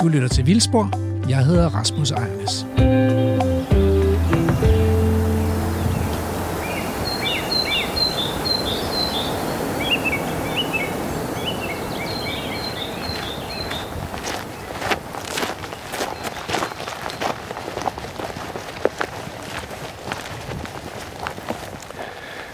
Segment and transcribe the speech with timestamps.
[0.00, 0.90] Du lytter til Vildspor.
[1.28, 2.66] Jeg hedder Rasmus Ejernes.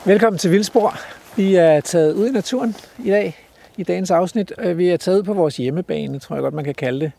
[0.07, 0.97] Velkommen til Vildspor.
[1.37, 3.42] Vi er taget ud i naturen i dag,
[3.83, 4.53] i dagens afsnit.
[4.59, 7.13] Øh, vi er taget på vores hjemmebane, tror jeg godt, man kan kalde det,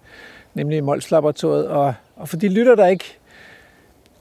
[0.53, 1.67] nemlig Mols Laboratoriet.
[1.67, 3.17] Og, og for de lytter, der ikke,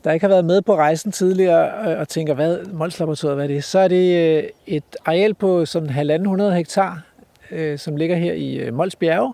[0.05, 3.45] der ikke har været med på rejsen tidligere øh, og tænker, hvad Mols Laboratoriet, hvad
[3.45, 3.65] er det?
[3.65, 5.89] Så er det øh, et areal på sådan
[6.27, 7.03] 1.500 hektar,
[7.77, 9.33] som ligger her i Mols Bjerge.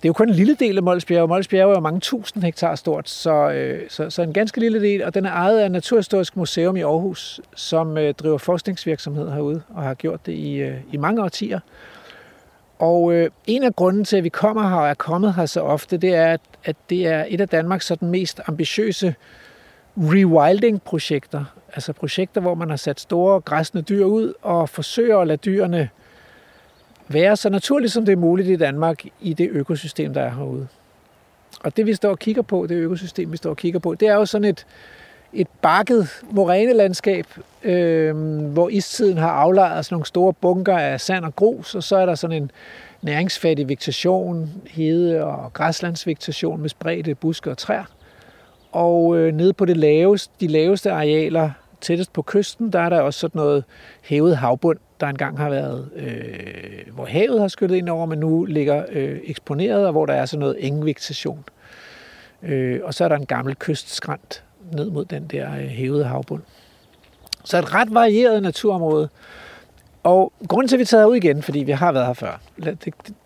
[0.00, 1.28] Det er jo kun en lille del af Mols Bjerge.
[1.28, 4.80] Mols Bjerge er jo mange tusind hektar stort, så, øh, så, så en ganske lille
[4.80, 9.62] del, og den er ejet af Naturhistorisk Museum i Aarhus, som øh, driver forskningsvirksomhed herude
[9.68, 11.60] og har gjort det i, øh, i mange årtier.
[12.78, 15.60] Og øh, en af grunden til, at vi kommer her og er kommet her så
[15.60, 19.14] ofte, det er, at, at det er et af Danmarks sådan mest ambitiøse
[19.96, 21.44] rewilding-projekter.
[21.74, 25.88] Altså projekter, hvor man har sat store græsne dyr ud og forsøger at lade dyrene
[27.12, 30.68] være så naturligt som det er muligt i Danmark i det økosystem, der er herude.
[31.60, 34.08] Og det vi står og kigger på, det økosystem vi står og kigger på, det
[34.08, 34.66] er jo sådan et,
[35.32, 37.26] et bakket morænelandskab,
[37.62, 38.16] øh,
[38.52, 42.06] hvor istiden har aflejret sådan nogle store bunker af sand og grus, og så er
[42.06, 42.50] der sådan en
[43.02, 47.84] næringsfattig vegetation, hede og græslandsvegetation med spredte buske og træer.
[48.72, 51.50] Og øh, nede på det laveste, de laveste arealer,
[51.80, 53.64] tættest på kysten, der er der også sådan noget
[54.02, 58.44] hævet havbund, der engang har været, øh, hvor havet har skyllet ind over, men nu
[58.44, 61.44] ligger øh, eksponeret, og hvor der er sådan noget engvegetation.
[62.42, 66.42] Øh, og så er der en gammel kystskrant ned mod den der øh, hævede havbund.
[67.44, 69.08] Så et ret varieret naturområde.
[70.02, 72.40] Og grunden til, at vi tager ud igen, fordi vi har været her før,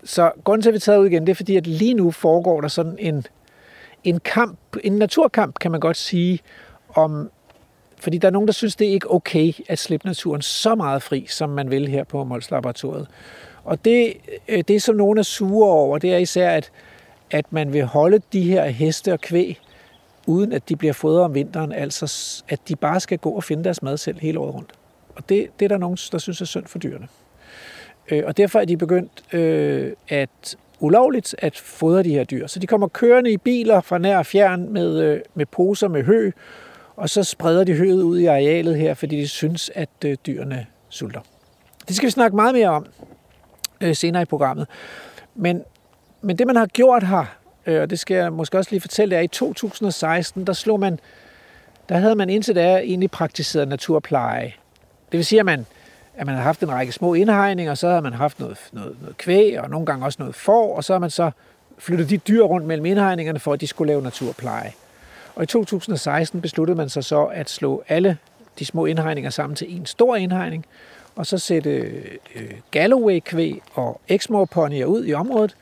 [0.05, 2.61] så grunden til, at vi tager ud igen, det er fordi, at lige nu foregår
[2.61, 3.27] der sådan en,
[4.05, 6.41] en kamp, en naturkamp, kan man godt sige,
[6.95, 7.31] om
[7.99, 11.03] fordi der er nogen, der synes, det er ikke okay at slippe naturen så meget
[11.03, 13.07] fri, som man vil her på Mols Laboratoriet.
[13.65, 14.13] Og det,
[14.49, 16.71] øh, det, som nogen er sure over, det er især, at,
[17.31, 19.61] at man vil holde de her heste og kvæg,
[20.27, 23.65] uden at de bliver fodret om vinteren, altså at de bare skal gå og finde
[23.65, 24.73] deres mad selv hele året rundt.
[25.17, 27.09] Og det, det er der nogen, der synes er synd for dyrene.
[28.11, 32.47] Øh, Og derfor er de begyndt øh, at ulovligt at fodre de her dyr.
[32.47, 36.03] Så de kommer kørende i biler fra nær og fjern med, øh, med poser med
[36.03, 36.31] hø,
[36.97, 40.67] og så spreder de høet ud i arealet her, fordi de synes, at øh, dyrene
[40.89, 41.21] sulter.
[41.89, 42.87] Det skal vi snakke meget mere om
[43.81, 44.67] øh, senere i programmet.
[45.35, 45.63] Men,
[46.23, 47.25] men det, man har gjort her,
[47.67, 50.81] øh, og det skal jeg måske også lige fortælle, er, at i 2016, der slog
[50.81, 51.01] man,
[51.89, 54.53] der havde man indtil da egentlig praktiseret naturpleje.
[55.13, 55.67] Det vil sige, at man,
[56.15, 58.97] at man har haft en række små indhegninger, og så har man haft noget, noget,
[59.01, 61.31] noget kvæg, og nogle gange også noget får, og så har man så
[61.79, 64.73] flyttet de dyr rundt mellem indhegningerne, for at de skulle lave naturpleje.
[65.35, 68.19] Og i 2016 besluttede man sig så at slå alle
[68.59, 70.67] de små indhegninger sammen til en stor indhegning,
[71.17, 71.71] og så sætte
[72.35, 75.57] øh, Galloway-kvæg og Exmoor-ponyer ud i området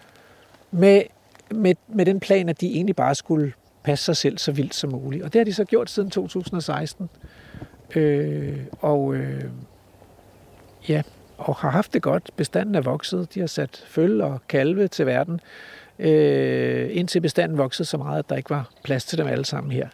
[0.71, 1.03] med,
[1.51, 4.91] med, med den plan, at de egentlig bare skulle passe sig selv så vildt som
[4.91, 5.25] muligt.
[5.25, 7.11] Og det har de så gjort siden 2016.
[7.97, 9.45] Øh, og øh,
[10.89, 11.03] ja,
[11.39, 12.31] og har haft det godt.
[12.37, 13.35] Bestanden er vokset.
[13.35, 15.41] De har sat føl og kalve til verden
[15.99, 19.73] øh, indtil bestanden voksede så meget, at der ikke var plads til dem alle sammen
[19.73, 19.89] her.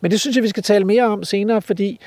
[0.00, 2.00] Men det synes jeg, vi skal tale mere om senere, fordi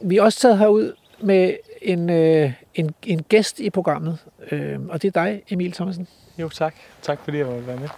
[0.00, 4.18] vi er også taget herud med en, øh, en, en gæst i programmet,
[4.50, 6.08] øh, og det er dig, Emil Thomasen.
[6.38, 6.74] Jo, tak.
[7.02, 7.88] Tak fordi jeg måtte være med.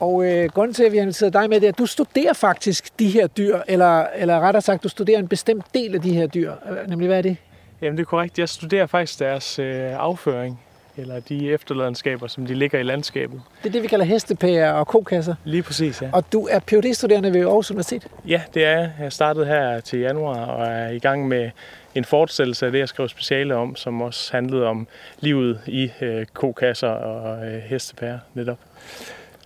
[0.00, 2.32] Og øh, grunden til, at vi har inviteret dig med, det er, at du studerer
[2.32, 6.14] faktisk de her dyr, eller, eller rettere sagt, du studerer en bestemt del af de
[6.14, 6.52] her dyr.
[6.70, 7.36] Øh, Nemlig, hvad er det?
[7.82, 8.38] Jamen, det er korrekt.
[8.38, 10.60] Jeg studerer faktisk deres øh, afføring,
[10.98, 13.40] eller de efterladenskaber, som de ligger i landskabet.
[13.62, 15.34] Det er det, vi kalder hestepærer og kokasser.
[15.44, 16.10] Lige præcis, ja.
[16.12, 18.06] Og du er phd studerende ved Aarhus Universitet.
[18.26, 18.92] Ja, det er jeg.
[19.00, 21.50] Jeg startede her til januar og er i gang med
[21.94, 24.86] en fortsættelse af det, jeg skrev speciale om, som også handlede om
[25.20, 28.58] livet i øh, kokasser og øh, hestepærer netop.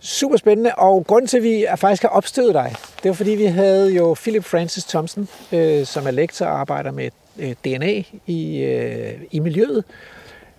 [0.01, 2.73] Super spændende, og grunden til, at vi faktisk har opstøvet dig,
[3.03, 6.91] det var fordi, vi havde jo Philip Francis Thompson, øh, som er lektor og arbejder
[6.91, 9.85] med øh, DNA i, øh, i miljøet.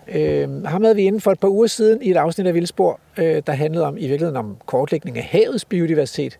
[0.07, 2.99] Øh, ham havde vi inden for et par uger siden i et afsnit af Vildspor,
[3.17, 6.39] øh, der handlede om i virkeligheden om kortlægning af havets biodiversitet.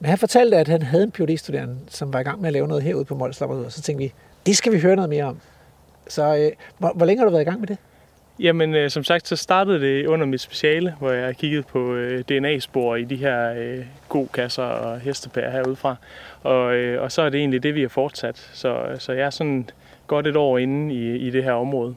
[0.00, 2.52] Men han fortalte, at han havde en phd studerende som var i gang med at
[2.52, 4.12] lave noget herude på Mols og Så tænkte vi,
[4.46, 5.40] det skal vi høre noget mere om.
[6.08, 7.78] Så øh, hvor, hvor længe har du været i gang med det?
[8.40, 12.24] Jamen, øh, som sagt, så startede det under mit speciale, hvor jeg kiggede på øh,
[12.24, 15.96] DNA-spor i de her øh, godkasser og hestepær herudefra.
[16.42, 18.50] Og, øh, og så er det egentlig det, vi har fortsat.
[18.52, 19.70] Så, så jeg er sådan
[20.06, 21.94] godt et år inde i, i det her område.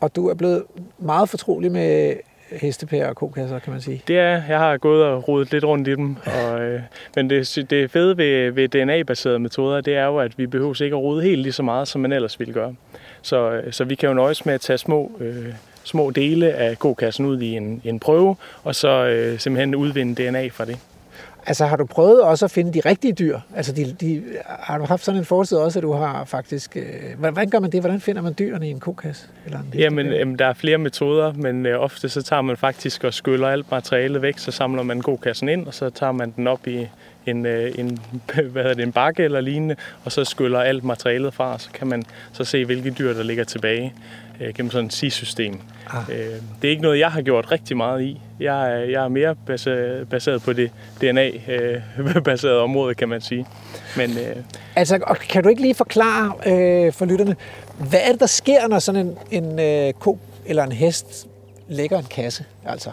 [0.00, 0.62] Og du er blevet
[0.98, 2.14] meget fortrolig med
[2.52, 4.02] hestepærer og kokasser, kan man sige?
[4.08, 6.16] Det er, jeg har gået og rodet lidt rundt i dem.
[6.26, 6.80] Og, øh,
[7.16, 10.96] men det, det fede ved, ved DNA-baserede metoder, det er jo, at vi behøver ikke
[10.96, 12.74] at rode helt lige så meget, som man ellers ville gøre.
[13.22, 15.46] Så, øh, så vi kan jo nøjes med at tage små, øh,
[15.84, 20.48] små dele af kokassen ud i en, en prøve, og så øh, simpelthen udvinde DNA
[20.48, 20.78] fra det.
[21.46, 23.38] Altså har du prøvet også at finde de rigtige dyr?
[23.56, 26.76] Altså de, de, har du haft sådan en fortid også, at du har faktisk...
[26.76, 26.84] Øh,
[27.18, 27.80] hvordan gør man det?
[27.80, 29.26] Hvordan finder man dyrene i en kokasse?
[29.46, 33.04] Eller en jamen, jamen, der er flere metoder, men øh, ofte så tager man faktisk
[33.04, 36.46] og skyller alt materialet væk, så samler man kokassen ind, og så tager man den
[36.46, 36.88] op i
[37.26, 37.98] en, øh, en,
[38.52, 41.70] hvad hedder det, en bakke eller lignende, og så skyller alt materialet fra, og så
[41.74, 42.02] kan man
[42.32, 43.94] så se, hvilke dyr, der ligger tilbage
[44.40, 45.60] øh, gennem sådan et SIS-system.
[45.90, 46.02] Ah.
[46.08, 46.16] Øh,
[46.62, 48.20] det er ikke noget, jeg har gjort rigtig meget i.
[48.40, 50.70] Jeg er, jeg er mere baseret, baseret på det
[51.00, 53.46] DNA-baserede øh, område, kan man sige.
[53.96, 54.36] Men, øh,
[54.76, 57.36] altså, kan du ikke lige forklare øh, for lytterne,
[57.78, 61.26] hvad er det, der sker, når sådan en, en øh, ko eller en hest
[61.68, 62.44] lægger en kasse?
[62.64, 62.90] Altså,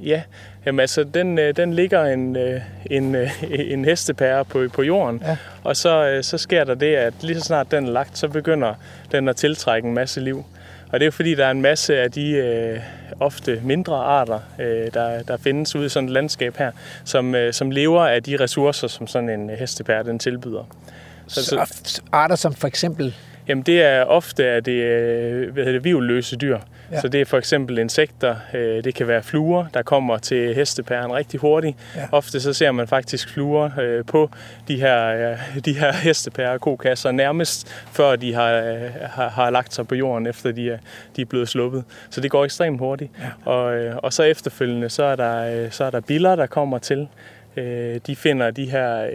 [0.00, 0.22] Ja,
[0.66, 2.60] jamen altså, den, øh, den ligger en, øh,
[2.90, 3.16] en,
[3.48, 5.36] en hestepære på, på jorden, ja.
[5.64, 8.74] og så, så sker der det, at lige så snart den er lagt, så begynder
[9.12, 10.44] den at tiltrække en masse liv.
[10.94, 12.80] Og det er fordi, der er en masse af de øh,
[13.20, 16.70] ofte mindre arter, øh, der, der findes ude i sådan et landskab her,
[17.04, 20.68] som, øh, som lever af de ressourcer, som sådan en hestepær den tilbyder.
[21.26, 23.14] Så, så, arter som for eksempel?
[23.48, 26.58] Jamen det er ofte at det, øh, hvad hedder det vivløse dyr.
[26.92, 27.00] Ja.
[27.00, 31.12] Så det er for eksempel insekter, øh, det kan være fluer, der kommer til hestepæren
[31.12, 31.76] rigtig hurtigt.
[31.96, 32.06] Ja.
[32.12, 34.30] Ofte så ser man faktisk fluer øh, på
[34.68, 38.62] de her, de her hestepærer kokasser nærmest før de har,
[39.06, 40.78] har, har lagt sig på jorden, efter de er,
[41.16, 41.84] de er blevet sluppet.
[42.10, 43.10] Så det går ekstremt hurtigt.
[43.18, 43.50] Ja.
[43.52, 47.08] Og, og så efterfølgende, så er der, så er der biller, der kommer til.
[48.06, 49.10] De finder de her,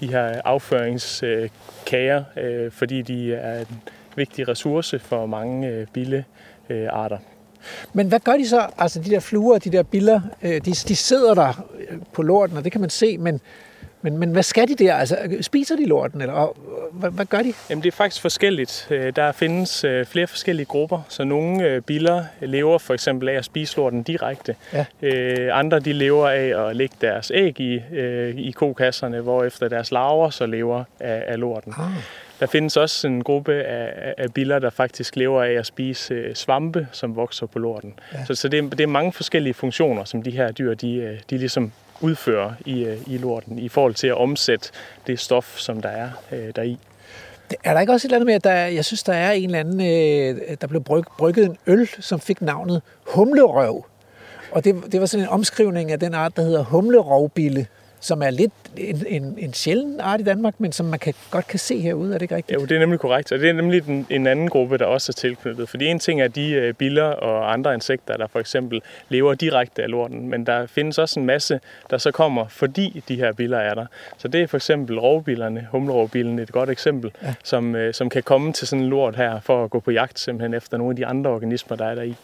[0.00, 2.24] de her afføringskager,
[2.70, 3.80] fordi de er en
[4.16, 6.24] vigtig ressource for mange bille
[6.70, 7.18] øh, arter.
[7.92, 8.66] Men hvad gør de så?
[8.78, 12.56] Altså de der fluer, de der biller, øh, de, de sidder der øh, på lorten,
[12.56, 13.40] og det kan man se, men,
[14.02, 14.94] men, men hvad skal de der?
[14.94, 16.56] Altså, spiser de lorten, eller og,
[16.92, 17.52] hvad, hvad gør de?
[17.70, 18.88] Jamen, det er faktisk forskelligt.
[18.90, 23.44] Øh, der findes øh, flere forskellige grupper, så nogle biller lever for eksempel af at
[23.44, 24.56] spise lorten direkte.
[24.72, 24.84] Ja.
[25.52, 27.80] andre de lever af at lægge deres æg i,
[28.36, 31.74] i kokasserne, hvor efter deres larver så lever af, af lorten.
[31.78, 31.90] Ah.
[32.40, 36.34] Der findes også en gruppe af, af biller, der faktisk lever af at spise øh,
[36.34, 37.94] svampe, som vokser på lorten.
[38.12, 38.24] Ja.
[38.24, 41.20] Så, så det, er, det er mange forskellige funktioner, som de her dyr de, øh,
[41.30, 44.68] de ligesom udfører i, øh, i lorten, i forhold til at omsætte
[45.06, 46.78] det stof, som der er øh, deri.
[47.64, 49.44] Er der ikke også et eller andet med, at der, jeg synes, der er en
[49.44, 53.86] eller anden, øh, der blev bryg, brygget en øl, som fik navnet humlerøv.
[54.52, 57.66] Og det, det var sådan en omskrivning af den art, der hedder humlerovbille
[58.00, 61.46] som er lidt en, en, en sjælden art i Danmark, men som man kan, godt
[61.46, 62.08] kan se herude.
[62.08, 62.60] Er det ikke rigtigt?
[62.60, 63.32] Jo, det er nemlig korrekt.
[63.32, 65.68] Og det er nemlig den, en anden gruppe, der også er tilknyttet.
[65.68, 69.82] Fordi en ting er de uh, biller og andre insekter, der for eksempel lever direkte
[69.82, 70.28] af lorten.
[70.28, 71.60] Men der findes også en masse,
[71.90, 73.86] der så kommer, fordi de her biller er der.
[74.18, 77.34] Så det er for eksempel rovbillerne, humlerovbillen, et godt eksempel, ja.
[77.44, 80.18] som, uh, som kan komme til sådan en lort her for at gå på jagt
[80.18, 82.14] simpelthen efter nogle af de andre organismer, der er der i.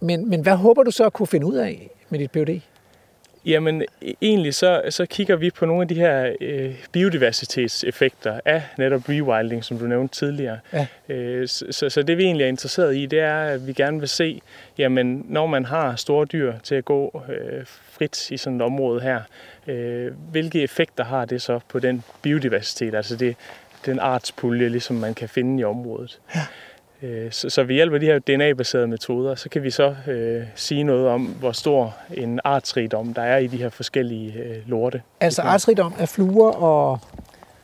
[0.00, 2.60] Men, men hvad håber du så at kunne finde ud af med dit PhD?
[3.46, 8.62] Jamen, e-, egentlig så, så kigger vi på nogle af de her øh, biodiversitetseffekter af
[8.78, 10.58] netop rewilding, som du nævnte tidligere.
[10.72, 10.86] Ja.
[11.08, 14.08] Øh, så, så det vi egentlig er interesseret i, det er, at vi gerne vil
[14.08, 14.40] se,
[14.78, 19.00] jamen, når man har store dyr til at gå øh, frit i sådan et område
[19.00, 19.20] her,
[19.66, 23.36] øh, hvilke effekter har det så på den biodiversitet, altså det,
[23.86, 26.18] den artspulje, ligesom man kan finde i området.
[26.34, 26.40] Ja.
[27.02, 30.42] Øh, så, så ved hjælp af de her DNA-baserede metoder, så kan vi så øh,
[30.54, 35.02] sige noget om, hvor stor en artsrigdom der er i de her forskellige øh, lorte.
[35.20, 36.98] Altså artsrigdom er fluer og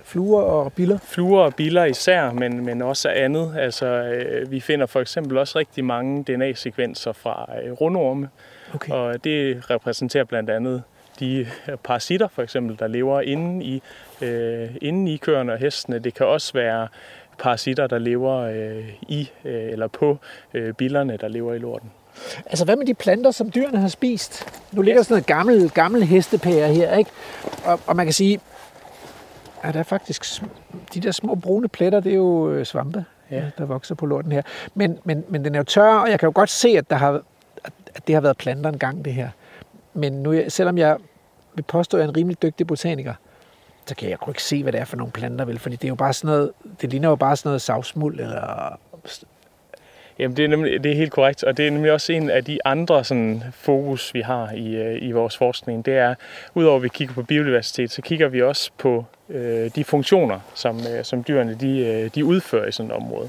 [0.04, 0.98] fluer og biller?
[0.98, 3.54] Fluer og biller især, men, men også andet.
[3.58, 8.28] Altså, øh, vi finder for eksempel også rigtig mange DNA-sekvenser fra øh, rundorme,
[8.74, 8.92] okay.
[8.92, 10.82] og det repræsenterer blandt andet
[11.20, 11.46] de
[11.84, 13.82] parasitter, for eksempel, der lever inde i,
[14.22, 15.98] øh, inde i køerne og hestene.
[15.98, 16.88] Det kan også være
[17.38, 20.18] parasitter, der lever øh, i øh, eller på
[20.54, 21.90] øh, billerne, der lever i lorten.
[22.46, 24.44] Altså hvad med de planter, som dyrene har spist?
[24.72, 27.10] Nu ligger sådan noget gammel, gammel hestepære her, ikke?
[27.64, 28.40] Og, og man kan sige,
[29.62, 30.42] at der er faktisk
[30.94, 33.42] de der små brune pletter, det er jo øh, svampe, ja.
[33.58, 34.42] der vokser på lorten her.
[34.74, 36.96] Men, men, men den er jo tør, og jeg kan jo godt se, at, der
[36.96, 37.22] har,
[37.94, 39.28] at det har været planter engang, det her.
[39.94, 40.96] Men nu, selvom jeg
[41.54, 43.14] vil påstå, at jeg er en rimelig dygtig botaniker,
[43.86, 45.58] så kan jeg ikke se, hvad det er for nogle planter, vel?
[45.58, 46.50] Fordi det er jo bare sådan noget,
[46.80, 48.78] det ligner jo bare sådan noget savsmuld, eller...
[50.18, 52.44] Jamen, det er, nemlig, det er helt korrekt, og det er nemlig også en af
[52.44, 55.86] de andre sådan, fokus, vi har i, øh, i vores forskning.
[55.86, 56.14] Det er,
[56.54, 60.78] udover at vi kigger på biodiversitet, så kigger vi også på øh, de funktioner, som,
[60.78, 63.28] øh, som dyrene de, øh, de udfører i sådan et område.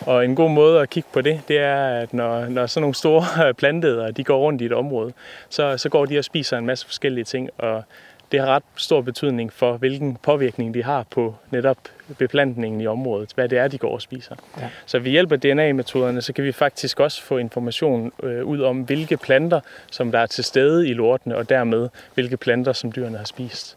[0.00, 2.94] Og en god måde at kigge på det, det er, at når, når sådan nogle
[2.94, 5.12] store planteder, de går rundt i et område,
[5.48, 7.82] så, så går de og spiser en masse forskellige ting, og
[8.32, 11.78] det har ret stor betydning for, hvilken påvirkning de har på netop
[12.18, 14.34] beplantningen i området, hvad det er, de går og spiser.
[14.60, 14.68] Ja.
[14.86, 18.80] Så ved hjælp af DNA-metoderne, så kan vi faktisk også få information øh, ud om,
[18.80, 19.60] hvilke planter,
[19.90, 23.76] som der er til stede i lortene, og dermed hvilke planter, som dyrene har spist.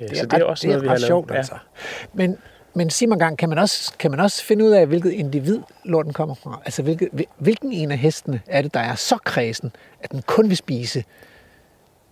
[0.00, 1.38] Øh, det er så det er ret, også det er noget, vi har sjovt, lavet.
[1.38, 1.54] Altså.
[2.12, 2.38] Men,
[2.74, 5.58] men sig mig gang, kan man, også, kan man også finde ud af, hvilket individ
[5.84, 6.60] lorten kommer fra?
[6.64, 7.08] Altså hvilket,
[7.38, 11.04] hvilken en af hestene er det, der er så kredsen, at den kun vil spise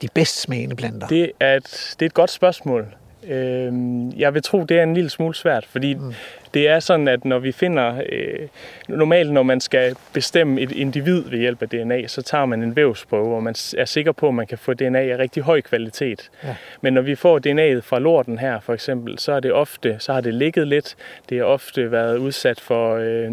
[0.03, 1.07] de bedst smagende planter?
[1.07, 2.95] Det er et, det er et godt spørgsmål.
[3.29, 6.15] Øhm, jeg vil tro, det er en lille smule svært, fordi mm.
[6.55, 8.49] det er sådan, at når vi finder, øh,
[8.89, 12.77] normalt når man skal bestemme et individ ved hjælp af DNA, så tager man en
[12.77, 16.31] vævsprøve, hvor man er sikker på, at man kan få DNA af rigtig høj kvalitet.
[16.45, 16.57] Ja.
[16.81, 20.13] Men når vi får DNA'et fra lorten her, for eksempel, så er det ofte, så
[20.13, 20.97] har det ligget lidt,
[21.29, 23.33] det har ofte været udsat for øh,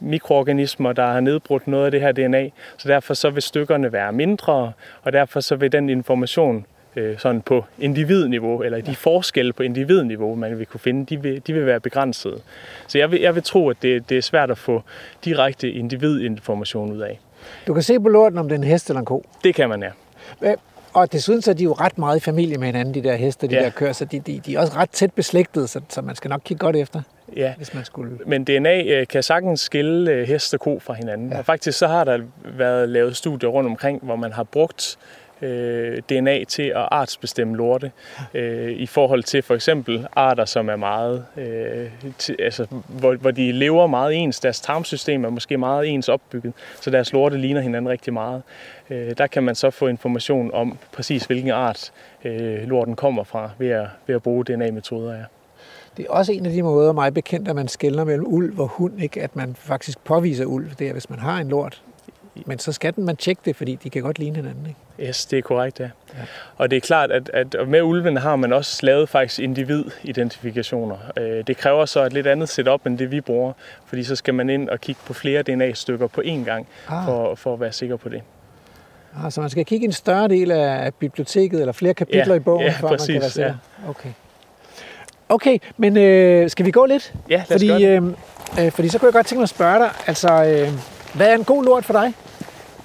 [0.00, 4.12] mikroorganismer, der har nedbrudt noget af det her DNA, så derfor så vil stykkerne være
[4.12, 6.66] mindre, og derfor så vil den information
[6.96, 11.42] øh, sådan på individniveau, eller de forskelle på individniveau, man vil kunne finde, de vil,
[11.46, 12.40] de vil være begrænsede.
[12.86, 14.82] Så jeg vil, jeg vil tro, at det, det er svært at få
[15.24, 17.20] direkte individinformation ud af.
[17.66, 19.24] Du kan se på lorten, om det er en hest eller en ko.
[19.44, 19.82] Det kan man,
[20.42, 20.54] ja.
[20.92, 23.46] Og desuden så er de jo ret meget i familie med hinanden, de der heste,
[23.46, 23.62] de ja.
[23.62, 26.28] der kører, så de, de, de er også ret tæt beslægtet, så, så man skal
[26.28, 27.02] nok kigge godt efter.
[27.36, 28.18] Ja, hvis man skulle...
[28.26, 31.32] men DNA øh, kan sagtens skille øh, hest og ko fra hinanden.
[31.32, 31.38] Ja.
[31.38, 34.98] Og faktisk så har der været lavet studier rundt omkring, hvor man har brugt
[35.42, 37.92] øh, DNA til at artsbestemme lorte
[38.34, 41.86] øh, i forhold til for eksempel arter, som er meget, øh,
[42.18, 44.40] til, altså, hvor, hvor de lever meget ens.
[44.40, 48.42] Deres tarmsystem er måske meget ens opbygget, så deres lorte ligner hinanden rigtig meget.
[48.90, 51.92] Øh, der kan man så få information om præcis hvilken art
[52.24, 55.12] øh, lorten kommer fra ved at, ved at bruge DNA-metoder.
[55.12, 55.24] Ja.
[55.96, 58.68] Det er også en af de måder, mig bekendt, at man skældner mellem ulv og
[58.68, 59.22] hund, ikke?
[59.22, 60.70] at man faktisk påviser ulv.
[60.78, 61.82] Det er, hvis man har en lort,
[62.46, 64.66] men så skal den man tjekke det, fordi de kan godt ligne hinanden.
[64.66, 65.08] Ikke?
[65.08, 65.84] Yes, det er korrekt, ja.
[65.84, 66.20] ja.
[66.56, 70.96] Og det er klart, at, at med ulven har man også lavet faktisk individidentifikationer.
[71.16, 73.52] Øh, det kræver så et lidt andet setup, end det vi bruger,
[73.86, 77.04] fordi så skal man ind og kigge på flere DNA-stykker på én gang, ah.
[77.04, 78.22] for, for at være sikker på det.
[79.24, 82.40] Ah, så man skal kigge en større del af biblioteket, eller flere kapitler ja, i
[82.40, 83.54] bogen, ja, for præcis, man kan være sikker.
[83.84, 83.88] Ja.
[83.88, 84.10] Okay.
[85.28, 87.14] Okay, men øh, skal vi gå lidt?
[87.30, 88.16] Ja, lad os fordi, gøre det.
[88.58, 90.68] Øh, øh, fordi så kunne jeg godt tænke mig at spørge dig, altså, øh,
[91.14, 92.12] hvad er en god lort for dig?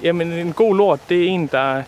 [0.03, 1.83] Jamen en god lort, det er en, der...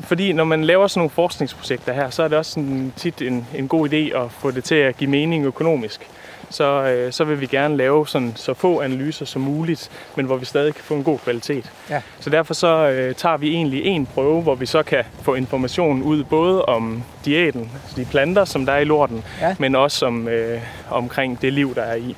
[0.00, 3.46] Fordi når man laver sådan nogle forskningsprojekter her, så er det også sådan tit en,
[3.54, 6.08] en god idé at få det til at give mening økonomisk.
[6.50, 10.36] Så, øh, så vil vi gerne lave sådan, så få analyser som muligt, men hvor
[10.36, 11.72] vi stadig kan få en god kvalitet.
[11.90, 12.00] Ja.
[12.20, 16.02] Så derfor så øh, tager vi egentlig en prøve, hvor vi så kan få information
[16.02, 19.56] ud både om diæten, altså de planter, som der er i lorten, ja.
[19.58, 20.60] men også om, øh,
[20.90, 22.16] omkring det liv, der er i.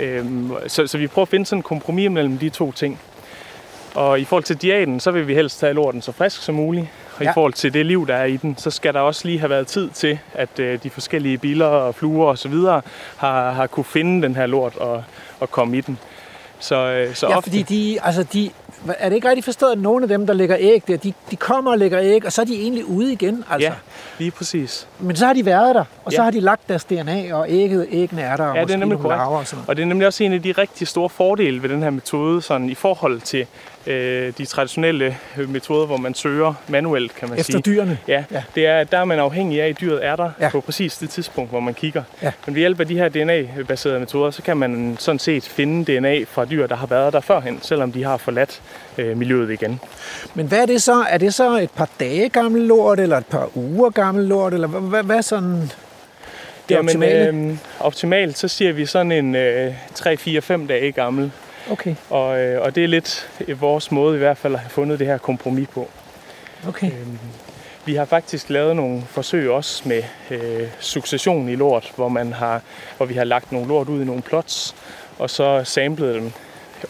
[0.00, 3.00] Øhm, så, så vi prøver at finde sådan en kompromis mellem de to ting.
[3.94, 6.86] Og i forhold til diæten, så vil vi helst have lorten så frisk som muligt.
[7.16, 7.30] Og ja.
[7.30, 9.50] i forhold til det liv, der er i den, så skal der også lige have
[9.50, 12.82] været tid til, at øh, de forskellige biler og fluer og så videre
[13.16, 15.04] har, har kunne finde den her lort og,
[15.40, 15.98] og komme i den.
[16.62, 17.50] Så, øh, så ja, ofte...
[17.50, 18.50] fordi de, altså de,
[18.88, 21.36] er det ikke rigtigt forstået, at nogle af dem, der lægger æg der, de, de
[21.36, 23.44] kommer og lægger æg, og så er de egentlig ude igen?
[23.50, 23.68] Altså.
[23.68, 23.74] Ja,
[24.18, 24.88] lige præcis.
[24.98, 26.16] Men så har de været der, og ja.
[26.16, 28.76] så har de lagt deres DNA, og ægget, æggene er der, og ja, det er
[28.76, 29.22] nemlig korrekt.
[29.22, 31.82] Og, sådan og det er nemlig også en af de rigtig store fordele ved den
[31.82, 33.46] her metode, sådan i forhold til
[33.86, 35.16] øh, de traditionelle
[35.48, 37.58] metoder, hvor man søger manuelt, kan man Efter sige.
[37.58, 37.98] Efter dyrene?
[38.08, 40.48] Ja, ja, det er, der er man afhængig af, at dyret er der ja.
[40.48, 42.02] på præcis det tidspunkt, hvor man kigger.
[42.22, 42.32] Ja.
[42.46, 46.24] Men ved hjælp af de her DNA-baserede metoder, så kan man sådan set finde DNA
[46.24, 48.62] fra dyr, der har været der førhen, selvom de har forladt
[48.98, 49.80] øh, miljøet igen.
[50.34, 51.04] Men hvad er det så?
[51.08, 54.68] Er det så et par dage gammel lort, eller et par uger gammel lort, eller
[54.68, 55.70] hvad, hvad sådan
[56.68, 57.28] det Jamen, optimale?
[57.28, 61.32] Øh, optimalt, så siger vi sådan en øh, 3-4-5 dage gammel
[61.70, 61.94] Okay.
[62.10, 65.06] Og, øh, og det er lidt vores måde i hvert fald at have fundet det
[65.06, 65.88] her kompromis på.
[66.68, 66.86] Okay.
[66.86, 67.18] Øhm,
[67.84, 72.60] vi har faktisk lavet nogle forsøg også med øh, succession i lort, hvor, man har,
[72.96, 74.74] hvor vi har lagt nogle lort ud i nogle plots,
[75.18, 76.32] og så samlet dem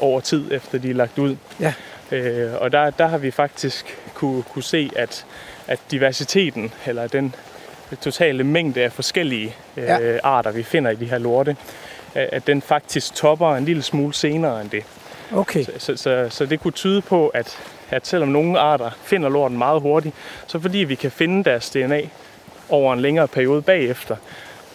[0.01, 1.37] over tid, efter de er lagt ud.
[1.61, 1.73] Ja.
[2.11, 5.27] Øh, og der, der har vi faktisk kunne, kunne se, at,
[5.67, 7.35] at diversiteten, eller den
[8.01, 10.19] totale mængde af forskellige øh, ja.
[10.23, 11.57] arter, vi finder i de her lorte,
[12.15, 14.85] at den faktisk topper en lille smule senere end det.
[15.35, 15.65] Okay.
[15.65, 17.59] Så, så, så, så det kunne tyde på, at,
[17.91, 20.15] at selvom nogle arter finder lorten meget hurtigt,
[20.47, 22.01] så fordi vi kan finde deres DNA
[22.69, 24.17] over en længere periode bagefter,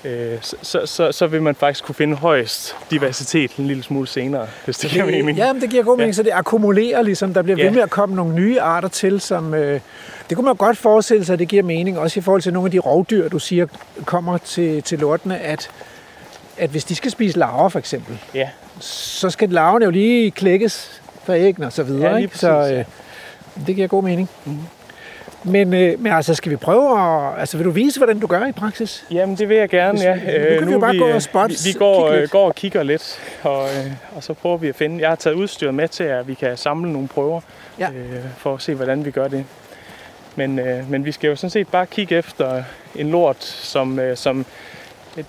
[0.05, 4.47] øh, så, så, så vil man faktisk kunne finde højst diversitet en lille smule senere,
[4.65, 5.37] hvis det giver mening.
[5.37, 6.13] Ja, det giver god mening, ja.
[6.13, 7.33] så det akkumulerer ligesom.
[7.33, 7.63] Der bliver ja.
[7.63, 9.53] ved med at komme nogle nye arter til, som...
[9.53, 9.79] Øh,
[10.29, 12.67] det kunne man godt forestille sig, at det giver mening, også i forhold til nogle
[12.67, 13.67] af de rovdyr, du siger,
[14.05, 15.69] kommer til, til lortene, at
[16.57, 18.49] at hvis de skal spise larver for eksempel, Ja,
[18.79, 22.11] så skal larverne jo lige klækkes fra æggene og så videre.
[22.11, 22.37] Ja, ikke?
[22.37, 22.85] så øh,
[23.67, 24.29] det giver god mening.
[24.45, 24.57] Mhm.
[25.43, 27.39] Men, øh, men altså, skal vi prøve at...
[27.39, 29.05] Altså, vil du vise, hvordan du gør i praksis?
[29.11, 30.13] Jamen, det vil jeg gerne, ja.
[30.15, 32.55] nu kan vi jo bare gå og øh, spotte- Vi, vi går, øh, går og
[32.55, 35.01] kigger lidt, og, øh, og så prøver vi at finde...
[35.01, 37.41] Jeg har taget udstyret med til, at vi kan samle nogle prøver,
[37.79, 37.89] Ja.
[37.89, 39.45] øh, for at se, hvordan vi gør det.
[40.35, 42.63] Men, øh, men vi skal jo sådan set bare kigge efter
[42.95, 43.99] en lort, som...
[43.99, 44.45] Øh, som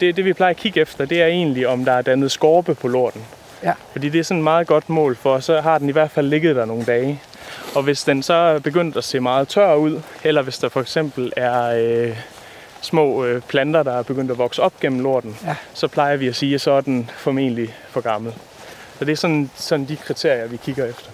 [0.00, 2.75] det, det, vi plejer at kigge efter, det er egentlig, om der er dannet skorpe
[2.75, 3.25] på lorten.
[3.62, 3.73] Ja.
[3.92, 6.26] Fordi det er sådan et meget godt mål for, så har den i hvert fald
[6.28, 7.21] ligget der nogle dage.
[7.75, 10.80] Og hvis den så er begyndt at se meget tør ud, eller hvis der for
[10.80, 11.62] eksempel er
[12.09, 12.16] øh,
[12.80, 15.54] små øh, planter, der er begyndt at vokse op gennem lorten, Ja.
[15.75, 18.33] så plejer vi at sige, at så er den formentlig for gammel.
[18.99, 21.11] Så det er sådan, sådan de kriterier, vi kigger efter.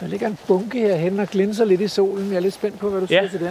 [0.00, 2.30] Der ligger en bunke herhen og glinser lidt i solen.
[2.30, 3.20] Jeg er lidt spændt på, hvad du Ja.
[3.20, 3.50] siger til den.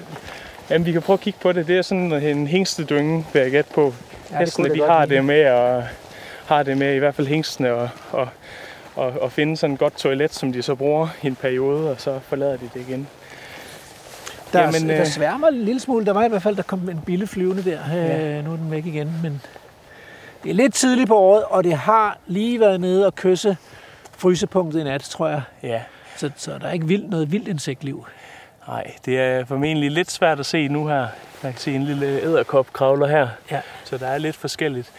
[0.69, 1.67] Jamen, vi kan prøve at kigge på det.
[1.67, 3.93] Det er sådan en hængstedynge, vil jeg gætte på.
[4.39, 5.84] Hestene, de har det med at,
[6.46, 8.27] har det med, i hvert fald hængstene, og, og,
[8.96, 12.01] og, og finde sådan et godt toilet, som de så bruger i en periode, og
[12.01, 13.08] så forlader de det igen.
[14.54, 16.06] Der, Jamen, Jamen, der øh, sværmer en lille smule.
[16.06, 17.80] Der var i hvert fald, der kom en bille flyvende der.
[17.94, 18.38] Ja.
[18.38, 19.42] Øh, nu er den væk igen, men
[20.44, 23.58] det er lidt tidligt på året, og det har lige været nede og kysse
[24.18, 25.42] frysepunktet i nat, tror jeg.
[25.63, 25.82] Ja,
[26.18, 28.06] Så, så der er ikke vildt, noget vildt insektliv.
[28.67, 31.07] Nej, det er formentlig lidt svært at se nu her.
[31.43, 33.60] Jeg kan se en lille æderkop kravler her, Ja.
[33.84, 34.91] så der er lidt forskelligt.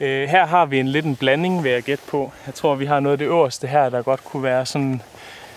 [0.00, 2.32] Øh, her har vi en lidt en blanding, vil jeg gætte på.
[2.46, 5.02] Jeg tror, vi har noget af det øverste her, der godt kunne være sådan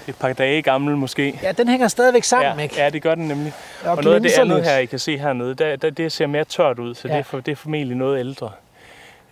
[0.07, 1.39] et par dage gammel måske.
[1.43, 2.75] Ja, den hænger stadigvæk sammen, ja, ikke?
[2.77, 3.53] ja, det gør den nemlig.
[3.85, 4.67] og, Og noget af det andet lidt.
[4.67, 7.13] her, I kan se hernede, der, der, det ser mere tørt ud, så Ja.
[7.13, 8.51] det, er for, det er formentlig noget ældre.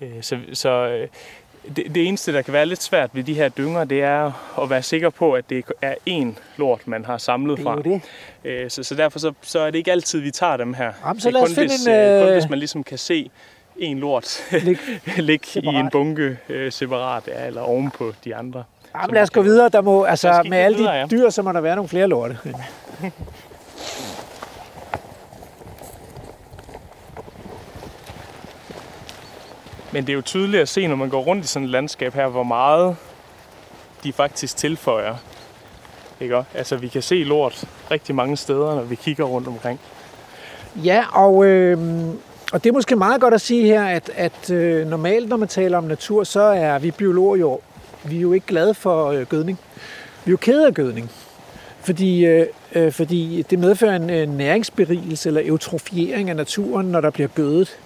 [0.01, 1.07] Øh, Så, så øh,
[1.75, 4.70] det, det eneste, der kan være lidt svært ved de her dynger, det er at
[4.70, 6.27] være sikker på, at det er én
[6.58, 7.75] lort, man har samlet Det er fra.
[7.75, 8.01] jo det.
[8.44, 10.91] Øh, Så, så derfor så, så er det ikke altid, vi tager dem her.
[11.06, 12.60] Jamen, så det lad er os kun, finde hvis, en, øh, kun øh, hvis man
[12.60, 13.32] ligesom kan se
[13.77, 14.77] en lort Lig.
[15.18, 18.63] ligge i en bunke øh, separat, ja, eller oven på de andre.
[18.96, 19.70] Jamen, lad os gå videre.
[19.70, 21.06] Der må, altså, med alle de videre, ja.
[21.12, 22.38] dyr, så må der være nogle flere lorte.
[29.94, 32.14] Men det er jo tydeligt at se, når man går rundt i sådan et landskab
[32.14, 32.96] her, hvor meget
[34.04, 35.16] de faktisk tilføjer.
[36.22, 36.44] Ikke?
[36.54, 39.80] Altså, vi kan se lort rigtig mange steder, når vi kigger rundt omkring.
[40.75, 41.77] Ja, og, øh,
[42.54, 45.48] og det er måske meget godt at sige her, at, at øh, normalt, når man
[45.48, 47.60] taler om natur, så er vi biologer jo,
[48.04, 49.60] vi er jo ikke glade for øh, gødning.
[50.25, 51.12] Vi er jo kede af gødning,
[51.82, 57.10] fordi, øh, øh fordi det medfører en øh, næringsberigelse eller eutrofiering af naturen, når der
[57.10, 57.77] bliver gødet.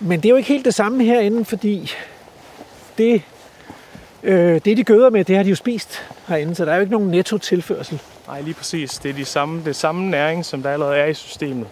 [0.00, 1.90] Men det er jo ikke helt det samme herinde, fordi
[2.98, 3.22] det,
[4.22, 6.80] øh, det de gøder med, det har de jo spist herinde, så der er jo
[6.80, 8.00] ikke nogen netto tilførsel.
[8.26, 8.90] Nej, lige præcis.
[8.90, 11.66] Det er de samme, det samme næring, som der allerede er i systemet.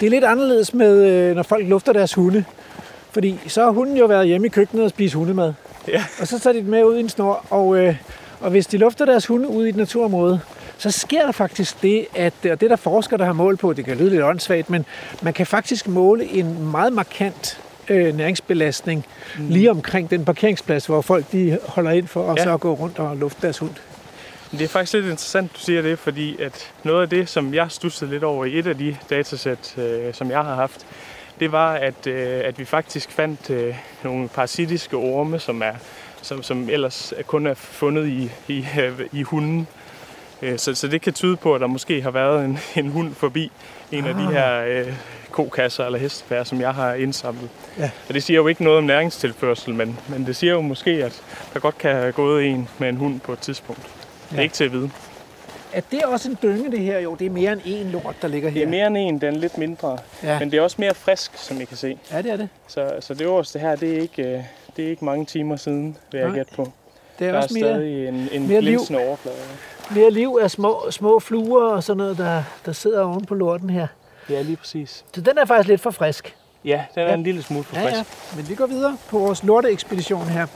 [0.00, 2.44] Det er lidt anderledes med, øh, når folk lufter deres hunde.
[3.10, 5.52] Fordi så har hunden jo været hjemme i køkkenet og spist hundemad.
[5.88, 6.04] Ja.
[6.20, 7.46] Og så tager de den med ud i en snor.
[7.50, 7.96] Og, øh,
[8.40, 10.40] og hvis de lufter deres hunde ud i et naturområde,
[10.80, 13.84] så sker der faktisk det, at og det der forskere, der har mål på, det
[13.84, 14.84] kan lyde lidt åndssvagt, men
[15.22, 19.06] man kan faktisk måle en meget markant øh, næringsbelastning
[19.38, 19.48] mm.
[19.48, 22.44] lige omkring den parkeringsplads, hvor folk de holder ind for at Ja.
[22.44, 23.70] så gå rundt og lufte deres hund.
[24.50, 27.66] Det er faktisk lidt interessant, du siger det, fordi at noget af det, som jeg
[27.70, 30.86] stussede lidt over i et af de datasæt, øh, som jeg har haft,
[31.40, 35.72] det var, at, øh, at vi faktisk fandt øh, nogle parasitiske orme, som, er,
[36.22, 39.66] som, som ellers kun er fundet i, i, øh, i hunden.
[40.42, 43.14] Øh, så, så det kan tyde på, at der måske har været en, en hund
[43.14, 43.52] forbi
[43.92, 44.32] en af de Ah.
[44.32, 44.92] her øh,
[45.30, 47.48] kokasser eller hestepærer, som jeg har indsamlet.
[47.78, 47.90] Ja.
[48.08, 51.22] Og det siger jo ikke noget om næringstilførsel, men, men det siger jo måske, at
[51.54, 53.82] der godt kan have gået en med en hund på et tidspunkt.
[53.82, 53.90] Det
[54.32, 54.42] er Ja.
[54.42, 54.90] ikke til at vide.
[55.72, 56.98] Er det også en dynge, det her?
[56.98, 58.54] Jo, det er mere end én lort, der ligger her.
[58.60, 59.98] Det er mere end en, den er lidt mindre.
[60.22, 61.98] Ja, Men det er også mere frisk, som I kan se.
[62.12, 62.48] ja det er det.
[62.68, 64.42] Så, så det øverste her, det er ikke, øh,
[64.76, 66.72] det er ikke mange timer siden, vil jeg gætte på.
[67.18, 69.36] Det er Der er også mere, stadig en, en glinsende overflade.
[69.94, 73.70] Mere liv af små, små fluer og sådan noget, der, der sidder oven på lorten
[73.70, 73.86] her.
[74.30, 75.04] Ja, lige præcis.
[75.14, 76.36] Så den er faktisk lidt for frisk.
[76.64, 77.14] Ja, den er Ja.
[77.14, 77.96] en lille smule for Ja, frisk.
[77.96, 78.04] ja.
[78.36, 80.46] Men vi går videre på vores lorteekspedition her.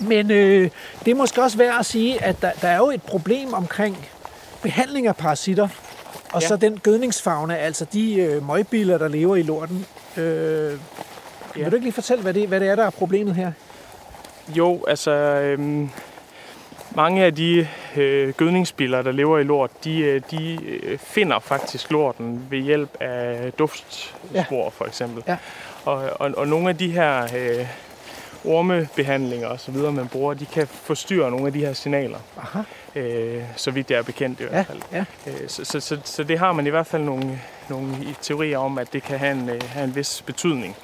[0.00, 0.70] Men øh,
[1.04, 4.08] det er måske også værd at sige, at der, der er jo et problem omkring
[4.62, 5.68] behandling af parasitter.
[6.32, 6.48] Og Ja.
[6.48, 9.86] så den gødningsfauna, altså de øh, møgbiler, der lever i lorten.
[10.16, 10.78] Øh,
[11.56, 11.62] Ja.
[11.62, 13.52] Vil du ikke lige fortælle, hvad det, hvad det er, der er problemet her?
[14.48, 15.90] Jo, altså øhm,
[16.94, 21.90] mange af de øh, gødningsbiller, der lever i lort, de, øh, de øh, finder faktisk
[21.90, 25.22] lorten ved hjælp af duftspor for eksempel.
[25.28, 25.36] Ja.
[25.84, 27.66] Og, og, og nogle af de her øh,
[28.44, 32.60] ormebehandlinger og så videre, man bruger, de kan forstyrre nogle af de her signaler, Aha,
[32.94, 34.80] øh, så vidt det er bekendt i ja, hvert fald.
[34.92, 35.04] ja.
[35.26, 38.78] Øh, Så, så, så, så det har man i hvert fald nogle, nogle teorier om,
[38.78, 40.76] at det kan have en, øh, have en vis betydning.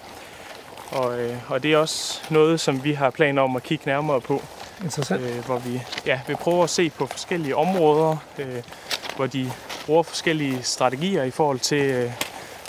[0.90, 4.20] Og, øh, og det er også noget, som vi har planer om at kigge nærmere
[4.20, 4.42] på.
[4.84, 5.22] Interessant.
[5.22, 8.62] Øh, hvor vi ja, vil prøve at se på forskellige områder, øh,
[9.16, 9.52] hvor de
[9.86, 12.10] bruger forskellige strategier i forhold til øh,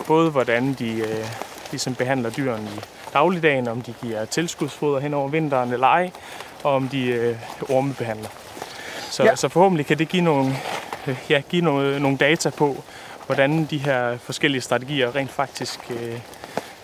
[0.08, 1.26] både hvordan de øh,
[1.72, 2.80] ligesom behandler dyrene i
[3.14, 6.12] dagligdagen, om de giver tilskudsfoder hen over vinteren eller ej,
[6.64, 7.36] og om de øh,
[7.70, 8.30] ormebehandler.
[9.12, 9.36] Så, Ja.
[9.36, 10.56] så forhåbentlig kan det give nogle,
[11.08, 12.84] øh, ja, give nogle, nogle data på,
[13.26, 16.20] hvordan de her forskellige strategier rent faktisk øh,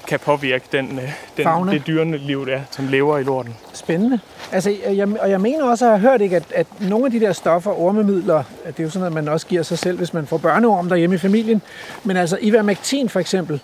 [0.08, 1.72] kan påvirke den, øh, den, Fauna.
[1.72, 3.56] det dyrende liv, der, som lever i lorten.
[3.74, 4.20] Spændende.
[4.52, 7.20] Altså, jeg, og jeg mener også at have hørt, ikke, at, at nogle af de
[7.20, 10.14] der stoffer, ormemidler, at det er jo sådan noget, man også giver sig selv, hvis
[10.14, 11.62] man får børneorm derhjemme i familien.
[12.04, 13.62] Men altså ivermectin for eksempel,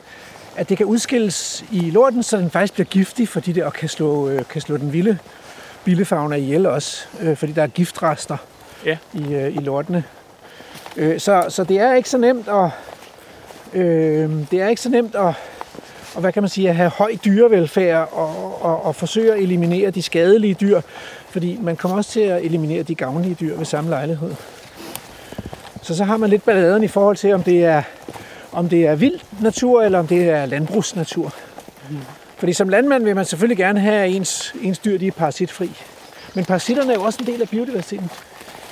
[0.55, 3.89] at det kan udskilles i lorten, så den faktisk bliver giftig, fordi det og kan
[3.89, 5.17] slå, øh, kan slå den vilde
[5.83, 8.37] billefauna ihjel også, øh, fordi der er giftrester
[8.85, 8.97] Ja.
[9.13, 10.03] i, øh, i lortene.
[10.97, 12.69] Øh, så, så det er ikke så nemt at,
[13.73, 15.33] øh, det er ikke så nemt at,
[16.15, 19.91] og hvad kan man sige, at have høj dyrevelfærd og, og, og forsøge at eliminere
[19.91, 20.81] de skadelige dyr,
[21.29, 24.31] fordi man kommer også til at eliminere de gavnlige dyr ved samme lejlighed.
[25.81, 27.83] Så så har man lidt balladen i forhold til, om det er,
[28.51, 31.33] om det er vild natur, eller om det er landbrugsnatur.
[32.37, 35.71] Fordi som landmand vil man selvfølgelig gerne have, at ens, ens dyr de er parasitfri.
[36.35, 38.09] Men parasitterne er jo også en del af biodiversiteten.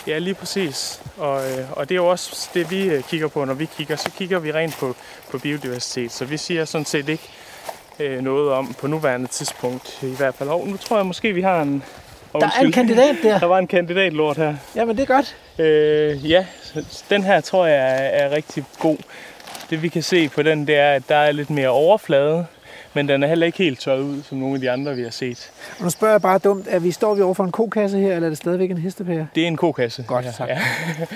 [0.08, 1.02] Ja, lige præcis.
[1.20, 3.96] Og, øh, og det er jo også det, vi øh, kigger på, når vi kigger.
[3.96, 4.96] Så kigger vi rent på,
[5.32, 6.12] på biodiversitet.
[6.12, 7.30] Så vi siger sådan set ikke
[8.00, 10.50] øh, noget om på nuværende tidspunkt i hvert fald.
[10.50, 11.84] Og nu tror jeg måske, vi har en...
[12.34, 13.40] Der er en kandidat der.
[13.40, 14.56] Der var en kandidatlort her.
[14.76, 15.38] Jamen det er godt.
[15.60, 16.46] Øh, ja,
[17.10, 18.98] den her tror jeg er, er rigtig god.
[19.70, 22.46] Det vi kan se på den, det er, at der er lidt mere overflade,
[22.94, 25.10] men den er heller ikke helt tørret ud, som nogle af de andre, vi har
[25.10, 25.52] set.
[25.78, 28.16] Og nu spørger jeg bare dumt, er vi, står vi over for en kokasse her,
[28.16, 29.28] eller er det stadigvæk en hestepære?
[29.36, 30.04] Det er en kokasse.
[30.08, 30.50] Godt, ja, tak.
[30.50, 30.60] Ja.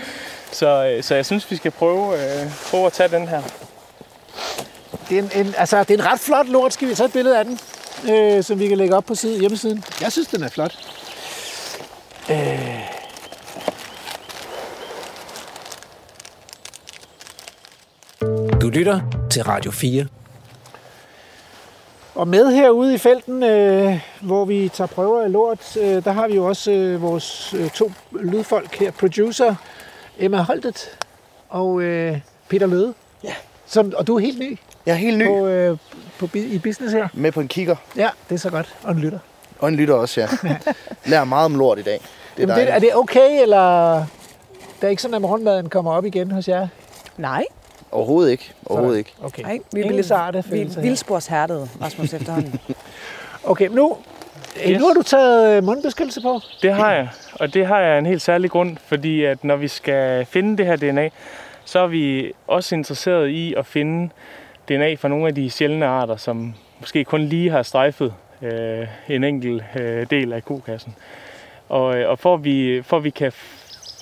[0.60, 3.42] så, øh, så jeg synes, vi skal prøve, øh, prøve at tage den her.
[5.10, 6.74] Det er, en, en, altså, det er en ret flot lort.
[6.74, 7.60] Skal vi tage et billede af den,
[8.14, 9.84] øh, som vi kan lægge op på side, hjemmesiden?
[10.02, 10.76] Jeg synes, den er flot.
[12.30, 12.80] Øh.
[18.62, 19.00] Du lytter
[19.32, 20.08] til Radio 4.
[22.16, 26.28] Og med herude i felten, øh, hvor vi tager prøver af lort, øh, der har
[26.28, 28.92] vi jo også øh, vores øh, to lydfolk her.
[28.92, 29.56] Producer
[30.20, 30.98] Emma Holtet
[31.50, 32.94] og øh, Peter Løde.
[33.24, 33.34] Ja.
[33.66, 35.28] Som, og du er helt ny, Jeg er helt ny.
[35.28, 35.78] på, øh,
[36.20, 37.08] på, i business her.
[37.14, 37.76] Med på en kigger.
[37.96, 38.76] Ja, det er så godt.
[38.84, 39.20] Og en lytter.
[39.60, 40.28] Og en lytter også, ja.
[41.12, 42.00] Lærer meget om lort i dag.
[42.38, 43.96] Det er Jamen, det, er det okay, eller
[44.82, 46.68] det er ikke sådan, at morgenmaden kommer op igen hos jer?
[47.18, 47.44] Nej,
[47.94, 48.54] Overhovedet ikke.
[48.66, 49.14] Overhovedet ikke.
[49.24, 49.44] Okay.
[49.44, 49.60] nej.
[49.74, 50.88] Vi er lidt sarte vi, følelser her.
[50.88, 52.60] vildsporshærdet, Rasmus, efterhånden.
[53.46, 53.98] Okay, men nu,
[54.58, 54.70] yes.
[54.70, 54.80] Yes.
[54.80, 56.40] nu har du taget øh, mundbeskyttelse på.
[56.62, 59.68] Det har jeg, og det har jeg en helt særlig grund, fordi at når vi
[59.68, 61.10] skal finde det her DNA,
[61.66, 64.10] så er vi også interesseret i at finde
[64.70, 69.24] DNA fra nogle af de sjældne arter, som måske kun lige har strejfet øh, en
[69.24, 70.96] enkelt øh, del af kokassen.
[71.70, 73.32] Og, øh, og for, at vi, for at vi kan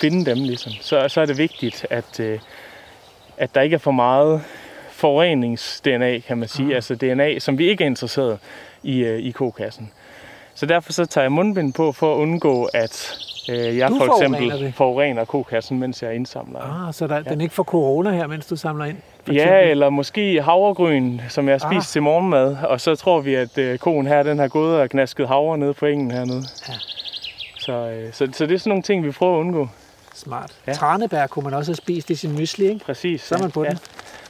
[0.02, 2.40] finde dem, ligesom, så, så er det vigtigt, at, øh,
[3.42, 4.42] at der ikke er for meget
[4.92, 6.76] forurenings-DNA, kan man sige.
[6.76, 8.40] Altså DNA, som vi ikke er interesseret
[8.84, 9.92] i, øh, i kokassen.
[10.56, 13.14] Så derfor så tager jeg mundbind på for at undgå, at
[13.50, 14.74] øh, jeg Du for eksempel det.
[14.76, 16.88] forurener kokassen, mens jeg indsamler.
[16.88, 17.22] Ah, så der, ja.
[17.22, 18.98] den ikke får corona her, mens du samler ind?
[19.28, 19.70] Ja, eksempel?
[19.72, 21.92] eller måske havregryn, som jeg har spist Ah.
[21.94, 25.28] til morgenmad, og så tror vi, at øh, koen her, den har gået og knasket
[25.28, 26.44] havre nede på engen hernede.
[26.70, 26.74] Ja.
[27.60, 29.68] Så, øh, så, så det er sådan nogle ting, vi prøver at undgå.
[30.14, 30.52] Smart.
[30.68, 30.72] Ja.
[30.72, 30.78] Ja.
[30.78, 32.86] Tranebær kunne man også have spist i sin mysli, ikke?
[32.86, 33.22] Præcis.
[33.22, 33.80] Så er man på den.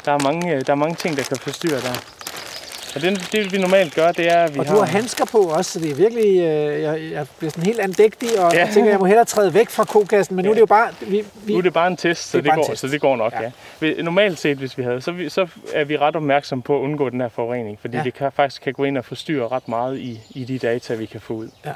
[0.06, 2.02] Der er, mange, øh, der er mange ting, der kan forstyrre der.
[2.96, 4.74] Og det, det vi normalt gør, det er, at vi Og har...
[4.76, 6.40] du har handsker på også, så det er virkelig...
[6.40, 8.58] Øh, jeg, jeg bliver sådan helt andægtig, og Ja.
[8.60, 8.66] ja.
[8.66, 10.52] jeg tænker, jeg må hellere træde væk fra kokassen, men nu Ja.
[10.52, 10.90] er det jo bare...
[11.02, 12.82] Vi, vi, Nu er det bare en test, så Det det, går, test.
[12.82, 13.42] så det går nok, Ja.
[13.82, 13.88] ja.
[13.88, 14.02] ja.
[14.02, 17.10] Normalt set, hvis vi havde, så, vi, så er vi ret opmærksomme på at undgå
[17.10, 18.00] den her forurening, fordi Ja.
[18.00, 18.04] ja.
[18.04, 21.06] det kan, faktisk kan gå ind og forstyrre ret meget i, i de data, vi
[21.06, 21.50] kan få ud.
[21.66, 21.72] Ja.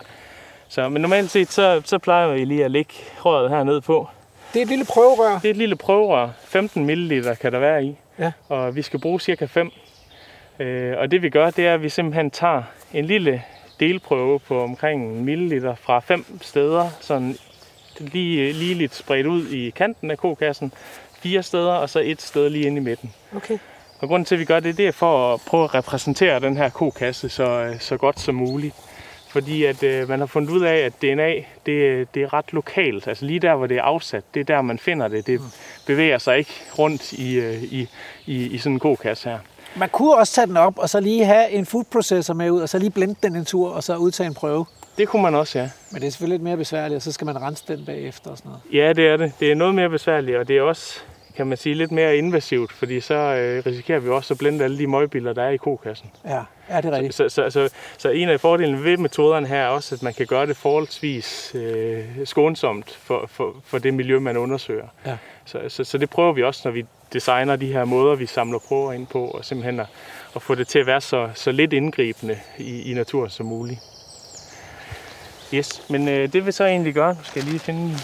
[0.68, 2.94] Så, men normalt set, så, så plejer vi lige at lægge
[3.26, 4.08] røret hernede på.
[4.54, 5.34] det er et lille prøverør.
[5.40, 8.32] Det er et lille prøverør, 15 ml kan der være i, Ja.
[8.50, 9.72] og vi skal bruge cirka 5.
[10.60, 13.44] Øh, og det vi gør, det er, at vi simpelthen tager en lille
[13.80, 17.38] delprøve på omkring en milliliter fra fem steder, sådan
[18.00, 20.74] lige, lige lidt spredt ud i kanten af kokassen,
[21.20, 23.14] fire steder, og så et sted lige inde i midten.
[23.36, 23.58] Okay.
[24.00, 26.58] Og grunden til, at vi gør det, det er for at prøve at repræsentere den
[26.58, 28.76] her kokasse så, så godt som muligt.
[29.36, 31.34] Fordi at øh, man har fundet ud af, at DNA
[31.66, 33.08] det, det er ret lokalt.
[33.08, 35.28] Altså lige der, hvor det er afsat, det er der, man finder det.
[35.28, 35.42] Det
[35.86, 37.90] bevæger sig ikke rundt i, øh, i,
[38.26, 39.40] i, i sådan en kokasse her.
[39.76, 42.62] Man kunne også tage den op, og så lige have en food processor med ud,
[42.62, 44.66] og så lige blende den en tur, og så udtage en prøve.
[44.98, 45.70] Det kunne man også, ja.
[45.92, 48.38] Men det er selvfølgelig lidt mere besværligt, og så skal man rense den bagefter og
[48.38, 48.62] sådan noget.
[48.74, 49.32] Ja, det er det.
[49.40, 51.00] Det er noget mere besværligt, og det er også,
[51.36, 54.78] kan man sige, lidt mere invasivt, fordi så øh, risikerer vi også at blende alle
[54.78, 56.12] de møgbiller, der er i kokassen.
[56.26, 57.14] Ja, er det rigtigt?
[57.14, 60.26] Så, så, så, så en af fordelene ved metoderne her er også, at man kan
[60.26, 64.88] gøre det forholdsvis øh, skånsomt for, for, for det miljø, man undersøger.
[65.06, 65.18] Ja.
[65.46, 68.60] Så, så, så det prøver vi også, når vi designer de her måder, vi samler
[68.60, 69.88] prøver ind på, og simpelthen at,
[70.36, 73.80] at få det til at være så, så lidt indgribende i, i naturen som muligt.
[75.54, 77.98] Yes, men øh, det vil så egentlig gøre, nu skal jeg lige finde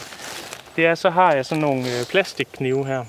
[0.76, 3.06] det er, så har jeg sådan nogle øh, plastikknive her.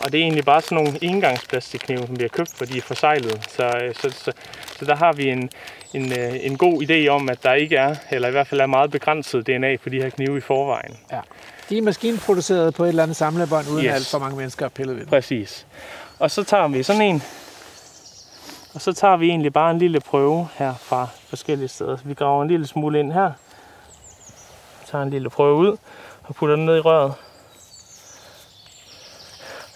[0.00, 2.82] Og det er egentlig bare sådan nogle engangsplastikknive, som vi har købt, fordi de er
[2.82, 3.40] forsejlet.
[3.48, 4.32] Så, øh, så, så,
[4.78, 5.50] så der har vi en,
[5.94, 8.66] en, øh, en god idé om, at der ikke er, eller i hvert fald er
[8.66, 10.96] meget begrænset DNA på de her knive i forvejen.
[11.68, 13.92] De er maskinproduceret på et eller andet samlebånd, uden Yes.
[13.94, 15.06] alt for mange mennesker har pillet ved.
[15.06, 15.66] Præcis.
[16.18, 17.22] Og så tager vi sådan en,
[18.74, 21.96] og så tager vi egentlig bare en lille prøve her fra forskellige steder.
[21.96, 23.32] Så vi graver en lille smule ind her,
[24.90, 25.76] tager en lille prøve ud
[26.24, 27.14] og putter den ned i røret.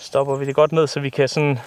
[0.04, 1.58] Stopper vi det godt ned, så vi kan sådan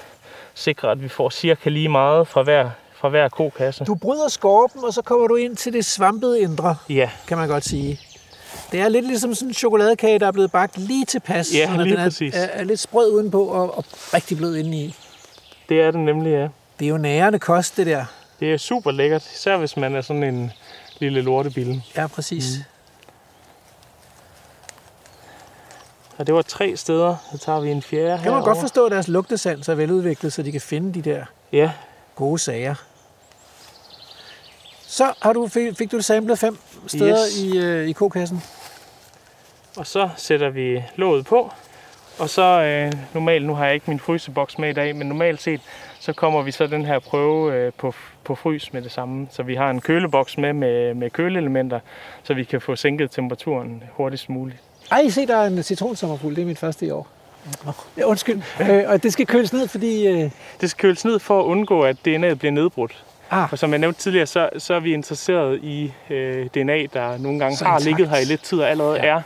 [0.56, 3.86] sikre, at vi får cirka lige meget fra hver, fra hver kokasse.
[3.86, 7.48] Du bryder skorpen, og så kommer du ind til det svampede indre, Ja, kan man
[7.48, 8.00] godt sige.
[8.72, 11.96] Det er lidt ligesom sådan en chokoladekage, der er blevet bagt lige tilpas, Ja, lige
[11.96, 12.36] den præcis.
[12.36, 14.96] er, er, er lidt sprød udenpå og, og rigtig blød indeni.
[15.70, 16.48] det er det nemlig, ja.
[16.80, 18.06] Det er jo nærende kost, det der.
[18.40, 20.52] Det er super lækkert, især hvis man er sådan en
[21.00, 21.84] lille lortebille.
[21.98, 22.46] Ja, præcis.
[22.58, 22.64] Mm.
[26.18, 28.62] Og det var tre steder, så tager vi en fjerde Kan man godt herovre.
[28.62, 31.72] forstå, at deres lugtesans er veludviklet, så de kan finde de der Ja,
[32.16, 32.76] gode sager.
[34.88, 37.38] Så har du, fik, fik du samlet fem steder Yes.
[37.40, 38.44] i, øh, i kokassen.
[39.78, 41.52] Og så sætter vi låget på.
[42.20, 45.42] Og så øh, normalt, nu har jeg ikke min fryseboks med i dag, men normalt
[45.42, 45.62] set,
[46.00, 49.28] så kommer vi så den her prøve øh, på, på frys med det samme.
[49.32, 51.80] Så vi har en køleboks med, med med køleelementer,
[52.24, 54.58] så vi kan få sænket temperaturen hurtigst muligt.
[54.92, 56.36] Ej, se, der er en citronsommerfugl.
[56.36, 57.08] Det er mit første i år.
[57.98, 58.42] Ja, undskyld.
[58.70, 60.08] Øh, og det skal køles ned, fordi...
[60.08, 63.04] Øh, Det skal køles ned for at undgå, at DNA'et bliver nedbrudt.
[63.32, 67.18] ah, For som jeg nævnte tidligere, så, så er vi interesseret i øh, DNA, der
[67.18, 67.86] nogle gange Så har intakt.
[67.86, 69.06] ligget her i lidt tid og allerede Ja.
[69.16, 69.22] er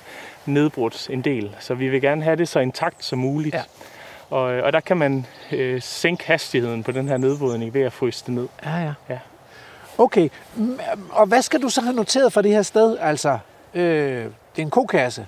[0.45, 1.55] nedbrudt en del.
[1.59, 3.55] Så vi vil gerne have det så intakt som muligt.
[3.55, 3.61] Ja.
[4.29, 8.23] Og, og der kan man øh, sænke hastigheden på den her nedbrydning ved at fryse
[8.25, 8.47] det ned.
[8.65, 8.93] ja, ja.
[9.09, 9.17] Ja.
[9.97, 10.29] Okay,
[11.11, 12.97] og hvad skal du så have noteret for det her sted?
[13.01, 13.37] Altså,
[13.73, 13.81] øh,
[14.23, 15.25] det er en kokasse.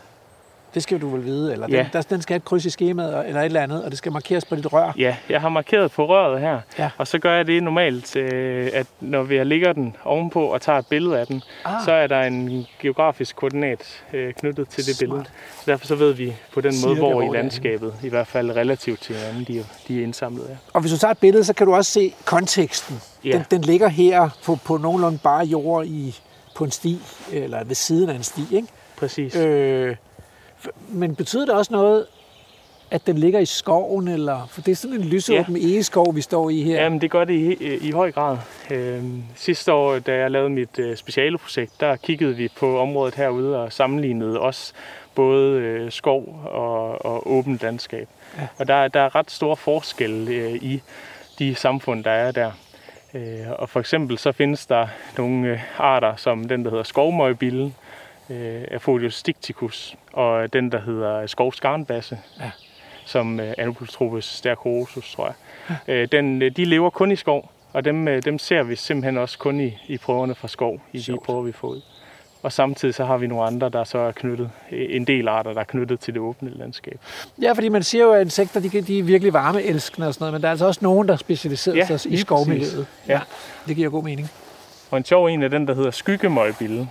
[0.74, 1.78] Det skal du vel vide, eller Ja.
[1.78, 3.98] den, der, den skal have et kryds i skemaet, eller et eller andet, og det
[3.98, 4.92] skal markeres på dit rør.
[4.98, 6.90] Ja, jeg har markeret på røret her, Ja.
[6.98, 10.80] og så gør jeg det normalt, øh, at når vi lægger den ovenpå og tager
[10.80, 11.86] et billede af den, Ah.
[11.86, 15.10] så er der en geografisk koordinat øh, knyttet til det Smart.
[15.10, 15.26] billede.
[15.56, 18.28] Så derfor så ved vi på den måde, Cirka, hvor hvor i landskabet, i hvert
[18.28, 20.58] fald relativt til hinanden, de, de er indsamlet af.
[20.74, 23.02] Og hvis du tager et billede, så kan du også se konteksten.
[23.26, 23.32] Ja.
[23.32, 26.20] Den, den ligger her på, på nogenlunde bare jord i,
[26.56, 27.00] på en sti,
[27.32, 28.68] eller ved siden af en sti, ikke?
[28.98, 29.36] Præcis.
[29.36, 29.96] Øh,
[30.90, 32.06] men betyder det også noget,
[32.92, 35.68] at den ligger i skoven, eller for det er sådan en lysåben ja.
[35.68, 36.84] egeskov, vi står i her.
[36.84, 38.38] Jamen, det gør det i, i høj grad.
[38.72, 43.64] Øhm, sidste år, da jeg lavede mit øh, specialeprojekt, der kiggede vi på området herude
[43.64, 44.74] og sammenlignede også
[45.16, 48.08] både øh, skov og, og åbent landskab.
[48.38, 48.48] Ja.
[48.58, 50.82] Og der, der er ret store forskelle øh, i
[51.40, 52.52] de samfund, der er der.
[53.14, 57.74] Øh, og for eksempel så findes der nogle øh, arter, som den, der hedder skovmøgbille,
[58.30, 62.52] øh, Aphodius sticticus, og den, der hedder skovskarnbasse, Ja.
[63.06, 65.76] som øh, Anoplothropus stercorosus, tror jeg.
[65.88, 69.18] Øh, den, øh, de lever kun i skov, og dem, øh, dem ser vi simpelthen
[69.18, 71.24] også kun i, i prøverne fra skov, i de Sjovt.
[71.24, 71.82] prøver, vi får ud.
[72.44, 75.54] Og samtidig så har vi nogle andre, der så er knyttet, øh, en del arter,
[75.54, 77.00] der er knyttet til det åbne landskab.
[77.42, 80.34] Ja, fordi man siger jo, at insekter de, de er virkelig varmeelskende og sådan noget,
[80.34, 82.88] men der er altså også nogen, der specialiserer Ja, sig i skovmiljøet.
[83.08, 83.20] Ja.
[83.68, 84.30] Det giver god mening.
[84.92, 86.90] Og en sjov en er den, der hedder skyggemøgbille,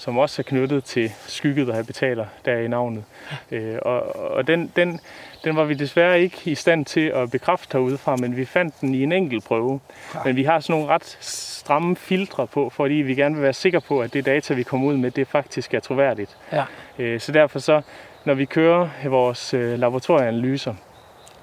[0.00, 3.04] som også er knyttet til skygget og habitater, der er i navnet.
[3.50, 5.00] Øh, og og den, den,
[5.44, 8.94] den var vi desværre ikke i stand til at bekræfte herudefra, men vi fandt den
[8.94, 9.80] i en enkelt prøve.
[10.24, 13.80] Men vi har sådan nogle ret stramme filtre på, fordi vi gerne vil være sikre
[13.80, 16.36] på, at det data, vi kommer ud med, det faktisk er troværdigt.
[16.52, 16.64] Ja.
[16.98, 17.82] Øh, så derfor så,
[18.24, 20.74] når vi kører vores øh, laboratorieanalyser,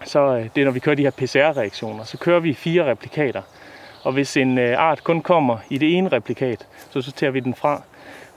[0.05, 3.41] så øh, det er, når vi kører de her PCR-reaktioner, så kører vi fire replikater.
[4.03, 7.55] Og hvis en øh, art kun kommer i det ene replikat, så sorterer vi den
[7.55, 7.81] fra.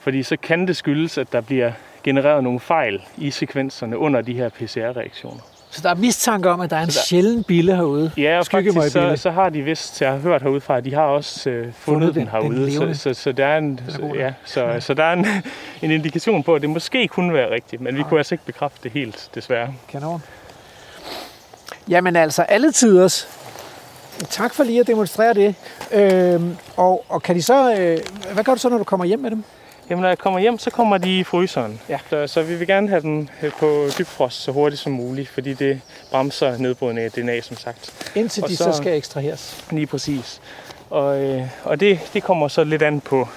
[0.00, 1.72] Fordi så kan det skyldes, at der bliver
[2.04, 5.40] genereret nogle fejl i sekvenserne under de her PCR-reaktioner.
[5.72, 8.12] Så der er mistanke om, at der er en Så der- sjælden bille herude.
[8.16, 11.02] Ja, og faktisk så, så har de vist, jeg har hørt herudefra, at de har
[11.02, 12.70] også øh, fundet, Fundet den den, den herude.
[12.70, 12.94] levende.
[12.94, 13.80] så, så, så der er en,
[14.14, 15.26] ja, så, så der er en,
[15.82, 18.78] en indikation på, at det måske kunne være rigtigt, men vi kunne altså ikke bekræfte
[18.82, 19.74] det helt, desværre.
[19.88, 20.22] Kanon.
[21.88, 23.28] Jamen altså, alle tiders.
[24.30, 25.54] Tak for lige at demonstrere det.
[25.92, 27.98] Øhm, og, og kan de så, øh,
[28.34, 29.44] hvad gør du så, når du kommer hjem med dem?
[29.90, 31.80] Jamen, når jeg kommer hjem, så kommer de i fryseren.
[31.88, 31.98] Ja.
[32.10, 35.54] Så, så vi vil gerne have dem øh, på dybfrost så hurtigt som muligt, fordi
[35.54, 38.10] det bremser nedbrydning af DNA, som sagt.
[38.14, 39.64] Indtil Og de så, så- skal ekstraheres.
[39.70, 40.40] Lige præcis.
[40.90, 43.28] Og, øh, og det, det kommer så lidt an på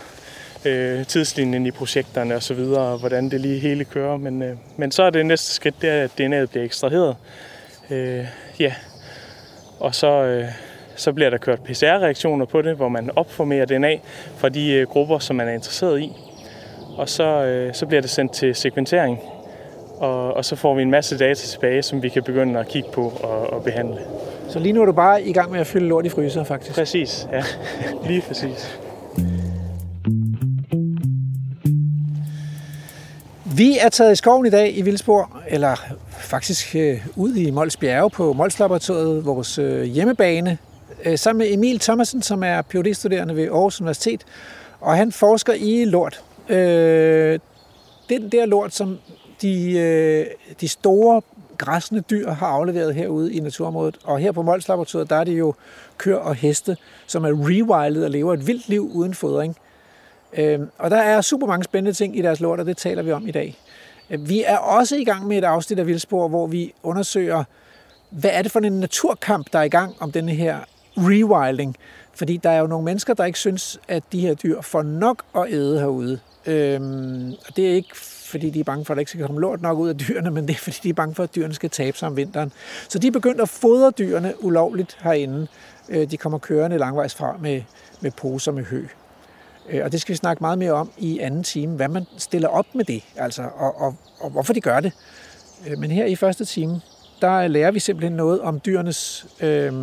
[0.65, 4.17] øh, tidslinjen i projekterne og så videre, og hvordan det lige hele kører.
[4.17, 7.15] Men, øh, men så er det næste skridt, det er, at DNA'et bliver ekstraheret.
[7.89, 8.25] Øh,
[8.59, 8.73] ja.
[9.79, 10.45] Og så, øh,
[10.95, 13.97] så bliver der kørt PCR-reaktioner på det, hvor man opformerer DNA
[14.37, 16.11] fra de øh, grupper, som man er interesseret i.
[16.97, 19.19] Og så, øh, så bliver det sendt til sekventering,
[19.97, 22.89] og, og så får vi en masse data tilbage, som vi kan begynde at kigge
[22.91, 23.99] på og, og behandle.
[24.49, 26.75] Så lige nu er du bare i gang med at fylde lort i fryser, faktisk.
[26.75, 27.43] Præcis, ja.
[28.07, 28.79] Lige præcis.
[33.55, 35.75] Vi er taget i skoven i dag i Vildsborg, eller
[36.09, 40.57] faktisk øh, ud i Mols Bjerge på Mols Laboratoriet, vores øh, hjemmebane,
[41.05, 44.23] øh, sammen med Emil Thomasen, som er phd studerende ved Aarhus Universitet,
[44.81, 46.21] og han forsker i lort.
[46.49, 47.39] Øh,
[48.09, 48.99] den der lort, som
[49.41, 50.25] de, øh,
[50.61, 51.21] de store
[51.57, 53.97] græsne dyr har afleveret herude i naturområdet.
[54.03, 55.53] Og her på Mols Laboratoriet, der er det jo
[55.97, 56.77] køer og heste,
[57.07, 59.57] som er rewildet og lever et vildt liv uden fodring.
[60.37, 63.11] Øh, og der er super mange spændende ting i deres lort, og det taler vi
[63.11, 63.57] om i dag.
[64.09, 67.43] Øh, vi er også i gang med et afsnit af Vildspor, hvor vi undersøger,
[68.09, 70.57] hvad er det for en naturkamp, der er i gang om denne her
[70.97, 71.77] rewilding.
[72.15, 75.23] Fordi der er jo nogle mennesker, der ikke synes, at de her dyr får nok
[75.35, 76.19] at æde herude.
[76.45, 79.41] Øhm, og det er ikke fordi de er bange for, at der ikke skal komme
[79.41, 81.53] lort nok ud af dyrene, men det er fordi, de er bange for, at dyrene
[81.53, 82.51] skal tabe sig om vinteren.
[82.89, 85.47] Så de er begyndt at fodre dyrene ulovligt herinde.
[85.89, 87.61] Øh, De kommer kørende langvejs fra med,
[88.01, 88.85] med poser med hø.
[89.69, 92.47] Øh, Og det skal vi snakke meget mere om i anden time, hvad man stiller
[92.47, 94.91] op med det, altså, og, og, og hvorfor de gør det.
[95.67, 96.81] Øh, Men her i første time,
[97.21, 99.73] der lærer vi simpelthen noget om dyrenes øh,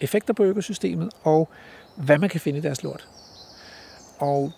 [0.00, 1.48] effekter på økosystemet, og
[1.96, 3.08] hvad man kan finde i deres lort.
[4.18, 4.52] Og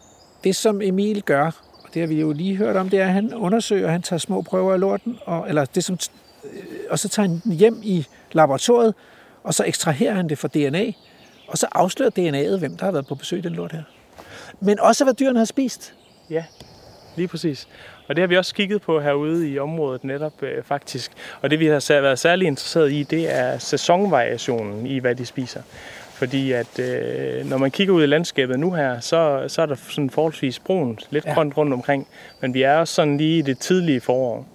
[0.45, 1.47] det, som Emil gør,
[1.85, 4.19] og det har vi jo lige hørt om, det er, at han undersøger, han tager
[4.19, 5.99] små prøver af lorten, og, eller det, som,
[6.45, 6.51] øh,
[6.91, 8.95] og så tager han den hjem i laboratoriet,
[9.43, 10.93] og så ekstraherer han det fra DNA,
[11.49, 13.83] og så afslører DNA'et, hvem der har været på besøg i den lort her.
[14.61, 15.95] Men også, hvad dyrene har spist.
[16.31, 16.45] Ja,
[17.17, 17.69] lige præcis.
[18.11, 21.13] Og det har vi også kigget på herude i området netop øh, faktisk.
[21.43, 25.63] Og det vi har været særlig interesseret i, det er sæsonvariationen i, hvad de spiser.
[26.13, 29.75] Fordi at øh, når man kigger ud i landskabet nu her, så, så er der
[29.75, 31.35] sådan forholdsvis brunt, lidt ja.
[31.35, 32.09] grønt rundt omkring.
[32.41, 34.47] Men vi er også sådan lige i det tidlige forår.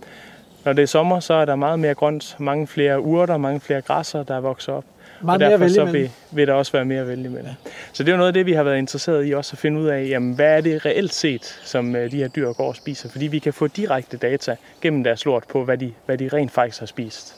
[0.65, 3.81] Når det er sommer, så er der meget mere grønt, mange flere urter, mange flere
[3.81, 4.85] græsser, der vokser op.
[5.25, 7.45] Meget og mere derfor vælge så vil, vil der også være mere vælge imellem.
[7.45, 7.69] Ja.
[7.93, 9.81] Så det er jo noget af det, vi har været interesseret i også at finde
[9.81, 12.75] ud af, jamen, hvad er det reelt set, som øh, de her dyr går og
[12.75, 13.09] spiser.
[13.09, 16.51] Fordi vi kan få direkte data gennem deres lort på, hvad de, hvad de rent
[16.51, 17.35] faktisk har spist.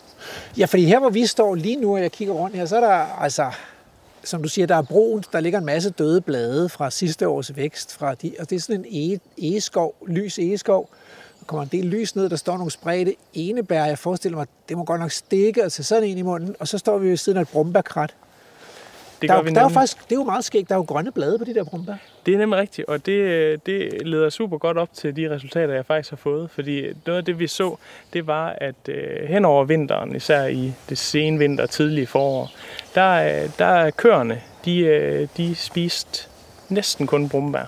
[0.58, 2.80] Ja, fordi her, hvor vi står lige nu, og jeg kigger rundt her, så er
[2.80, 3.52] der altså,
[4.23, 7.56] som du siger, der er brunt, der ligger en masse døde blade fra sidste års
[7.56, 10.89] vækst, fra de, og det er sådan en ege, egeskov, lys egeskov.
[11.47, 13.86] Kommer en del lys ned, der står nogle spredte enebær.
[13.86, 16.67] Jeg forestiller mig, det må godt nok stikke og tage sådan en i munden, og
[16.67, 18.15] så står vi ved siden af et brumbærkrat.
[19.21, 20.79] Det, Der, er vi der er jo faktisk, det er jo meget skægt, der er
[20.79, 21.93] jo grønne blade på de der brumbær.
[22.25, 25.86] Det er nemlig rigtigt, og det, det leder super godt op til de resultater, jeg
[25.86, 26.51] faktisk har fået.
[26.51, 27.75] Fordi noget af det, vi så,
[28.13, 32.51] det var, at øh, hen over vinteren, især i det sene vinter og tidlige forår,
[32.95, 36.29] der, øh, der er køerne, de, øh, de spiste
[36.69, 37.65] næsten kun brumbær.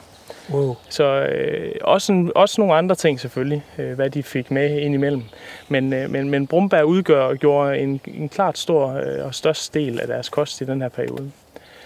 [0.51, 0.75] Wow.
[0.89, 5.23] Så øh, også, også nogle andre ting selvfølgelig, øh, hvad de fik med indimellem.
[5.67, 9.99] Men, øh, men, men brumbær udgør gjorde en, en klart stor øh, og størst del
[9.99, 11.31] af deres kost i den her periode.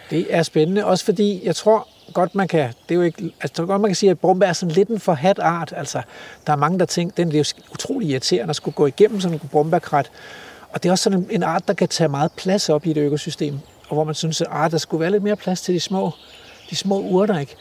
[0.09, 3.65] Det er spændende, også fordi jeg tror godt, man kan, det er jo ikke, altså,
[3.65, 5.73] godt, man kan sige, at brumbær er sådan lidt en forhat art.
[5.77, 6.01] Altså,
[6.47, 9.39] der er mange, der tænker, den er jo utrolig irriterende at skulle gå igennem sådan
[9.43, 10.11] en brumbærkrat.
[10.69, 12.91] Og det er også sådan en, en art, der kan tage meget plads op i
[12.91, 13.59] et økosystem.
[13.89, 16.11] Og hvor man synes, at ah, der skulle være lidt mere plads til de små,
[16.69, 17.55] de små urter, ikke?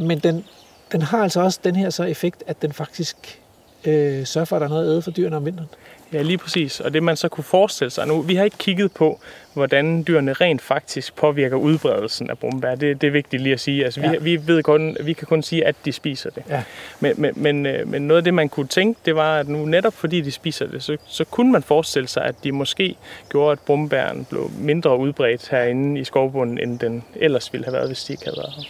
[0.00, 0.44] Men den,
[0.92, 3.40] den har altså også den her så effekt, at den faktisk
[3.84, 5.68] øh, sørger for, at der er noget at æde for dyrene om vinteren.
[6.12, 6.80] Ja, lige præcis.
[6.80, 9.20] Og det man så kunne forestille sig nu, vi har ikke kigget på,
[9.54, 12.74] hvordan dyrene rent faktisk påvirker udbredelsen af brumbær.
[12.74, 13.84] Det, det er vigtigt lige at sige.
[13.84, 14.10] Altså, Ja.
[14.10, 16.42] vi, vi, ved kun, vi kan kun sige, at de spiser det.
[16.48, 16.62] Ja.
[17.00, 19.64] Men, men, men, øh, men noget af det, man kunne tænke, det var, at nu
[19.66, 22.96] netop fordi de spiser det, så, så kunne man forestille sig, at de måske
[23.28, 27.86] gjorde, at brumbæren blev mindre udbredt herinde i skovbunden, end den ellers ville have været,
[27.88, 28.62] hvis de ikke havde været her.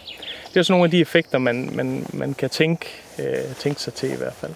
[0.53, 2.85] Det er sådan nogle af de effekter, man, man, man kan tænke,
[3.19, 4.51] øh, tænke sig til i hvert fald.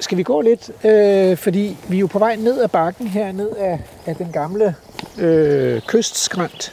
[0.00, 0.70] Skal vi gå lidt?
[0.84, 4.32] Øh, fordi vi er jo på vej ned ad bakken her, ned af, af den
[4.32, 4.74] gamle
[5.18, 6.72] øh, kystskrant.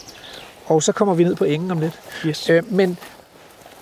[0.66, 2.00] Og så kommer vi ned på engen om lidt.
[2.26, 2.50] Yes.
[2.50, 2.98] Øh, men,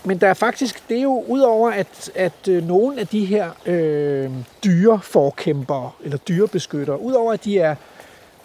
[0.03, 3.49] men der er faktisk, det er jo udover, at, at øh, nogle af de her
[3.65, 4.31] øh,
[4.63, 7.75] dyreforkæmpere, eller dyrebeskyttere, udover at de er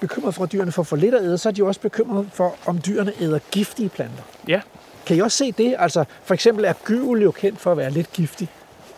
[0.00, 2.54] bekymret for, at dyrene får for lidt at æde, så er de også bekymret for,
[2.66, 4.22] om dyrene æder giftige planter.
[4.48, 4.60] Ja.
[5.10, 5.76] Kan I også se det?
[5.78, 8.48] Altså, for eksempel er gyvel jo kendt for at være lidt giftig.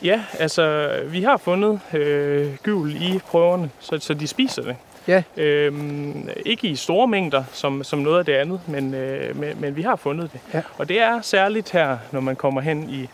[0.02, 4.76] Ja, altså vi har fundet øh, gyvel i prøverne, så, så de spiser det.
[5.08, 5.22] Ja.
[5.36, 9.76] Øhm, ikke i store mængder, som, som noget af det andet, men, øh, men, men
[9.76, 10.40] vi har fundet det.
[10.54, 10.62] Ja.
[10.78, 13.08] Og det er særligt her, når man kommer hen i,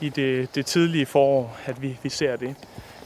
[0.00, 2.54] i det, det tidlige forår, at vi, vi ser det.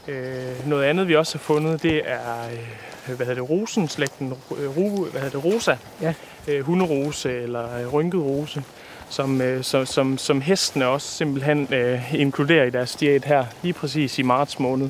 [0.07, 2.45] Øh, noget andet, vi også har fundet, det er
[3.09, 5.75] øh, hvad hedder det, rosenslægten, øh, ru, hvad hedder det, rosa.
[6.01, 6.13] Ja.
[6.47, 8.63] Øh, hunderose eller øh, rynket rose,
[9.15, 13.73] som, øh, som, som, som hestene også simpelthen øh, inkluderer i deres diæt her, lige
[13.73, 14.89] præcis i marts måned.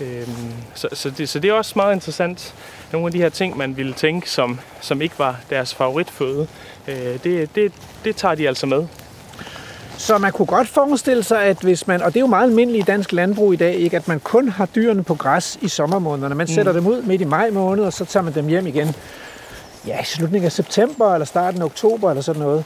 [0.00, 2.54] Øhm, så, så, det, så det er også meget interessant.
[2.92, 6.46] Nogle af de her ting, man ville tænke, som, som ikke var deres favoritføde,
[6.88, 6.94] øh,
[7.24, 7.72] det, det,
[8.04, 8.86] det tager de altså med.
[9.98, 12.82] Så man kunne godt forestille sig, at hvis man, og det er jo meget almindeligt
[12.82, 16.34] i dansk landbrug i dag, ikke, at man kun har dyrene på græs i sommermånederne.
[16.34, 18.94] Man sætter dem ud midt i maj måned, og så tager man dem hjem igen
[19.86, 22.64] ja, i slutningen af september eller starten af oktober eller sådan noget.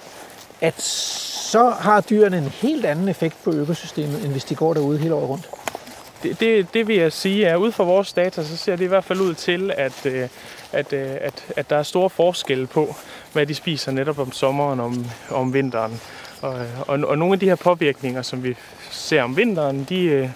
[0.60, 4.98] At så har dyrene en helt anden effekt på økosystemet, end hvis de går derude
[4.98, 5.50] hele året rundt.
[6.22, 8.88] Det, det, det vil jeg sige er, ud fra vores data, så ser det i
[8.88, 10.28] hvert fald ud til, at, øh,
[10.72, 12.94] at, øh, at, at der er store forskelle på,
[13.32, 16.00] hvad de spiser netop om sommeren og om, om vinteren.
[16.42, 16.54] Og,
[16.86, 18.56] og, og nogle af de her påvirkninger, som vi
[18.90, 20.28] ser om vinteren, de, øh,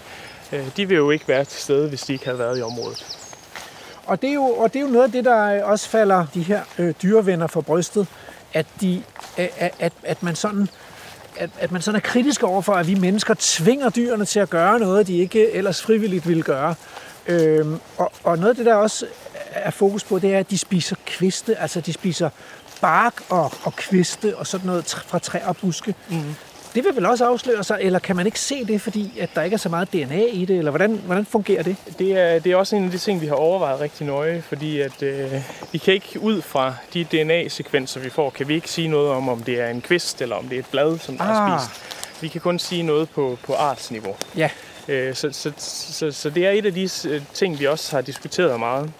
[0.76, 3.06] de vil jo ikke være til stede, hvis de ikke havde været i området.
[4.06, 6.42] Og det, er jo, og det er jo noget af det, der også falder de
[6.42, 8.06] her øh, dyrevenner for brystet,
[8.52, 9.02] at, de,
[9.36, 10.68] at, at, at man sådan
[11.36, 14.78] at, at man sådan er kritisk overfor, at vi mennesker tvinger dyrene til at gøre
[14.78, 16.74] noget, de ikke ellers frivilligt ville gøre.
[17.26, 19.06] Øhm, og, og noget af det, der også
[19.50, 22.30] er fokus på, det er, at de spiser kviste, altså de spiser
[22.80, 25.94] bark og, og kviste og sådan noget fra træer og buske.
[26.08, 26.34] Mm.
[26.74, 29.42] Det vil vel også afsløre sig, eller kan man ikke se det, fordi at der
[29.42, 31.76] ikke er så meget DNA i det, eller hvordan, hvordan fungerer det?
[31.98, 34.80] Det er, det er også en af de ting, vi har overvejet rigtig nøje, fordi
[34.80, 35.32] at, øh,
[35.72, 39.28] vi kan ikke ud fra de DNA-sekvenser, vi får, kan vi ikke sige noget om,
[39.28, 41.52] om det er en kvist, eller om det er et blad, som der Ah.
[41.52, 41.82] er spist.
[42.22, 44.16] Vi kan kun sige noget på, på artsniveau.
[44.36, 44.50] Ja,
[44.88, 48.00] Øh, så, så, så, så det er et af de øh, ting, vi også har
[48.02, 48.90] diskuteret meget.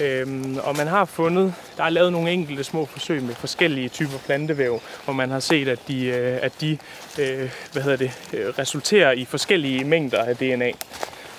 [0.00, 4.18] Øhm, og man har fundet, der er lavet nogle enkelte små forsøg med forskellige typer
[4.26, 6.78] plantevæv, hvor man har set, at de, øh, at de
[7.18, 10.70] øh, hvad hedder det, øh, resulterer i forskellige mængder af DNA.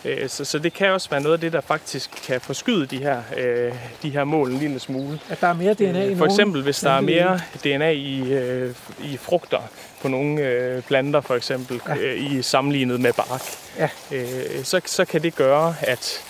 [0.06, 2.98] Øh, så, så det kan også være noget af det, der faktisk kan forskyde de
[2.98, 3.74] her, øh,
[4.04, 5.20] de her mål en lille smule.
[5.30, 8.34] at der er mere DNA i For nogen eksempel, hvis der er mere DNA i,
[8.34, 9.60] øh, i frugter
[10.02, 11.96] på nogle øh, planter, for eksempel, Ja.
[11.96, 12.02] ja.
[12.02, 13.42] øh, i sammenlignet med bark,
[13.78, 13.90] Ja.
[14.12, 16.22] øh, så, så kan det gøre, at,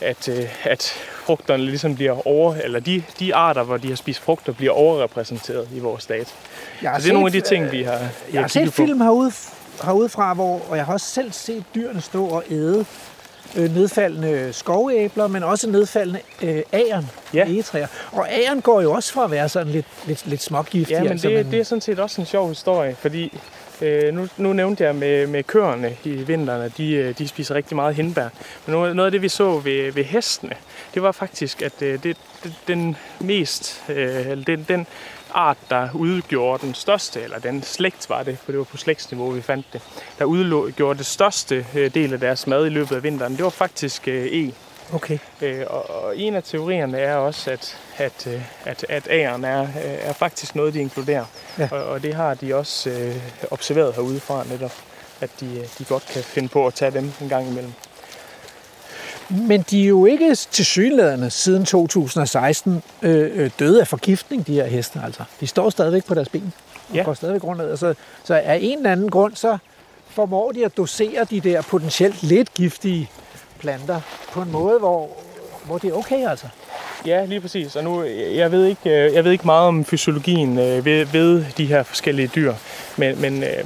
[0.00, 0.94] at, øh, at
[1.26, 5.68] frugterne ligesom bliver over, eller de, de arter, hvor de har spist frugter, bliver overrepræsenteret
[5.74, 6.30] i vores data.
[6.82, 8.72] Jeg Så det er nogle af de ting, vi har, vi Jeg har set på.
[8.72, 9.32] film herude,
[9.84, 12.84] herudefra, hvor, og jeg har også selv set dyrene stå og æde
[13.56, 17.44] øh, nedfaldende skovæbler, men også nedfaldende øh, agern, Ja.
[17.46, 17.86] egetræer.
[18.12, 20.94] Og agern går jo også fra at være sådan lidt, lidt, lidt smågiftig.
[20.94, 23.38] Ja, men altså, det, det er sådan set også en sjov historie, fordi
[23.82, 27.54] øh, nu, nu nævnte jeg med, med køerne i vinteren, at de, øh, de spiser
[27.54, 28.28] rigtig meget hindbær.
[28.66, 30.54] Men noget, af det, vi så ved, ved hestene,
[30.94, 34.86] det var faktisk, at øh, det, det, den mest, øh, den, den
[35.34, 39.30] art, der udgjorde den største, eller den slægt var det, for det var på slægtsniveau,
[39.30, 39.80] vi fandt det,
[40.18, 43.50] der udgjorde det største øh, del af deres mad i løbet af vinteren, det var
[43.50, 44.52] faktisk øh, e.
[44.92, 45.18] Okay.
[45.42, 49.62] Øh, og, og en af teorierne er også, at, at, øh, at, at A'eren er,
[49.62, 49.68] øh,
[50.02, 51.24] er faktisk noget, de inkluderer.
[51.58, 51.68] Ja.
[51.70, 53.16] Og, og det har de også øh,
[53.50, 54.72] observeret herudefra netop,
[55.20, 57.72] at de, øh, de godt kan finde på at tage dem en gang imellem.
[59.28, 64.66] Men de er jo ikke til synlædende siden 2016 øh, døde af forgiftning, de her
[64.66, 65.00] heste.
[65.04, 65.22] Altså.
[65.40, 66.52] De står stadigvæk på deres ben
[66.88, 67.02] og Ja.
[67.02, 67.62] går stadigvæk rundt.
[67.62, 69.58] Altså, så af en eller anden grund, så
[70.08, 73.10] formår de at dosere de der potentielt lidt giftige
[73.62, 74.00] planter
[74.32, 75.08] på en måde, hvor,
[75.64, 76.46] hvor det er okay altså.
[77.06, 77.76] Ja, lige præcis.
[77.76, 78.02] Og nu,
[78.34, 81.82] jeg ved ikke, øh, jeg ved ikke meget om fysiologien øh, ved, ved de her
[81.82, 82.54] forskellige dyr,
[82.96, 83.64] men, men, øh,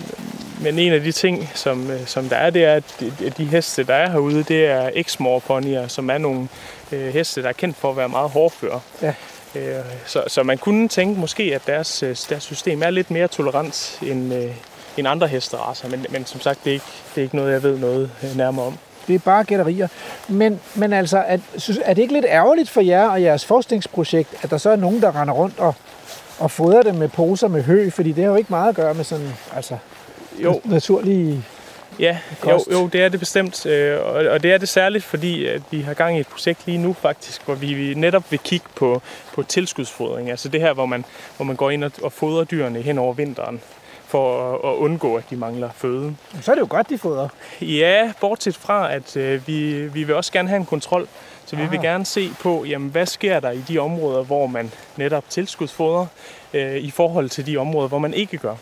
[0.60, 3.84] men en af de ting, som, som der er, det er, at de, de heste,
[3.84, 6.48] der er herude, det er exmoor ponyer, som er nogle
[6.92, 8.80] øh, heste, der er kendt for at være meget hårdføre.
[9.02, 9.14] Ja.
[9.54, 13.98] Øh, så, så man kunne tænke måske, at deres, deres system er lidt mere tolerant
[14.02, 14.50] end, øh,
[14.96, 17.62] end andre hesteracer, men, men som sagt, det er, ikke, det er ikke noget, jeg
[17.62, 18.78] ved noget nærmere om.
[19.08, 19.88] Det er bare gætterier.
[20.28, 21.40] Men, men altså, at,
[21.84, 25.02] er det ikke lidt ærgerligt for jer og jeres forskningsprojekt, at der så er nogen,
[25.02, 25.74] der render rundt og,
[26.38, 27.90] og fodrer dem med poser med hø?
[27.90, 29.76] Fordi det har jo ikke meget at gøre med sådan altså,
[30.42, 31.44] Jo, naturlige...
[31.98, 32.68] Ja, jo, kost.
[32.72, 33.66] jo, det er det bestemt.
[33.66, 36.66] øh, Og, og det er det særligt, fordi at vi har gang i et projekt
[36.66, 39.02] lige nu faktisk, hvor vi vi netop vil kigge på,
[39.34, 40.30] på tilskudsfodring.
[40.30, 41.04] Altså det her, hvor man,
[41.36, 43.60] hvor man går ind og, og fodrer dyrene hen over vinteren
[44.08, 46.16] for at, at undgå, at de mangler føde.
[46.40, 47.28] Så er det jo godt, de fodrer.
[47.60, 51.08] Ja, bortset fra, at øh, vi, vi vil også gerne have en kontrol.
[51.46, 51.82] Så vi vil Ah.
[51.84, 56.06] gerne se på, jamen, hvad sker der i de områder, hvor man netop tilskudsfodrer,
[56.54, 58.54] øh, i forhold til de områder, hvor man ikke gør.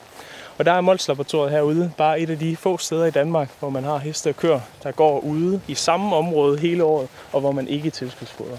[0.59, 3.84] Og der er Mols-laboratoriet herude, bare et af de få steder i Danmark, hvor man
[3.84, 7.68] har heste og køer, der går ude i samme område hele året, og hvor man
[7.68, 8.57] ikke tilskudsfoder.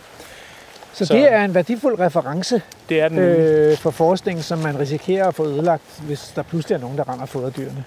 [0.96, 4.80] Så, Så- det er en værdifuld reference Det er den øh, for forskning, som man
[4.80, 7.84] risikerer at få ødelagt, hvis der pludselig er nogen, der render og fodrer dyrene.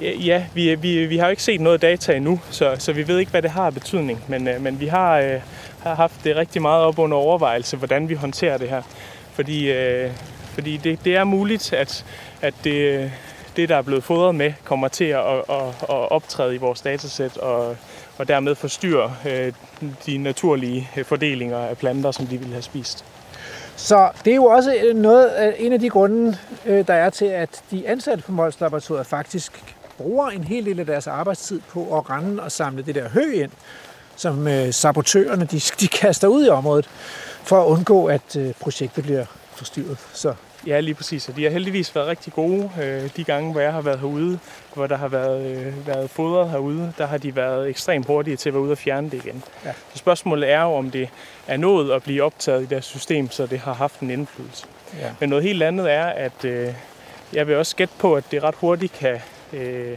[0.00, 3.18] Ja, vi, vi, vi har jo ikke set noget data endnu, så, så vi ved
[3.18, 4.24] ikke, hvad det har af betydning.
[4.28, 5.40] Men, øh, men vi har, øh,
[5.82, 8.82] har haft det rigtig meget op under overvejelse, hvordan vi håndterer det her.
[9.32, 10.10] Fordi, øh,
[10.54, 12.04] fordi det, det er muligt, at,
[12.42, 13.10] at det,
[13.56, 16.80] det, der er blevet fodret med, kommer til at, at, at, at optræde i vores
[16.80, 17.76] datasæt og,
[18.22, 19.52] og dermed forstyrre øh,
[20.06, 23.04] de naturlige øh, fordelinger af planter, som de ville have spist.
[23.76, 27.24] Så det er jo også øh, noget, øh, en af de grunde, der er til,
[27.24, 31.98] at de ansatte på Mols Laboratoriet faktisk bruger en hel del af deres arbejdstid på
[31.98, 33.50] at rende og samle det der hø ind,
[34.16, 36.88] som sabotørerne de, de kaster ud i området,
[37.44, 39.98] for at undgå, at projektet bliver forstyrret.
[40.12, 40.34] Så
[40.66, 41.28] Ja, lige præcis.
[41.28, 44.38] Og de har heldigvis været rigtig gode øh, de gange, hvor jeg har været herude,
[44.74, 46.92] hvor der har været, øh, været fodret herude.
[46.98, 49.42] Der har de været ekstremt hurtige til at være ude og fjerne det igen.
[49.64, 49.72] Ja.
[49.92, 51.08] Så spørgsmålet er jo, om det
[51.46, 54.66] er nået at blive optaget i deres system, så det har haft en indflydelse.
[55.00, 55.10] ja.
[55.20, 56.68] Men noget helt andet er, at øh,
[57.32, 59.20] jeg vil også gætte på, at det ret hurtigt kan,
[59.52, 59.96] øh,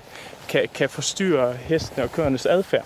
[0.50, 2.86] kan, kan forstyrre hestene og køernes adfærd.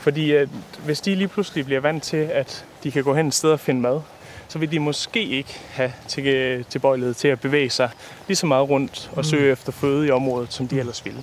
[0.00, 0.48] Fordi øh,
[0.84, 3.60] hvis de lige pludselig bliver vant til, at de kan gå hen et sted og
[3.60, 4.00] finde mad,
[4.48, 7.90] så vil de måske ikke have til, tilbøjelighed til at bevæge sig
[8.26, 11.22] lige så meget rundt og søge efter føde i området, som de ellers ville.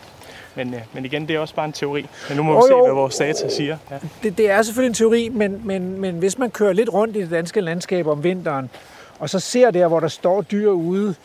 [0.55, 2.05] Men, øh, men igen, det er også bare en teori.
[2.29, 2.83] Men nu må Jo, vi se, jo.
[2.85, 3.77] hvad vores data siger.
[3.91, 3.97] Ja.
[4.23, 7.21] det, det er selvfølgelig en teori, men, men, men hvis man kører lidt rundt i
[7.21, 8.69] det danske landskab om vinteren,
[9.19, 11.15] og så ser der, hvor der står dyr ude,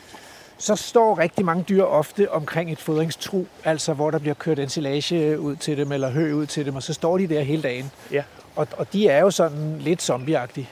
[0.57, 5.39] så står rigtig mange dyr ofte omkring et fodringstru, altså hvor der bliver kørt ensilage
[5.39, 7.91] ud til dem, eller hø ud til dem, og så står de der hele dagen.
[8.11, 8.23] Ja.
[8.55, 10.69] Og, og de er jo sådan lidt zombieagtige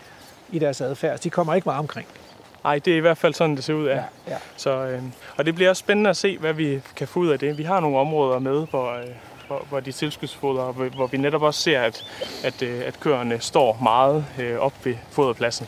[0.56, 1.20] i deres adfærd.
[1.20, 2.08] De kommer ikke meget omkring.
[2.66, 4.02] Ej, det er i hvert fald sådan, det ser ud af.
[4.28, 4.36] ja.
[4.58, 5.02] Så, øh,
[5.38, 7.58] og det bliver også spændende at se, hvad vi kan få ud af det.
[7.58, 9.04] Vi har nogle områder med, hvor, øh,
[9.48, 12.04] hvor, hvor de tilskudsfoder, hvor, hvor vi netop også ser, at,
[12.44, 15.68] at, øh, at køerne står meget øh, op ved foderpladsen.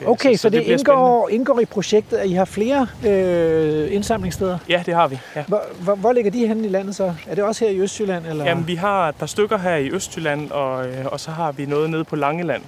[0.00, 3.94] Øh, Okay, så, så det, bliver indgår, indgår i projektet, at I har flere øh,
[3.94, 4.58] indsamlingssteder.
[4.68, 5.18] Ja, det har vi.
[5.36, 5.44] Ja.
[5.48, 7.14] Hvor, hvor, hvor ligger de henne i landet så?
[7.28, 8.26] Er det også her i Østjylland?
[8.26, 8.44] Eller?
[8.44, 11.66] Jamen, vi har et par stykker her i Østjylland, og, øh, og så har vi
[11.66, 12.62] noget nede på Langeland,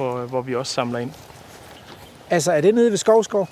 [0.00, 1.10] hvor, hvor vi også samler ind.
[2.30, 3.48] Altså, er det nede ved Skovskov?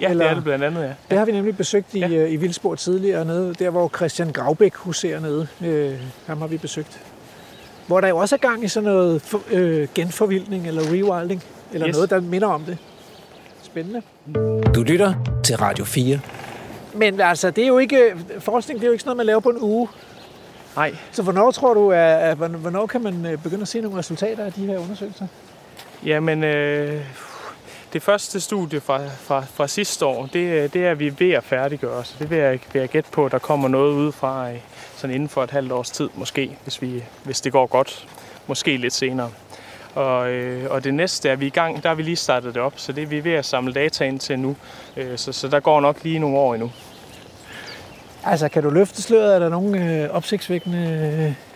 [0.00, 0.92] Ja, Eller- det er det blandt andet, ja.
[1.10, 2.06] Det har vi nemlig besøgt i, Ja.
[2.08, 2.26] ja.
[2.26, 5.46] i Vildsborg tidligere, nede, der hvor Christian Graubæk huserer nede.
[5.64, 5.94] Øh,
[6.26, 7.00] ham har vi besøgt.
[7.86, 11.88] Hvor der jo også er gang i sådan noget for, øh, genforvildning eller rewilding, eller
[11.88, 11.94] Yes.
[11.96, 12.78] noget, der minder om det.
[13.62, 14.02] Spændende.
[14.74, 15.14] Du lytter
[15.44, 16.20] til Radio 4.
[16.94, 19.40] Men altså, det er jo ikke, forskning det er jo ikke sådan noget, man laver
[19.40, 19.88] på en uge.
[20.76, 23.80] Nej, Så hvornår tror du, at, at hvornår- hvornår kan man øh, begynde at se
[23.80, 25.26] nogle resultater af de her undersøgelser?
[26.06, 27.04] Jamen, øh,
[27.92, 31.44] det første studie fra, fra, fra sidste år, det, øh, det er vi ved at
[31.44, 32.04] færdiggøre.
[32.04, 34.56] Så det vil jeg, vil jeg gætte på, at der kommer noget ud fra øh,
[34.96, 38.08] sådan inden for et halvt års tid, måske, hvis, vi, hvis det går godt.
[38.46, 39.30] Måske lidt senere.
[39.94, 42.62] Og, øh, og det næste er vi i gang, der har vi lige startet det
[42.62, 44.56] op, så det er vi ved at samle data ind til nu.
[44.96, 46.72] Øh, så, så der går nok lige nogle år endnu.
[48.24, 49.34] Altså, kan du løfte sløret?
[49.34, 50.78] Er der nogle øh, opsigtsvækkende
[51.18, 51.51] øh,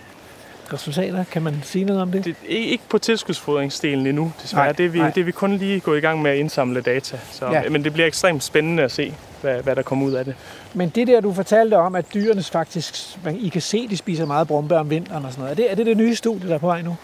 [0.73, 1.25] resultater?
[1.25, 2.25] Kan man sige noget om det?
[2.25, 4.65] Det er ikke på tilskudsfodringsdelen endnu, desværre.
[4.65, 5.11] Nej, det, er vi, nej.
[5.11, 7.19] det er vi kun lige gået i gang med at indsamle data.
[7.33, 7.63] Så, Ja.
[7.71, 10.35] Men det bliver ekstremt spændende at se, hvad, hvad der kommer ud af det.
[10.75, 14.27] Men det der, du fortalte om, at dyrene faktisk, man, I kan se, de spiser
[14.27, 15.53] meget brombær om vinteren og sådan noget.
[15.53, 16.97] Er det, er det det nye studie, der er på vej nu?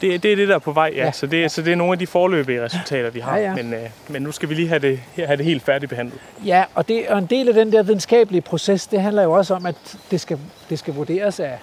[0.00, 0.98] Det, det er det, der er på vej, ja.
[0.98, 1.04] Ja.
[1.04, 1.12] ja.
[1.12, 3.36] Så, det, så det er nogle af de forløbige resultater, vi har.
[3.36, 3.54] Ja, ja.
[3.54, 6.18] Men, øh, men nu skal vi lige have det, have det helt færdigbehandlet.
[6.44, 9.54] Ja, og, det, og en del af den der videnskabelige proces, det handler jo også
[9.54, 9.74] om, at
[10.10, 10.38] det skal,
[10.70, 11.58] det skal vurderes af,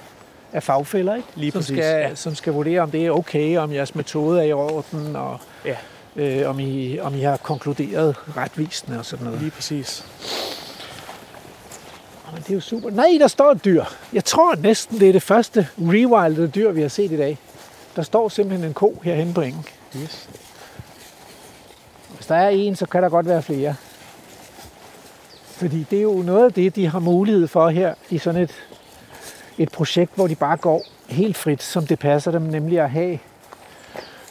[0.53, 1.27] af fagfælder, ikke?
[1.35, 2.15] Lige som præcis, Skal, ja.
[2.15, 5.75] Som skal vurdere, om det er okay, om jeres metode er i orden, og Ja.
[6.15, 9.39] øh, om, I, om I har konkluderet retvisende og sådan noget.
[9.41, 10.05] Lige præcis.
[12.33, 12.89] Men det er jo super.
[12.89, 13.83] Nej, der står et dyr.
[14.13, 17.37] Jeg tror næsten, det er det første rewildede dyr, vi har set i dag.
[17.95, 19.65] Der står simpelthen en ko herhenne på engen.
[20.03, 20.29] Yes.
[22.15, 23.75] Hvis der er en, så kan der godt være flere.
[25.43, 28.51] Fordi det er jo noget af det, de har mulighed for her i sådan et,
[29.57, 33.19] et projekt, hvor de bare går helt frit, som det passer dem, nemlig at have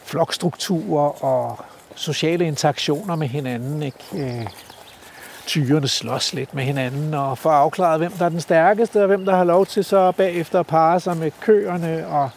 [0.04, 1.64] flokstrukturer og
[1.94, 3.82] sociale interaktioner med hinanden.
[3.82, 3.98] Ikke?
[4.14, 4.46] Øh,
[5.46, 9.24] tyrene slås lidt med hinanden og får afklaret, hvem der er den stærkeste, og hvem
[9.24, 12.30] der har lov til så bagefter at parre sig med køerne, og,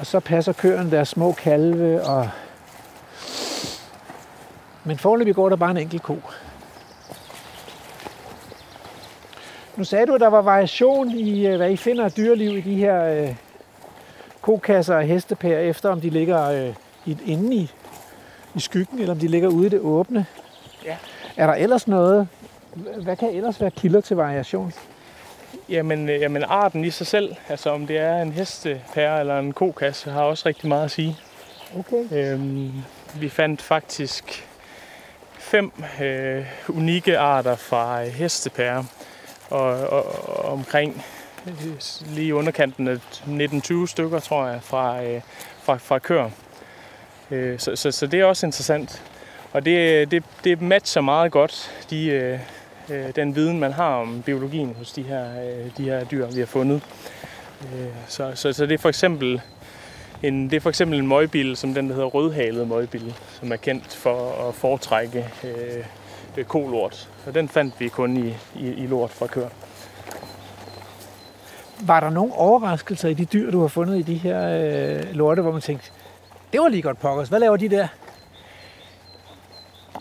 [0.00, 2.28] og så passer køerne deres små kalve, og
[4.84, 6.18] men foreløbig går der bare en enkelt ko.
[9.76, 12.60] Nu sagde du, at der var variation i, øh, hvad I finder af dyreliv i
[12.60, 13.34] de her øh,
[14.40, 16.74] kokasser og hestepær, efter om de ligger øh,
[17.06, 17.70] i, inde i,
[18.54, 20.26] i skyggen, eller om de ligger ude i det åbne.
[20.84, 20.96] Ja.
[21.36, 22.28] Er der ellers noget,
[22.74, 24.72] Hvad kan ellers være kilder til variation?
[25.68, 29.52] Jamen, øh, jamen arten i sig selv, altså om det er en hestepære eller en
[29.52, 31.16] kokasse, har også rigtig meget at sige.
[31.78, 32.04] Okay.
[32.12, 32.72] Øhm,
[33.14, 34.48] vi fandt faktisk
[35.38, 38.84] fem øh, unikke arter fra øh, hestepærer,
[39.52, 41.04] og, og, og omkring
[41.46, 41.54] øh,
[42.06, 42.96] lige i underkanten af
[43.26, 45.20] 19-20 stykker, tror jeg, fra, øh,
[45.62, 46.30] fra, fra køer.
[47.30, 49.02] Øh, så, så, så det er også interessant.
[49.52, 52.38] Og det, det, det matcher meget godt de, øh,
[52.90, 56.38] øh, den viden, man har om biologien hos de her, øh, de her dyr, vi
[56.38, 56.82] har fundet.
[57.62, 59.40] Øh, så, så, så det er for eksempel
[60.22, 63.56] en, det er for eksempel en møgbil, som den, der hedder rødhalet møgbil, som er
[63.56, 65.84] kendt for at foretrække øh,
[66.48, 67.08] kolort.
[67.26, 69.48] Og den fandt vi kun i, i, i lort fra kør.
[71.80, 75.42] Var der nogle overraskelser i de dyr, du har fundet i de her øh, lorte,
[75.42, 75.90] hvor man tænkte,
[76.52, 77.28] det var lige godt pokkers.
[77.28, 77.88] Hvad laver de der?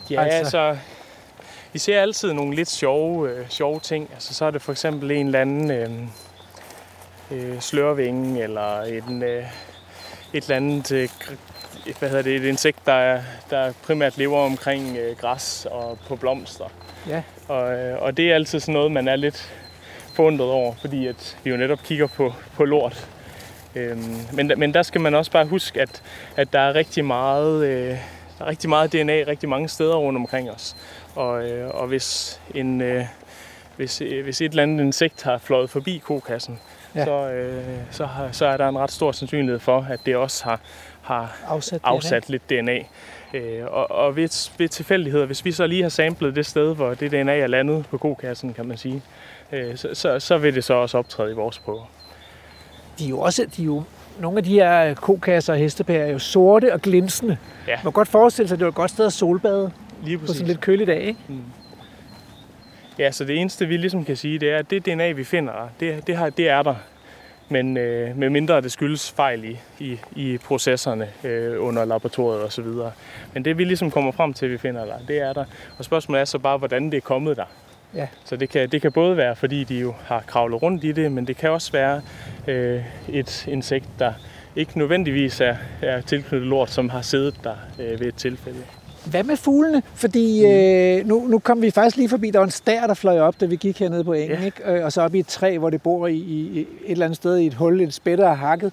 [0.10, 0.78] Ja, Altså- altså,
[1.74, 4.10] vi ser altid nogle lidt sjove, øh, sjove ting.
[4.14, 5.92] Altså, så er det for eksempel en eller anden øh,
[7.32, 9.46] øh, slørvinge, eller en, øh,
[10.34, 11.10] et eller andet øh,
[12.00, 16.16] hvad hedder det, et insekt, der, er- der primært lever omkring øh, græs og på
[16.16, 16.66] blomster.
[17.08, 17.24] Ja.
[17.48, 19.54] Og, øh, og det er altid sådan noget, man er lidt
[20.14, 23.08] forundret over, fordi at vi jo netop kigger på, på lort.
[23.76, 26.02] Øhm, men, men der skal man også bare huske, at,
[26.38, 27.90] at der er rigtig meget, øh,
[28.40, 30.76] der er rigtig meget DNA rigtig mange steder rundt omkring os.
[31.16, 33.06] Og, øh, og hvis, en, øh,
[33.76, 36.60] hvis, øh, hvis et eller andet insekt har fløjet forbi kokassen,
[36.96, 37.06] ja.
[37.06, 40.44] så, øh, så, har, så er der en ret stor sandsynlighed for, at det også
[40.44, 40.60] har,
[41.12, 42.80] har Afsat, afsat lidt DNA.
[43.34, 46.94] Øh, og og ved, ved tilfældigheder, hvis vi så lige har samlet det sted, hvor
[46.94, 49.02] det DNA er landet på kokassen, kan man sige,
[49.52, 51.86] øh, så, så, så vil det så også optræde i vores prøver.
[53.00, 53.84] De er jo også, de er jo,
[54.20, 57.38] nogle af de her kokasser og hestepærer er jo sorte og glinsende.
[57.68, 57.76] Ja.
[57.76, 59.72] Man kan godt forestille sig, at det var et godt sted at solbade
[60.04, 61.20] Lige på sådan en lidt kølig dag, ikke?
[63.00, 65.54] Ja, så det eneste, vi ligesom kan sige, det er, at det DNA, vi finder,
[65.80, 66.76] det, det, har, det er der.
[67.52, 72.66] Men øh, med mindre det skyldes fejl i, i, i processerne øh, under laboratoriet osv.
[73.34, 75.46] Men det vi ligesom kommer frem til, at vi finder der, det er der.
[75.78, 77.46] Og spørgsmålet er så bare, hvordan det er kommet der.
[77.96, 78.08] Ja.
[78.26, 81.12] Så det kan, det kan både være, fordi de jo har kravlet rundt i det,
[81.12, 82.02] men det kan også være
[82.48, 84.14] øh, et insekt, der
[84.56, 88.64] ikke nødvendigvis er, er tilknyttet lort, som har siddet der øh, ved et tilfælde.
[89.06, 89.84] Hvad med fuglene?
[89.96, 93.20] Fordi øh, nu, nu kom vi faktisk lige forbi, der var en stær, der fløj
[93.20, 94.46] op, da vi gik hernede på engen, Ja.
[94.46, 94.64] ikke?
[94.66, 97.16] Øh, og så op i et træ, hvor det bor i, i et eller andet
[97.18, 98.72] sted i et hul, et spætter er hakket.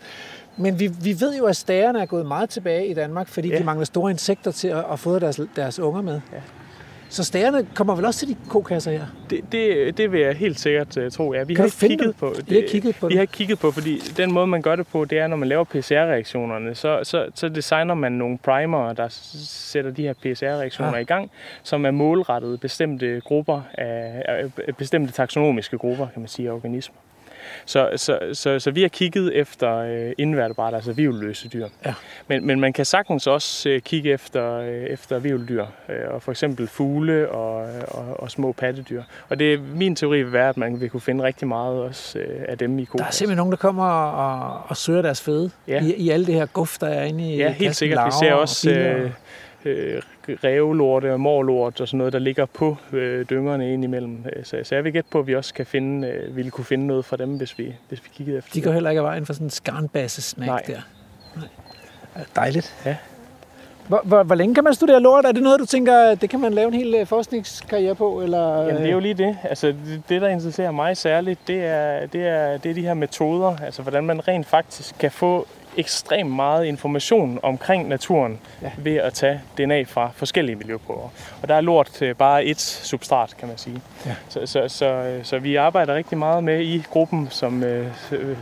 [0.57, 3.59] Men vi, vi ved jo, at stærerne er gået meget tilbage i Danmark, fordi Ja.
[3.59, 6.20] de mangler store insekter til at, at fodre deres, deres unger med.
[6.33, 6.39] Ja.
[7.11, 9.06] Så stærerne kommer vel også til de kokasser her?
[9.30, 11.34] Det, det, det vil jeg helt sikkert uh, tro.
[11.34, 12.12] Ja, vi Kan har ikke kigget dem?
[12.14, 13.16] på Vi har kigget på Vi det.
[13.18, 15.48] har ikke kigget på, fordi den måde, man gør det på, det er, når man
[15.48, 21.00] laver PCR-reaktionerne, så, så, så designer man nogle primer, der sætter de her PCR-reaktioner ah.
[21.00, 21.30] i gang,
[21.62, 24.22] som er målrettet bestemte grupper af,
[24.68, 26.96] af bestemte taksonomiske grupper, kan man sige, af organismer.
[27.69, 31.69] Så, så, så, så vi har kigget efter øh, invertebrater, altså vivelløse dyr.
[31.87, 31.95] Ja.
[32.29, 36.31] Men, men man kan sagtens også øh, kigge efter, øh, efter vivldyr, øh, og for
[36.33, 37.57] eksempel fugle og,
[37.89, 39.03] og, og små pattedyr.
[39.29, 42.41] Og det min teori vil være, at man vil kunne finde rigtig meget også øh,
[42.49, 45.83] af dem i Der er simpelthen nogen, der kommer og, og søger deres føde Ja.
[45.83, 48.07] i, i alle det her guf, der er inde i Ja, helt sikkert.
[48.07, 49.11] Vi ser og også og-
[49.69, 54.25] øh, øh, rævelorte og morlort og sådan noget, der ligger på øh, dyngerne indimellem.
[54.37, 56.64] Øh, Så, så jeg vil gætte på, at vi også kan finde, øh, ville kunne
[56.64, 59.05] finde noget fra dem, hvis vi, hvis vi kiggede efter De går heller ikke af
[59.05, 60.62] vejen for sådan en skarnbasse-snack Nej.
[60.66, 60.81] der.
[61.37, 62.25] Nej.
[62.37, 62.75] Dejligt.
[62.85, 62.97] Ja.
[63.89, 65.25] Hvor, hvor, hvor længe kan man studere lort?
[65.25, 68.23] Er det noget, du tænker, det kan man lave en hel øh, forskningskarriere på?
[68.23, 69.39] Eller, Jamen, det er jo lige det.
[69.45, 72.95] Altså, det, det, der interesserer mig særligt, det er, det, er, det er de her
[72.95, 73.57] metoder.
[73.64, 75.47] Altså, hvordan man rent faktisk kan få
[75.79, 78.70] ekstremt meget information omkring naturen Ja.
[78.79, 81.09] ved at tage DNA fra forskellige miljøprøver.
[81.43, 83.81] Og der er lort bare et substrat, kan man sige.
[84.07, 84.14] Ja.
[84.29, 87.87] Så, så, så, så vi arbejder rigtig meget med i gruppen, som, øh,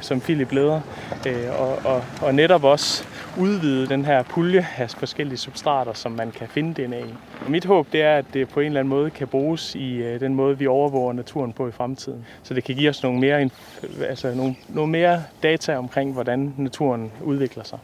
[0.00, 0.80] som Philip leder,
[1.26, 3.04] øh, og, og, og netop også
[3.38, 7.14] udvide den her pulje af forskellige substrater, som man kan finde DNA i.
[7.48, 10.20] Mit håb det er, at det på en eller anden måde kan bruges i øh,
[10.20, 12.26] den måde, vi overvåger naturen på i fremtiden.
[12.42, 13.50] Så det kan give os nogle mere,
[14.08, 17.78] altså nogle, nogle mere data omkring, hvordan naturen udvikler sig.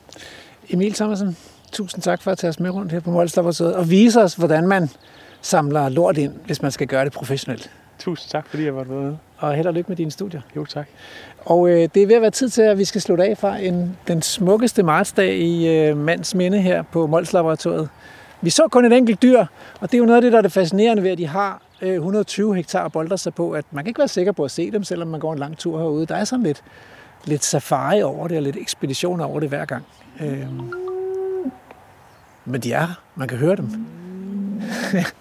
[0.71, 1.37] Emil Thomasen,
[1.73, 4.35] tusind tak for at tage os med rundt her på Mols Laboratoriet og vise os,
[4.35, 4.89] hvordan man
[5.41, 7.71] samler lort ind, hvis man skal gøre det professionelt.
[7.99, 9.17] Tusind tak, fordi jeg var med.
[9.37, 10.41] Og held og lykke med dine studier.
[10.57, 10.89] Jo, tak.
[11.45, 13.57] Og øh, det er ved at være tid til, at vi skal slutte af fra
[13.57, 17.89] en, den smukkeste martsdag i øh, mands minde her på Mols Laboratoriet.
[18.41, 19.39] Vi så kun et enkelt dyr,
[19.81, 21.63] og det er jo noget af det, der er det fascinerende ved, at de har
[21.83, 24.71] øh, 120 hektar bolder sig på, at man kan ikke være sikker på at se
[24.71, 26.07] dem, selvom man går en lang tur herude.
[26.07, 26.63] Der er sådan lidt,
[27.25, 29.85] lidt safari over det, og lidt ekspedition over det hver gang.
[30.21, 30.47] Øh,
[32.45, 33.03] men de er her.
[33.17, 34.02] Man kan høre dem.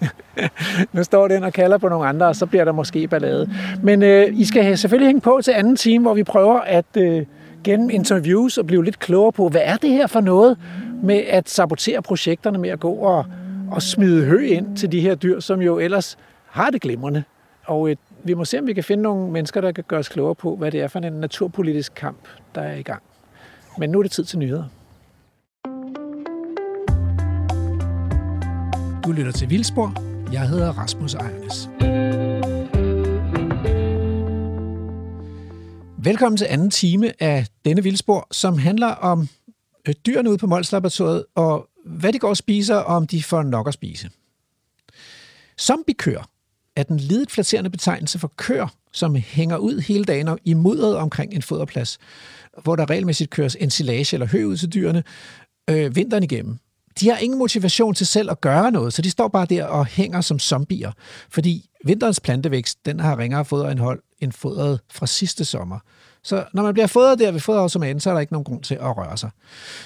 [0.94, 3.50] nu står den og kalder på nogle andre, og så bliver der måske ballade.
[3.84, 7.26] Men øh, I skal selvfølgelig hænge på til anden time, hvor vi prøver at øh,
[7.64, 10.58] gennem interviews og blive lidt klogere på, hvad er det her for noget
[11.04, 13.26] med at sabotere projekterne med at gå og,
[13.72, 17.24] og smide hø ind til de her dyr, som jo ellers har det glimrende.
[17.66, 20.10] Og øh, vi må se, om vi kan finde nogle mennesker, der kan gøre os
[20.10, 22.18] klogere på, hvad det er for en naturpolitisk kamp,
[22.56, 23.02] der er i gang.
[23.78, 24.64] Men nu er det tid til nyheder.
[29.06, 29.94] Du lytter til Vildspor.
[30.32, 31.70] Jeg hedder Rasmus Ejernes.
[36.04, 39.28] Velkommen til anden time af denne Vildspor, som handler om
[39.88, 40.74] øh, dyrene ude på Mols
[41.36, 44.10] og hvad de går og spiser, og om de får nok at spise.
[45.60, 46.30] Zombiekør
[46.76, 51.34] er den lidet flatterende betegnelse for kør, som hænger ud hele dagen i mudderet omkring
[51.34, 51.98] en foderplads,
[52.64, 55.04] hvor der regelmæssigt køres ensilage eller hø ud til dyrene
[55.70, 56.60] øh, vinteren igennem.
[57.02, 59.86] De har ingen motivation til selv at gøre noget, så de står bare der og
[59.86, 60.92] hænger som zombier,
[61.30, 65.80] fordi vinterens plantevækst den har ringere foderindhold end fodret fra sidste sommer.
[66.24, 68.76] Så når man bliver fodret der ved foderautomaten, så er der ikke nogen grund til
[68.76, 69.30] at røre sig.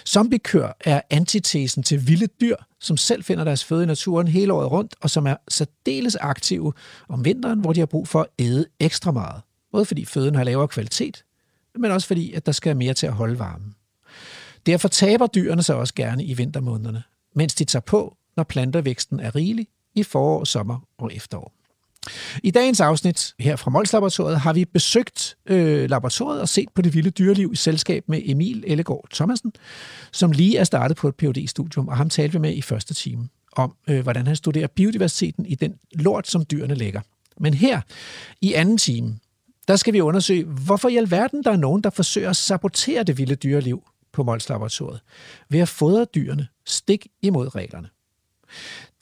[0.08, 4.72] Zombiekør er antitesen til vilde dyr, som selv finder deres føde i naturen hele året
[4.72, 6.74] rundt, og som er særdeles aktive
[7.10, 9.42] om vinteren, hvor de har brug for at æde ekstra meget.
[9.72, 11.24] Både fordi føden har lavere kvalitet,
[11.80, 13.76] men også fordi, at der skal mere til at holde varmen.
[14.66, 17.04] Derfor taber dyrene sig også gerne i vintermånederne,
[17.36, 21.54] mens de tager på, når plantervæksten er rigelig i forår, sommer og efterår.
[22.44, 26.82] I dagens afsnit her fra Mols Laboratoriet har vi besøgt øh, laboratoriet og set på
[26.82, 29.54] det vilde dyreliv i selskab med Emil Ellegaard Thomasen,
[30.12, 32.94] som lige er startet på et phd studium og ham talte vi med i første
[32.94, 37.02] time om, øh, hvordan han studerer biodiversiteten i den lort, som dyrene lægger.
[37.40, 37.82] Men her,
[38.42, 39.20] i anden time,
[39.68, 43.18] der skal vi undersøge, hvorfor i alverden der er nogen, der forsøger at sabotere det
[43.18, 43.84] vilde dyreliv
[44.16, 45.02] på Molslaboratoriet
[45.50, 47.90] ved at fodre dyrene stik imod reglerne.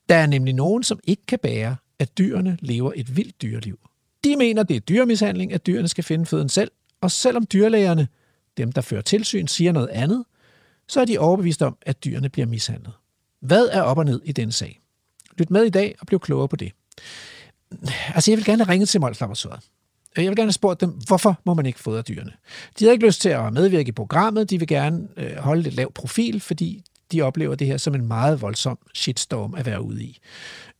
[0.08, 3.78] Der er nemlig nogen, som ikke kan bære, at dyrene lever et vildt dyreliv.
[4.24, 8.08] De mener, det er dyremishandling, at dyrene skal finde føden selv, og selvom dyrlægerne,
[8.56, 10.24] dem der fører tilsyn, siger noget andet,
[10.88, 12.92] så er de overbevist om, at dyrene bliver mishandlet.
[13.40, 14.80] Hvad er op og ned i denne sag?
[15.38, 16.72] Lyt med i dag og bliv klogere på det.
[18.14, 19.60] Altså, jeg vil gerne ringe til Molslaboratoriet.
[20.16, 22.32] Jeg vil gerne have spurgt dem, hvorfor må man ikke fodre dyrene?
[22.78, 25.74] De har ikke lyst til at medvirke i programmet, de vil gerne øh, holde lidt
[25.74, 30.04] lav profil, fordi de oplever det her som en meget voldsom shitstorm at være ude
[30.04, 30.18] i.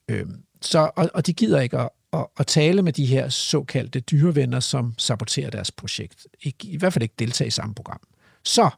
[0.09, 0.27] Øh,
[0.61, 4.61] så, og, og de gider ikke at, at, at tale med de her såkaldte dyrevenner,
[4.61, 6.27] som saboterer deres projekt.
[6.43, 8.01] Ikke, I hvert fald ikke deltage i samme program.
[8.45, 8.71] Så,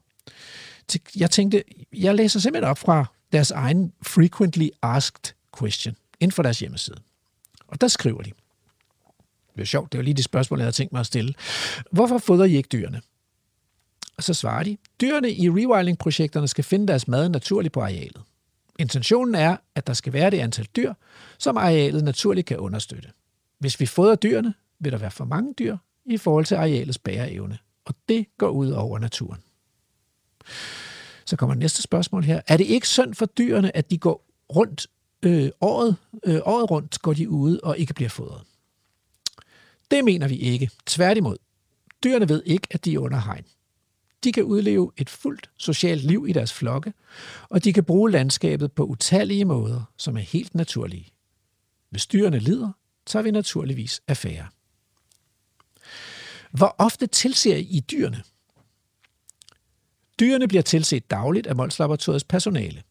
[1.17, 6.59] jeg tænkte, jeg læser simpelthen op fra deres egen frequently asked question inden for deres
[6.59, 6.97] hjemmeside.
[7.69, 8.33] Og der skriver de,
[9.57, 11.35] det er sjovt, det var lige det spørgsmål, jeg havde tænkt mig at stille.
[11.91, 13.01] Hvorfor fodrer I ikke dyrene?
[14.17, 18.23] Og så svarer de, dyrene i rewilding-projekterne skal finde deres mad naturligt på arealet.
[18.79, 20.95] Intentionen er, at der skal være det antal dyr,
[21.39, 23.09] som arealet naturligt kan understøtte.
[23.59, 27.59] Hvis vi fodrer dyrene, vil der være for mange dyr i forhold til arealets bæreevne,
[27.85, 29.41] og det går ud over naturen.
[31.25, 32.41] Så kommer næste spørgsmål her.
[32.47, 34.27] Er det ikke synd for dyrene, at de går
[34.57, 34.87] rundt
[35.23, 38.43] øh, året, øh, året rundt, går de ude og ikke bliver fodret?
[39.91, 40.71] Det mener vi ikke.
[40.87, 41.37] Tværtimod.
[42.05, 43.45] Dyrene ved ikke, at de er under hegn.
[44.25, 46.93] De kan udleve et fuldt socialt liv i deres flokke,
[47.49, 51.09] og de kan bruge landskabet på utallige måder, som er helt naturlige.
[51.91, 52.73] Hvis dyrene lider,
[53.07, 54.47] tager vi naturligvis affære.
[56.51, 58.23] Hvor ofte tilser I dyrene?
[60.21, 62.83] Dyrene bliver tilset dagligt af Molslaboratoriets personale.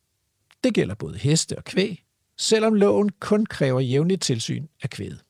[0.63, 2.03] Det gælder både heste og kvæg,
[2.37, 5.23] selvom loven kun kræver jævnligt tilsyn af kvæget.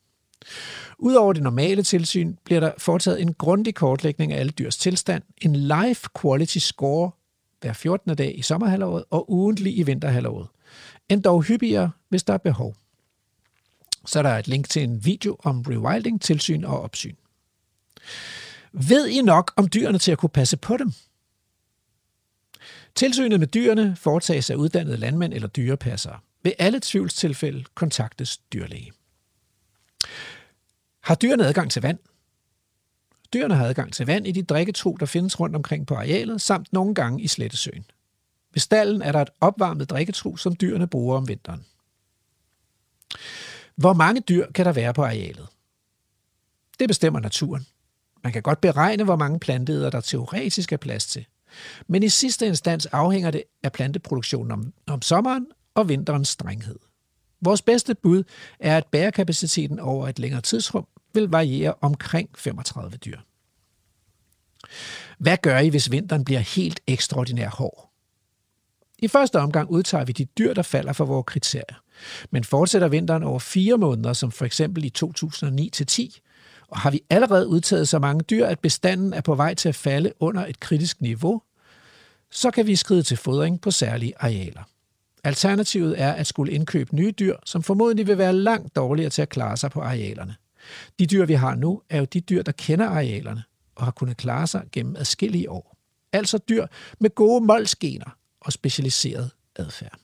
[0.97, 5.55] Udover det normale tilsyn bliver der foretaget en grundig kortlægning af alle dyrs tilstand, en
[5.55, 7.11] life quality score
[7.61, 8.15] hver 14.
[8.15, 10.47] dag i sommerhalvåret og ugentlig i vinterhalvåret.
[11.09, 12.75] End dog hyppigere, hvis der er behov.
[14.05, 17.15] Så er der et link til en video om rewilding, tilsyn og opsyn.
[18.71, 20.93] Ved I nok om dyrene til at kunne passe på dem?
[22.95, 26.19] Tilsynet med dyrene foretages af uddannede landmænd eller dyrepassere.
[26.43, 28.91] Ved alle tvivlstilfælde kontaktes dyrlæge.
[31.06, 31.99] Har dyrene adgang til vand?
[33.34, 36.74] Dyrene har adgang til vand i de drikketro, der findes rundt omkring på arealet, samt
[36.74, 37.86] nogle gange i Slettesøen.
[38.53, 41.66] Ved stallen er der et opvarmet drikketro, som dyrene bruger om vinteren.
[43.76, 45.47] Hvor mange dyr kan der være på arealet?
[46.80, 47.66] Det bestemmer naturen.
[48.24, 51.26] Man kan godt beregne, hvor mange planteæder der teoretisk er plads til.
[51.88, 56.80] Men i sidste instans afhænger det af planteproduktionen om, om sommeren og vinterens strenghed.
[57.41, 58.24] Vores bedste bud
[58.60, 63.20] er, at bærekapaciteten over et længere tidsrum vil variere omkring 35 dyr.
[65.18, 67.91] Hvad gør I, hvis vinteren bliver helt ekstraordinær hård?
[68.99, 71.82] I første omgang udtager vi de dyr, der falder for vores kriterier.
[72.32, 76.20] Men fortsætter vinteren over fire måneder, som for eksempel i 2009-10,
[76.68, 79.76] og har vi allerede udtaget så mange dyr, at bestanden er på vej til at
[79.76, 81.41] falde under et kritisk niveau,
[82.32, 84.63] så kan vi skride til fodring på særlige arealer.
[85.24, 89.30] Alternativet er at skulle indkøbe nye dyr, som formodentlig vil være langt dårligere til at
[89.30, 90.36] klare sig på arealerne.
[90.99, 93.43] De dyr, vi har nu, er jo de dyr, der kender arealerne
[93.76, 95.78] og har kunnet klare sig gennem adskillige år.
[96.13, 96.68] Altså dyr
[96.99, 99.99] med gode målsgener og specialiseret adfærd.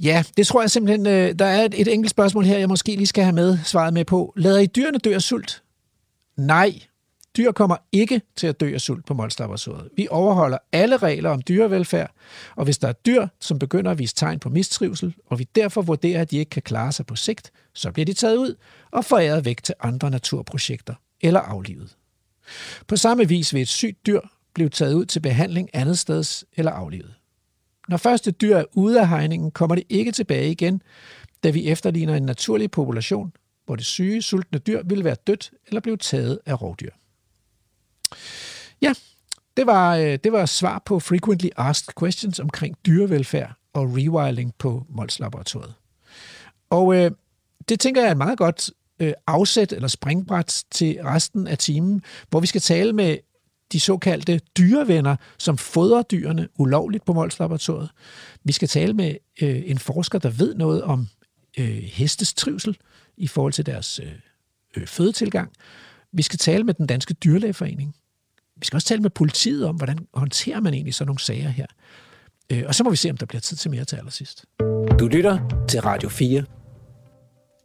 [0.00, 2.96] Ja, det tror jeg simpelthen, øh, der er et, et enkelt spørgsmål her, jeg måske
[2.96, 4.32] lige skal have med svaret med på.
[4.36, 5.62] Lader I dyrene dø af sult?
[6.36, 6.80] Nej,
[7.36, 9.40] dyr kommer ikke til at dø af sult på Mols
[9.96, 12.10] Vi overholder alle regler om dyrevelfærd,
[12.56, 15.82] og hvis der er dyr, som begynder at vise tegn på mistrivsel, og vi derfor
[15.82, 18.54] vurderer, at de ikke kan klare sig på sigt, så bliver de taget ud
[18.90, 21.96] og foræret væk til andre naturprojekter eller aflivet.
[22.86, 24.20] På samme vis vil et sygt dyr
[24.54, 27.14] blive taget ud til behandling andet sted eller aflivet.
[27.88, 30.82] Når første dyr er ude af hegningen, kommer det ikke tilbage igen,
[31.44, 33.32] da vi efterligner en naturlig population,
[33.66, 36.90] hvor det syge, sultne dyr vil være dødt eller blive taget af rovdyr.
[38.82, 38.94] Ja,
[39.56, 44.86] det var, øh, det var svar på frequently asked questions omkring dyrevelfærd og rewilding på
[44.88, 45.74] Mols Laboratoriet.
[46.70, 47.10] Og øh,
[47.68, 52.02] det tænker jeg er et meget godt øh, afsæt eller springbræt til resten af timen,
[52.30, 53.16] hvor vi skal tale med
[53.72, 57.90] de såkaldte dyrevenner, som fodrer dyrene ulovligt på Mols Laboratoriet.
[58.44, 61.08] Vi skal tale med øh, en forsker, der ved noget om
[61.58, 62.76] øh, hestes trivsel
[63.16, 64.12] i forhold til deres øh,
[64.76, 65.52] øh, fødetilgang.
[66.12, 67.94] Vi skal tale med den danske dyrlægeforening.
[68.62, 71.66] Vi skal også tale med politiet om, hvordan håndterer man egentlig sådan nogle sager her.
[72.52, 74.44] Øh, og så må vi se, om der bliver tid til mere til allersidst.
[74.98, 76.44] Du lytter til Radio 4.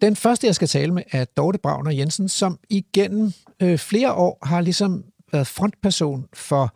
[0.01, 3.31] Den første, jeg skal tale med, er Dorte Bravner Jensen, som igennem
[3.61, 6.75] øh, flere år har ligesom været frontperson for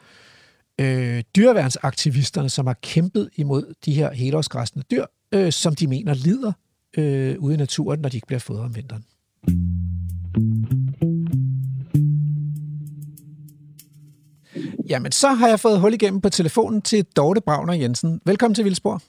[0.82, 6.52] øh, dyreværnsaktivisterne, som har kæmpet imod de her helårsgræsne dyr, øh, som de mener lider
[6.98, 9.06] øh, ude i naturen, når de ikke bliver fodret om vinteren.
[14.92, 18.22] Jamen, så har jeg fået hul igennem på telefonen til Dorte Bravner Jensen.
[18.26, 19.02] Velkommen til Vildsborg.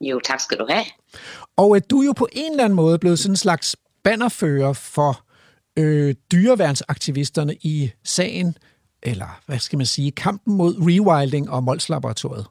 [0.00, 0.84] Jo, tak skal du have.
[1.56, 4.72] Og øh, du er jo på en eller anden måde blevet sådan en slags bannerfører
[4.72, 5.20] for
[5.76, 8.58] øh, dyreværnsaktivisterne i sagen,
[9.02, 12.46] eller hvad skal man sige, kampen mod rewilding og Mols Laboratoriet.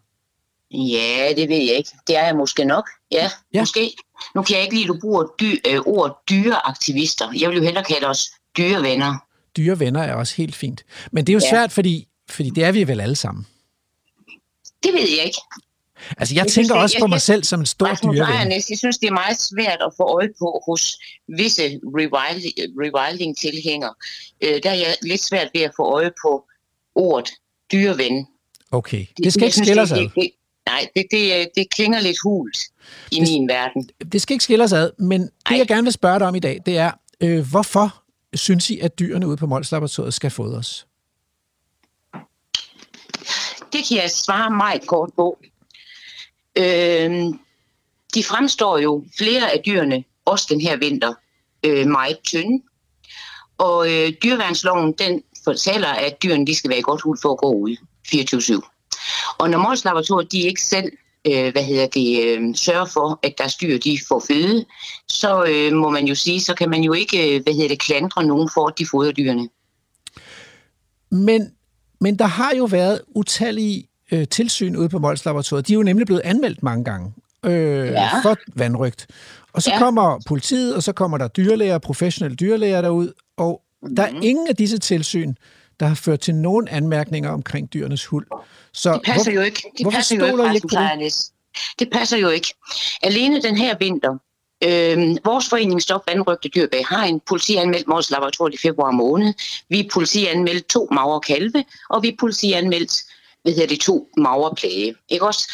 [0.72, 1.89] Ja, det ved jeg ikke.
[2.08, 2.89] Det er jeg måske nok.
[3.12, 3.60] Ja, Ja.
[3.60, 3.91] måske.
[4.36, 7.32] Nu kan jeg ikke lide, at du bruger dy, øh, ord dyreaktivister.
[7.39, 9.16] Jeg vil jo hellere kalde os dyrevenner.
[9.58, 10.84] Dyrevenner er også helt fint.
[11.12, 11.49] Men det er jo Ja.
[11.49, 13.47] svært, fordi, fordi det er vi vel alle sammen.
[14.84, 15.38] Det ved jeg ikke.
[16.17, 17.93] Altså, jeg, Jeg synes, tænker det- også jeg på mig synes- selv som en stor
[18.03, 18.51] dyreven.
[18.51, 20.97] Jeg synes, det er meget svært at få øje på hos
[21.28, 23.93] visse rewilding- rewilding-tilhængere.
[24.41, 26.45] Øh, der er jeg lidt svært ved at få øje på
[26.95, 27.30] ordet
[27.71, 28.28] dyreven.
[28.71, 30.01] Okay, det skal Jeg ikke synes, skille os det, ad.
[30.01, 30.32] det, det,
[30.67, 32.57] Nej, det, det, øh, det klinger lidt hult
[33.11, 33.89] i Det- min verden.
[34.11, 35.57] Det skal ikke skille os ad, men det Ej.
[35.57, 38.03] jeg gerne vil spørge dig om i dag, det er, øh, hvorfor
[38.34, 40.88] synes I, at dyrene ude på Mols Laboratoriet skal fodres?
[43.76, 45.39] Det kan jeg svare meget kort på.
[46.57, 47.39] Øhm,
[48.13, 51.13] de fremstår jo flere af dyrene, også den her vinter,
[51.65, 52.63] øh, meget tynde.
[53.57, 57.38] Og øh, dyreværnsloven, den fortæller, at dyrene de skal være i godt hul for at
[57.38, 59.36] gå ud 24-7.
[59.38, 60.91] Og når Mols Laboratoriet, de ikke selv
[61.28, 64.65] øh, hvad hedder det, øh, sørger for, at deres dyr de får føde,
[65.07, 67.80] så øh, må man jo sige, så kan man jo ikke øh, hvad hedder det,
[67.80, 69.49] klandre nogen for, at de fodrer dyrene.
[71.11, 71.55] Men,
[72.02, 75.68] men der har jo været utallige øh, tilsyn ude på Mols Laboratoriet.
[75.68, 77.14] De er jo nemlig blevet anmeldt mange gange
[77.46, 78.20] øh, Ja.
[78.24, 79.08] for vandrygt.
[79.54, 79.80] Og så Ja.
[79.80, 83.62] kommer politiet, og så kommer der dyrlæger, professionelle dyrlæger derud, og
[83.98, 84.18] der Mhm.
[84.18, 85.34] er ingen af disse tilsyn,
[85.80, 88.28] der har ført til nogen anmærkninger omkring dyrenes huld.
[88.74, 89.64] Så Det passer hvor, jo ikke.
[89.78, 90.68] Det passer jo ikke,
[91.00, 91.14] det?
[91.80, 92.54] Det passer jo ikke.
[93.04, 94.18] Alene den her vinter,
[94.64, 99.34] øh, vores forening Stop Vandrygte Dyr bag Hegn, politianmeldt vores laboratorium i februar måned.
[99.70, 103.06] Vi politianmeldt to magre kalve, og vi politianmeldt
[103.45, 104.95] hvad hedder det, to magre plage.
[105.10, 105.51] Ikke også?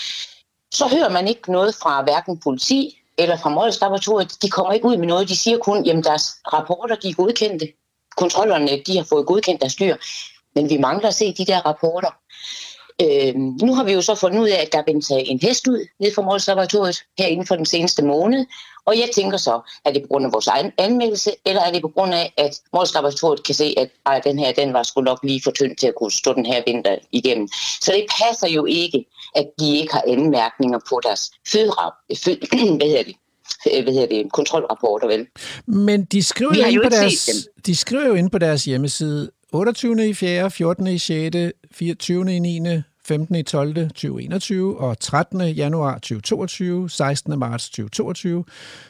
[0.72, 4.42] Så hører man ikke noget fra hverken politi eller fra Mols Laboratoriet.
[4.42, 5.30] De kommer ikke ud med noget.
[5.30, 7.68] De siger kun, at deres rapporter de er godkendte.
[8.18, 9.96] Kontrollerne de har fået godkendt deres dyr.
[10.56, 12.10] Men vi mangler at se de der rapporter.
[13.02, 15.40] Øh, nu har vi jo så fundet ud af, at der er blevet taget en
[15.42, 18.46] hest ud ned fra Mols Laboratoriet her inden for den seneste måned.
[18.86, 21.82] Og jeg tænker så, er det på grund af vores egen anmeldelse, eller er det
[21.82, 25.02] på grund af, at Mols Laboratoriet kan se, at ej, den her den var sgu
[25.02, 27.48] nok lige for tynd til at kunne stå den her vinter igennem.
[27.82, 32.38] Så det passer jo ikke, at de ikke har anmærkninger på deres føderap, fød,
[32.78, 33.16] hvad hedder det,
[33.74, 35.28] Øh, hvad hedder det, kontrolrapporter, vel?
[35.66, 37.30] Men de skriver, jo inde på deres,
[37.66, 40.10] de skriver jo inde på deres hjemmeside 28.
[40.10, 40.88] i 4., 14.
[40.88, 42.36] i 6., 24.
[42.36, 43.46] i 9., 15.
[43.46, 43.76] 12.
[43.76, 45.42] 2021 og 13.
[45.42, 47.40] januar 2022, 16.
[47.40, 48.46] marts 2022.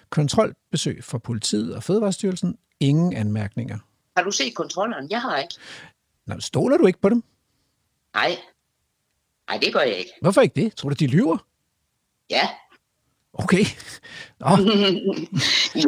[0.09, 2.57] Kontrolbesøg fra politiet og Fødevarestyrelsen.
[2.79, 3.77] Ingen anmærkninger.
[4.17, 5.07] Har du set kontrollerne?
[5.09, 5.55] Jeg har ikke.
[6.27, 7.23] Nå, stoler du ikke på dem?
[8.13, 8.37] Nej.
[9.49, 10.11] Nej, det gør jeg ikke.
[10.21, 10.75] Hvorfor ikke det?
[10.75, 11.37] Tror du, de lyver?
[12.29, 12.49] Ja.
[13.33, 13.65] Okay.
[14.39, 14.47] Nå,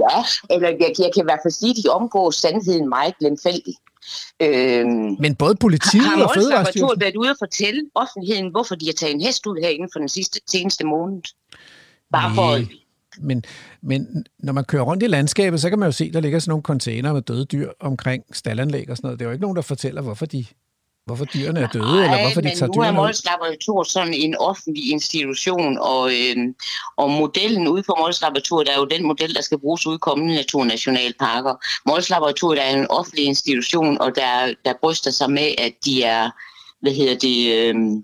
[0.01, 0.15] ja,
[0.49, 3.77] eller jeg, jeg kan i hvert fald sige, at de omgår sandheden meget lemfældigt.
[4.41, 7.01] Øhm, men både politiet har og Mols Laboratoriet Fødevarestyrelsen...
[7.01, 9.99] været ude og fortælle offentligheden, hvorfor de har taget en hest ud her inden for
[9.99, 11.21] den sidste, seneste måned?
[12.11, 12.59] Bare for.
[13.21, 13.43] Men,
[13.81, 16.51] men når man kører rundt i landskabet, så kan man jo se, der ligger sådan
[16.51, 19.19] nogle container med døde dyr omkring stallanlæg og sådan noget.
[19.19, 20.45] Det er jo ikke nogen, der fortæller, hvorfor, de,
[21.05, 23.03] hvorfor dyrene er døde, eller hvorfor de men tager nu er dyrene ud.
[23.03, 26.55] Mols Laboratoriet sådan en offentlig institution, og, øhm,
[26.97, 28.21] og modellen ude på Mols
[28.69, 31.53] er jo den model, der skal bruges ude i kommende naturnationalparker.
[31.89, 32.09] Mols
[32.59, 36.29] er en offentlig institution, og der, der bryster sig med, at de er,
[36.81, 38.03] hvad hedder det, øhm,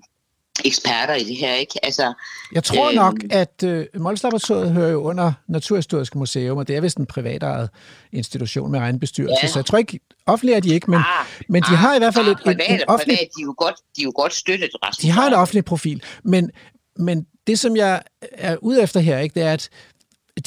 [0.65, 1.85] eksperter i det her, ikke?
[1.85, 2.13] Altså,
[2.53, 2.95] Jeg tror Øhm.
[2.95, 7.05] nok, at øh, Mols Laboratoriet hører jo under Naturhistorisk Museum, og det er vist en
[7.05, 7.69] privatejet
[8.11, 9.39] institution med egen bestyrelse.
[9.43, 9.47] Ja.
[9.47, 12.13] Så jeg tror ikke, offentlig er de ikke, men, ah, men de har i hvert
[12.13, 14.33] fald ah, et, privat, en offentlig privat, de er jo godt, de er jo godt
[14.33, 15.01] støttet, Rasmus.
[15.01, 16.51] De har en offentlig profil, men,
[16.97, 18.01] men det, som jeg
[18.33, 19.69] er ude efter her, ikke, det er, at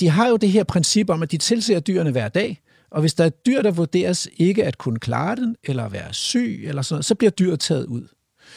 [0.01, 2.59] de har jo det her princip om, at de tilser dyrene hver dag,
[2.91, 6.63] og hvis der er dyr, der vurderes ikke at kunne klare den, eller være syg,
[6.65, 8.09] eller sådan noget, så bliver dyret taget ud.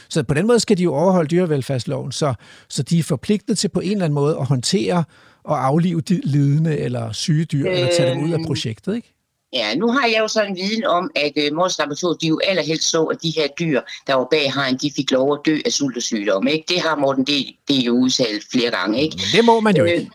[0.10, 2.34] Så på den måde skal de jo overholde dyrevelfærdsloven, så,
[2.70, 5.04] så de er forpligtet til på en eller anden måde at håndtere
[5.43, 7.74] og aflive de lidende eller syge dyr, øh...
[7.74, 8.46] eller tage dem ud af Øhm.
[8.46, 9.12] projektet, ikke?
[9.54, 12.39] Ja, nu har jeg jo sådan en viden om, at øh, Mors Laboratoriet, de jo
[12.43, 15.58] allerhelst så, at de her dyr, der var bag hegn, de fik lov at dø
[15.66, 16.48] af sult og sygdom.
[16.48, 16.66] Ikke?
[16.70, 19.02] Det har Morten det, det jo udtalt flere gange.
[19.02, 19.16] Ikke?
[19.16, 20.12] Men det må man jo Øh, ikke.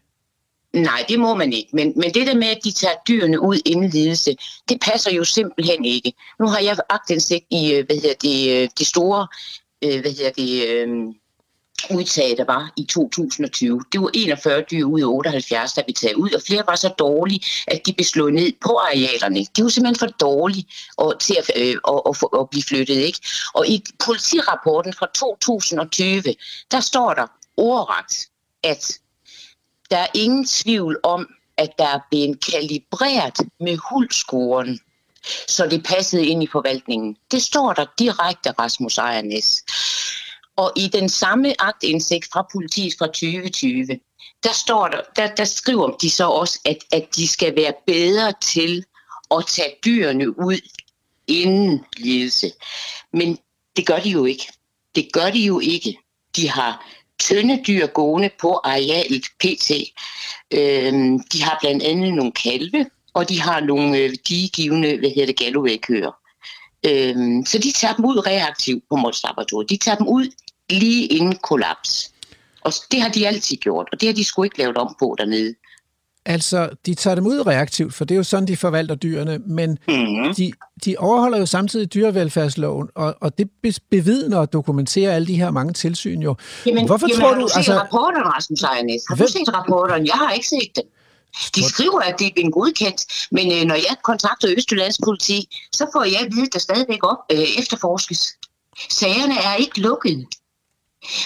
[0.73, 1.69] Nej, det må man ikke.
[1.73, 4.37] Men, men det der med, at de tager dyrene ud inden lidelse,
[4.69, 6.13] det passer jo simpelthen ikke.
[6.41, 9.27] Nu har jeg agtindsigt i, øh, hvad hedder det, øh, de store,
[9.85, 10.89] øh, hvad hedder det, øh,
[11.91, 13.83] udtag, der var i 2020.
[13.93, 16.89] Det var 41 dyr ud af 78, der vi taget ud, og flere var så
[16.89, 19.47] dårlige, at de blev slået ned på arealerne.
[19.57, 20.67] De var simpelthen for dårlige
[20.97, 22.97] og, til at, øh, og, og, og blive flyttet.
[22.97, 23.19] Ikke?
[23.55, 26.23] Og i politirapporten fra 2020,
[26.71, 27.27] der står der
[27.57, 28.29] ordret,
[28.63, 28.99] at
[29.91, 31.27] der er ingen tvivl om,
[31.57, 34.81] at der er blevet kalibreret med huldscoren,
[35.49, 37.17] så det passede ind i forvaltningen.
[37.31, 39.65] Det står der direkte, Rasmus Ejernes.
[40.57, 43.87] Og i den samme aktindsigt fra politiet fra 2020,
[44.43, 48.33] der, står der, der, der skriver de så også, at, at de skal være bedre
[48.43, 48.85] til
[49.31, 50.61] at tage dyrene ud
[51.27, 52.53] inden lidelse.
[53.13, 53.39] Men
[53.77, 54.53] det gør de jo ikke.
[54.95, 55.99] Det gør de jo ikke.
[56.37, 56.87] De har
[57.19, 59.71] tynde dyr gående på arealet PT.
[60.51, 65.27] Øhm, de har blandt andet nogle kalve, og de har nogle øh, digivende, hvad hedder
[65.27, 66.11] det, Galloway-køer.
[66.87, 69.71] Øhm, så de tager dem ud reaktivt på Mols Laboratoriet.
[69.71, 70.27] De tager dem ud
[70.71, 72.13] lige inden kollaps.
[72.65, 75.15] Og det har de altid gjort, og det har de sgu ikke lavet om på
[75.19, 75.55] dernede.
[76.27, 79.79] Altså, de tager dem ud reaktivt, for det er jo sådan, de forvalter dyrene, men
[79.89, 80.35] Mm-hmm.
[80.35, 80.53] de,
[80.85, 85.51] de overholder jo samtidig dyrevelfærdsloven, og, og det be- bevidner og dokumenterer alle de her
[85.51, 86.37] mange tilsyn jo.
[86.67, 87.73] Jamen, Hvorfor jamen, tror har du, du set altså...
[87.79, 89.03] rapporterne, Rasmus Ejernes?
[89.09, 90.05] Har Hvem- du set rapporterne?
[90.07, 90.85] Jeg har ikke set dem.
[91.55, 93.01] De skriver, at det er blevet godkendt,
[93.31, 97.03] men øh, når jeg kontakter Østjyllands politi, så får jeg at vide, at der stadigvæk
[97.03, 98.21] op, øh, efterforskes.
[98.89, 100.27] Sagerne er ikke lukket.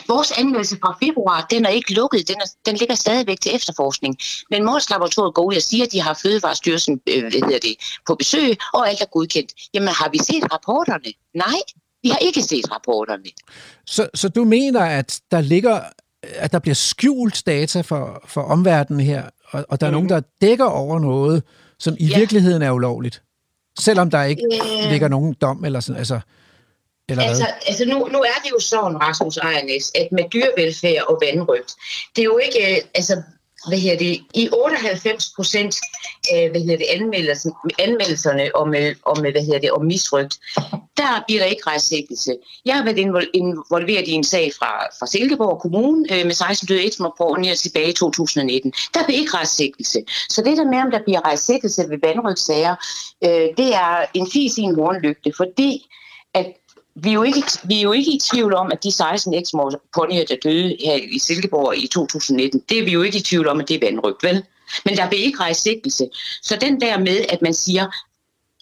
[0.09, 2.29] Vores anmeldelse fra februar, den er ikke lukket.
[2.29, 4.17] Den, er, den ligger stadigvæk til efterforskning.
[4.51, 7.77] Men Mors Laboratoriet går ud og siger, at de har Fødevarestyrelsen øh, hvad hedder det,
[8.07, 9.53] på besøg, og alt er godkendt.
[9.75, 11.13] Jamen, har vi set rapporterne?
[11.35, 11.61] Nej,
[12.03, 13.25] vi har ikke set rapporterne.
[13.87, 15.81] Så, så du mener, at der ligger,
[16.23, 19.23] at der bliver skjult data for, for omverdenen her,
[19.55, 21.43] og, og der er nogen, der dækker over noget,
[21.79, 22.19] som i Ja.
[22.19, 23.23] virkeligheden er ulovligt?
[23.79, 24.43] Selvom der ikke
[24.85, 24.91] Øh.
[24.91, 26.21] ligger nogen dom eller sådan, altså...
[27.09, 27.53] Eller Altså, hvad?
[27.67, 31.75] altså nu, nu er det jo sådan, Rasmus Ejernes, at med dyrevelfærd og vandrygt,
[32.17, 33.23] det er jo ikke, øh, altså,
[33.69, 35.77] hvad hedder det, i 98 procent
[36.33, 40.39] af, hvad hedder det, anmeldelsen, anmeldelserne om, øh, om, hvad hedder det, om misrygt,
[40.97, 42.37] der bliver der ikke rejst sigtelse.
[42.65, 46.85] Jeg har været involveret i en sag fra, fra Silkeborg Kommune øh, med 16 døde
[46.85, 48.73] eksmorpornier tilbage i 2019.
[48.95, 49.99] Der blev ikke rejst sigtelse.
[50.29, 52.75] Så det der med, om der bliver rejst sigtelse ved vandrygtsager,
[53.25, 55.87] øh, det er en fis i en hornlygte, fordi
[56.35, 56.47] at
[56.97, 60.25] vi er, jo ikke, vi er jo ikke i tvivl om, at de 16 eksmorponyer,
[60.25, 63.61] der døde her i Silkeborg i 2019, det er vi jo ikke i tvivl om,
[63.61, 64.45] at det er vandrygt, vel?
[64.85, 66.09] Men der blev ikke rejst sigtelse.
[66.43, 67.87] Så den der med, at man siger,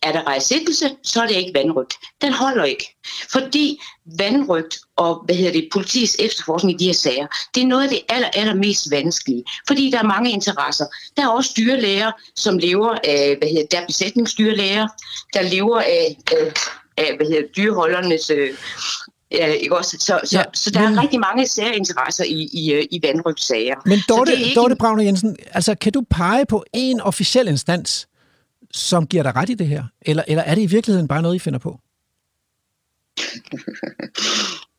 [0.02, 1.94] er der rejst sigtelse, så er det ikke vandrygt.
[2.22, 2.96] Den holder ikke.
[3.30, 3.80] Fordi
[4.18, 7.88] vandrygt og hvad hedder det, politiets efterforskning i de her sager, det er noget af
[7.88, 9.44] det aller, aller mest vanskelige.
[9.66, 10.86] Fordi der er mange interesser.
[11.16, 14.88] Der er også dyrlæger, som lever af, hvad hedder, der er besætningsdyrlæger,
[15.34, 16.52] der lever af, af,
[16.96, 18.50] af hvad hedder, dyreholdernes øh,
[19.34, 19.96] Ja, ikke også?
[20.00, 23.00] Så, så, Ja, ja, så der men- er rigtig mange særinteresser i, i, øh, i
[23.02, 23.74] vandrygtssager.
[23.86, 27.48] Men Så Dorte, det ikke Dorte Bragner Jensen, altså kan du pege på en officiel
[27.48, 28.08] instans,
[28.72, 29.84] som giver dig ret i det her?
[30.02, 31.78] Eller, eller er det i virkeligheden bare noget, I finder på?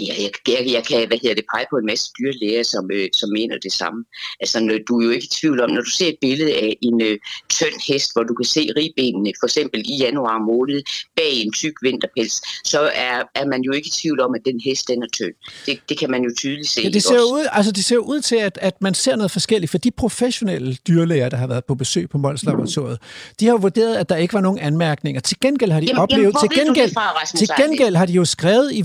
[0.00, 3.08] Ja, jeg, jeg, jeg kan hvad hedder det, pege på en masse dyrlæger, som, øh,
[3.12, 4.04] som mener det samme.
[4.40, 6.76] Altså, når, du er jo ikke i tvivl om, når du ser et billede af
[6.82, 7.18] en øh,
[7.48, 10.82] tynd hest, hvor du kan se ribbenene, for eksempel i januar måned,
[11.16, 12.34] bag en tyk vinterpels,
[12.64, 15.34] så er, er man jo ikke i tvivl om, at den hest den er tynd.
[15.66, 16.80] Det, det kan man jo tydeligt se.
[16.84, 17.34] Ja, det ser også?
[17.34, 20.76] ud, altså det ser ud til, at, at man ser noget forskelligt, for de professionelle
[20.88, 22.98] dyrlæger, der har været på besøg på Mols Laboratoriet,
[23.40, 25.20] de har jo vurderet, at der ikke var nogen anmærkninger.
[25.20, 28.24] Til gengæld har de Jamen, oplevet, jamen, til gengæld, fra, til gengæld har de jo
[28.24, 28.82] skrevet i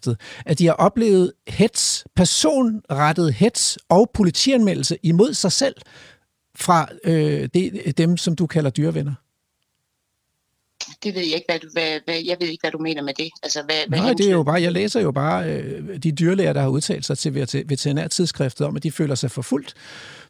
[0.00, 5.74] veterinærtidsskriftet, at de har oplevet hets, personrettet hets og politianmeldelse imod sig selv
[6.56, 9.14] fra øh, det, dem, som du kalder dyrevenner.
[11.02, 13.14] Det ved jeg ikke, hvad du, hvad, hvad, jeg ved ikke, hvad du mener med
[13.14, 13.30] det.
[13.42, 16.52] Altså, hvad, hvad Nej, det er jo bare, jeg læser jo bare øh, de dyrlæger,
[16.52, 19.74] der har udtalt sig til veter- veterinærtidsskriftet om, at de føler sig forfulgt,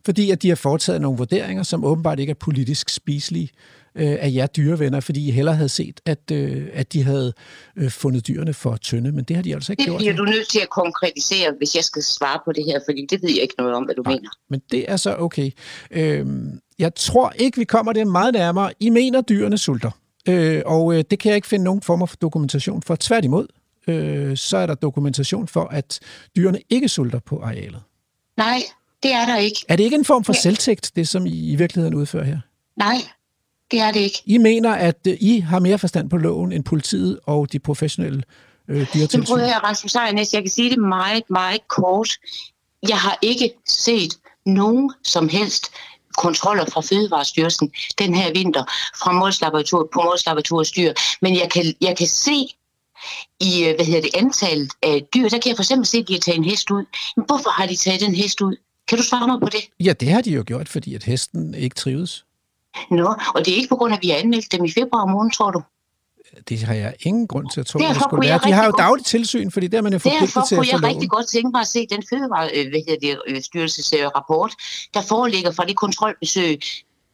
[0.04, 4.30] fordi at de har foretaget nogle vurderinger, som åbenbart ikke er politisk spiselige øh, af
[4.34, 7.32] jer dyrevenner, fordi I hellere havde set, at, øh, at de havde
[7.76, 9.98] øh, fundet dyrene for tynde, men det har de altså ikke Det gjort.
[9.98, 13.22] bliver du nødt til at konkretisere, hvis jeg skal svare på det her, fordi det
[13.22, 14.12] ved jeg ikke noget om, hvad du Nej.
[14.14, 14.30] mener.
[14.50, 15.50] Men det er så okay.
[15.90, 18.72] Øhm, jeg tror ikke, vi kommer det meget nærmere.
[18.80, 19.90] I mener, dyrene sulter.
[20.28, 22.96] Øh, og øh, det kan jeg ikke finde nogen former for dokumentation for.
[23.00, 23.46] Tværtimod,
[23.88, 26.00] øh, så er der dokumentation for, at
[26.36, 27.80] dyrene ikke sulter på arealet.
[28.36, 28.58] Nej,
[29.02, 29.56] det er der ikke.
[29.68, 30.40] Er det ikke en form for Ja.
[30.40, 32.38] selvtægt, det som I i virkeligheden udfører her?
[32.76, 32.96] Nej,
[33.70, 34.22] det er det ikke.
[34.26, 38.22] I mener, at øh, I har mere forstand på loven end politiet og de professionelle
[38.68, 39.24] øh, Så dyretilsyn?
[39.34, 42.10] prøver jeg, Rasmus Ejernes, jeg kan sige det meget, meget kort.
[42.88, 44.14] Jeg har ikke set
[44.46, 45.66] nogen som helst
[46.16, 48.64] kontroller fra Fødevarestyrelsen den her vinter
[49.02, 50.92] fra Mols Laboratoriet på Mols Laboratoriets dyr.
[51.22, 52.48] Men jeg kan, jeg kan se
[53.40, 56.08] i øh, hvad hedder det, antallet af dyr, der kan jeg for eksempel se, at
[56.08, 56.84] de har taget en hest ud.
[57.16, 58.56] Men hvorfor har de taget den hest ud?
[58.88, 59.60] Kan du svare mig på det?
[59.80, 62.24] Ja, det har de jo gjort, fordi at hesten ikke trives.
[62.90, 65.06] Nå, og det er ikke på grund af, at vi har anmeldt dem i februar
[65.06, 65.62] måned, tror du?
[66.48, 68.40] Det har jeg ingen grund til at tro, Derfor at det skulle kunne være.
[68.44, 70.80] De har jo dagligt tilsyn, fordi der er man jo forpligtet Derfor til at kunne
[70.80, 73.40] få jeg rigtig godt tænke mig at se den fødevare, øh, øh, øh,
[74.94, 76.60] der foreligger fra det kontrolbesøg,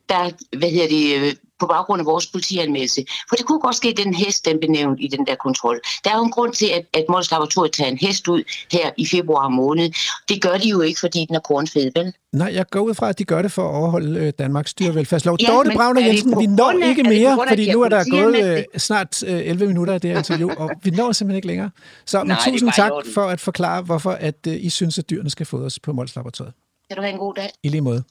[0.08, 3.04] der, hvad hedder det, på baggrund af vores politianmeldelse.
[3.28, 5.80] For det kunne godt ske, at den hest, den blev nævnt i den der kontrol.
[6.04, 8.42] Der er jo en grund til, at, at Mols Laboratoriet tager en hest ud
[8.72, 9.90] her i februar måned.
[10.28, 12.12] Det gør de jo ikke, fordi den er kornfed, vel?
[12.32, 15.36] Nej, jeg går ud fra, at de gør det for at overholde øh, Danmarks dyrevelfærdslov.
[15.42, 17.48] Ja, Dorte men Bragner er Jensen, vi når grund af- ikke er mere, grund af,
[17.52, 20.70] fordi nu er der gået øh, snart øh, 11 minutter af det her interview, og
[20.82, 21.70] vi når simpelthen ikke længere.
[22.06, 23.12] Så Nej, tusind tak orden.
[23.14, 26.52] for at forklare, hvorfor at øh, I synes, at dyrene skal fodres på Mols Laboratoriet.
[26.88, 27.50] Kan du have en god dag?
[27.62, 28.02] I lige måde.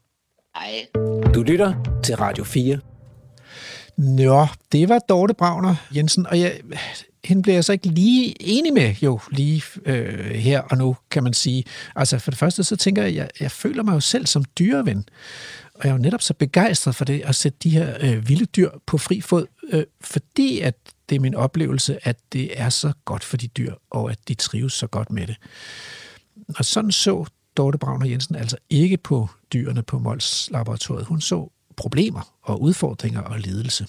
[0.55, 0.85] Hej.
[1.33, 1.73] Du lytter
[2.03, 2.79] til Radio 4.
[3.97, 6.59] Nå, det var Dorte Bravner Jensen, og jeg,
[7.23, 11.23] hende bliver jeg så ikke lige enig med, jo, lige øh, her og nu, kan
[11.23, 11.63] man sige.
[11.95, 15.09] Altså, for det første, så tænker jeg, jeg, jeg føler mig jo selv som dyreven,
[15.75, 18.45] og jeg er jo netop så begejstret for det, at sætte de her øh, vilde
[18.45, 20.75] dyr på fri fod, øh, fordi at
[21.09, 24.33] det er min oplevelse, at det er så godt for de dyr, og at de
[24.33, 25.35] trives så godt med det.
[26.57, 27.25] Og sådan så
[27.57, 31.05] Dorte Bravner Jensen altså ikke på dyrene på Mols Laboratoriet.
[31.05, 33.87] Hun så problemer og udfordringer og ledelse.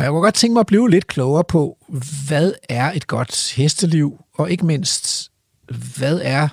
[0.00, 1.78] Og jeg kunne godt tænke mig at blive lidt klogere på,
[2.28, 5.30] hvad er et godt hesteliv, og ikke mindst,
[5.98, 6.48] hvad er,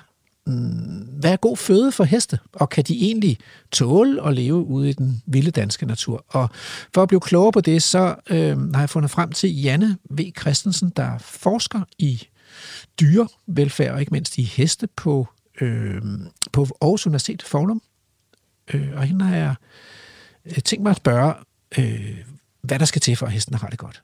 [0.46, 3.38] mm, hvad er god føde for heste, og kan de egentlig
[3.72, 6.24] tåle at leve ude i den vilde danske natur?
[6.28, 6.48] Og
[6.94, 10.32] for at blive klogere på det, så øh, har jeg fundet frem til Janne V.
[10.40, 12.28] Christensen, der forsker i
[13.00, 15.28] dyrevelfærd, og ikke mindst i heste på,
[15.60, 16.02] øh,
[16.52, 17.82] på Aarhus Universitet Forum.
[18.74, 19.54] Øh, og hende har jeg
[20.44, 21.34] øh, tænkt mig at spørge,
[21.78, 22.24] øh,
[22.62, 24.02] hvad der skal til for, at hesten har det godt.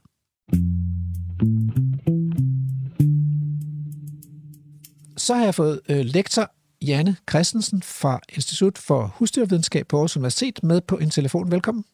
[5.17, 6.51] Så har jeg fået øh, lektor
[6.83, 11.51] Janne Christensen fra Institut for Husdyrvidenskab på Aarhus Universitet med på en telefon.
[11.51, 11.85] Velkommen.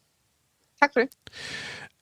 [0.83, 1.09] Tak for det.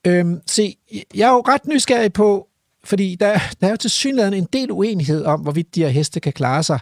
[0.07, 0.77] Øhm, se,
[1.15, 2.49] jeg er jo ret nysgerrig på,
[2.85, 6.21] fordi der, der er jo til synligheden en del uenighed om, hvorvidt de her heste
[6.21, 6.81] kan klare sig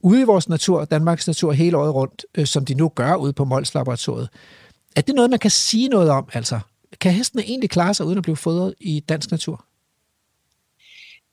[0.00, 3.32] ude i vores natur, Danmarks natur, hele året rundt, øh, som de nu gør ude
[3.32, 4.28] på Mols Laboratoriet.
[4.96, 6.28] Er det noget, man kan sige noget om?
[6.32, 6.60] Altså,
[7.00, 9.64] kan hestene egentlig klare sig uden at blive fodret i dansk natur?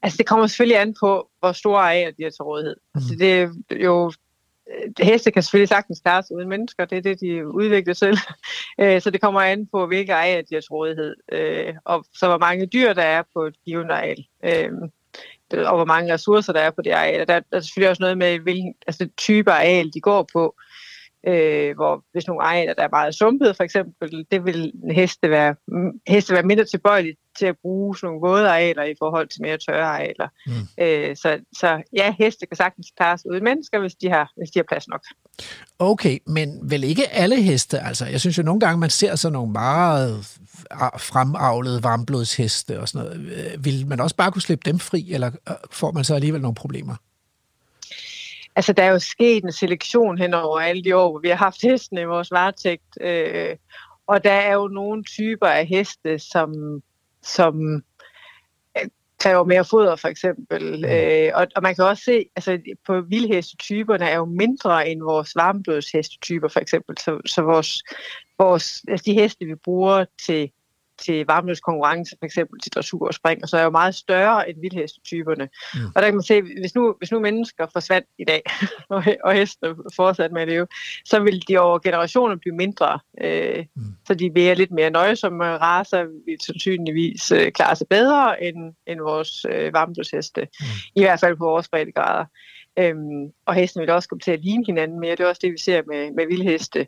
[0.02, 2.76] Altså, det kommer selvfølgelig an på, hvor store arealer de har til rådighed.
[2.96, 2.98] Mm.
[2.98, 3.50] Altså, det er
[3.84, 4.12] jo...
[4.72, 8.18] øh, Heste kan selvfølgelig sagtens klare sig uden mennesker, det er det, de udvikler selv.
[8.80, 12.28] Øh, Så det kommer an på, hvilke arealer de har til rådighed, øh, og så
[12.28, 14.26] hvor mange dyr, der er på et givet areal.
[15.54, 17.28] Og hvor mange ressourcer, der er på det areal.
[17.28, 20.56] Der, der er selvfølgelig også noget med, hvilken altså, type areal de går på.
[21.28, 25.56] Øh, hvor hvis nogle arealer, der er meget sumpet for eksempel, det vil heste være,
[26.08, 29.58] heste være mindre tilbøjelige til at bruge sådan nogle våde arealer i forhold til mere
[29.58, 30.28] tørre arealer.
[30.48, 30.84] Mm.
[30.84, 34.50] Øh, så, så ja, heste kan sagtens klare sig ud mennesker, hvis de, har, hvis
[34.50, 35.02] de har plads nok.
[35.80, 37.80] Okay, men vel ikke alle heste?
[37.80, 40.40] Altså, jeg synes jo nogle gange, man ser sådan nogle meget
[40.98, 43.20] fremavlede varmblodsheste og sådan noget.
[43.20, 46.42] Øh, vil man også bare kunne slippe dem fri, eller øh, får man så alligevel
[46.42, 46.96] nogle problemer?
[48.56, 51.36] Altså, der er jo sket en selektion hen over alle de år, hvor vi har
[51.36, 52.98] haft hestene i vores varetægt.
[53.02, 53.56] Øh,
[54.08, 56.82] og der er jo nogle typer af heste, som,
[57.22, 57.76] som
[58.78, 58.88] øh,
[59.20, 60.78] kræver mere foder, for eksempel.
[60.78, 60.86] Mm.
[60.86, 65.36] Øh, og, og man kan også se, altså på vildhestetyperne er jo mindre end vores
[65.36, 66.98] varmblodshestetyper, for eksempel.
[66.98, 67.84] Så, så vores,
[68.38, 70.52] vores, altså de heste, vi bruger til
[70.98, 74.62] til varmløskonkurrence, for eksempel til dressur og spring, og så er jo meget større end
[74.62, 75.50] vildhestetyperne.
[75.74, 75.80] Mm.
[75.96, 78.42] Og der kan man se, hvis nu, hvis nu mennesker forsvandt i dag,
[78.90, 80.68] og, og heste fortsat med det jo,
[81.06, 83.00] så vil de over generationer blive mindre.
[83.22, 83.84] Øh, mm.
[84.08, 89.00] Så de mere lidt mere nøjsomme raser vil sandsynligvis øh, klare sig bedre end, end
[89.02, 90.42] vores øh, varmblodsheste.
[90.42, 90.66] Mm.
[90.96, 92.26] I hvert fald på vores breddegrader.
[92.80, 95.12] Øhm, og hesten vil også komme til at ligne hinanden mere.
[95.12, 96.88] Det er også det, vi ser med, med vildheste,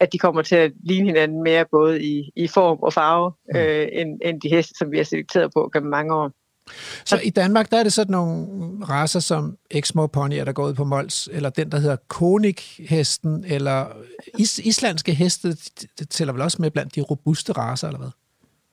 [0.00, 3.58] at de kommer til at ligne hinanden mere både i, i form og farve, mm.
[3.58, 6.32] øh, end, end de heste, som vi har selekteret på gennem mange år.
[7.04, 8.46] Så i Danmark, der er det sådan nogle
[8.88, 13.86] raser som Exmoor Pony, der går ud på Mols, eller den, der hedder Konik-hesten, eller
[14.38, 15.48] is- islandske heste,
[15.98, 18.08] det tæller vel også med blandt de robuste raser, eller hvad?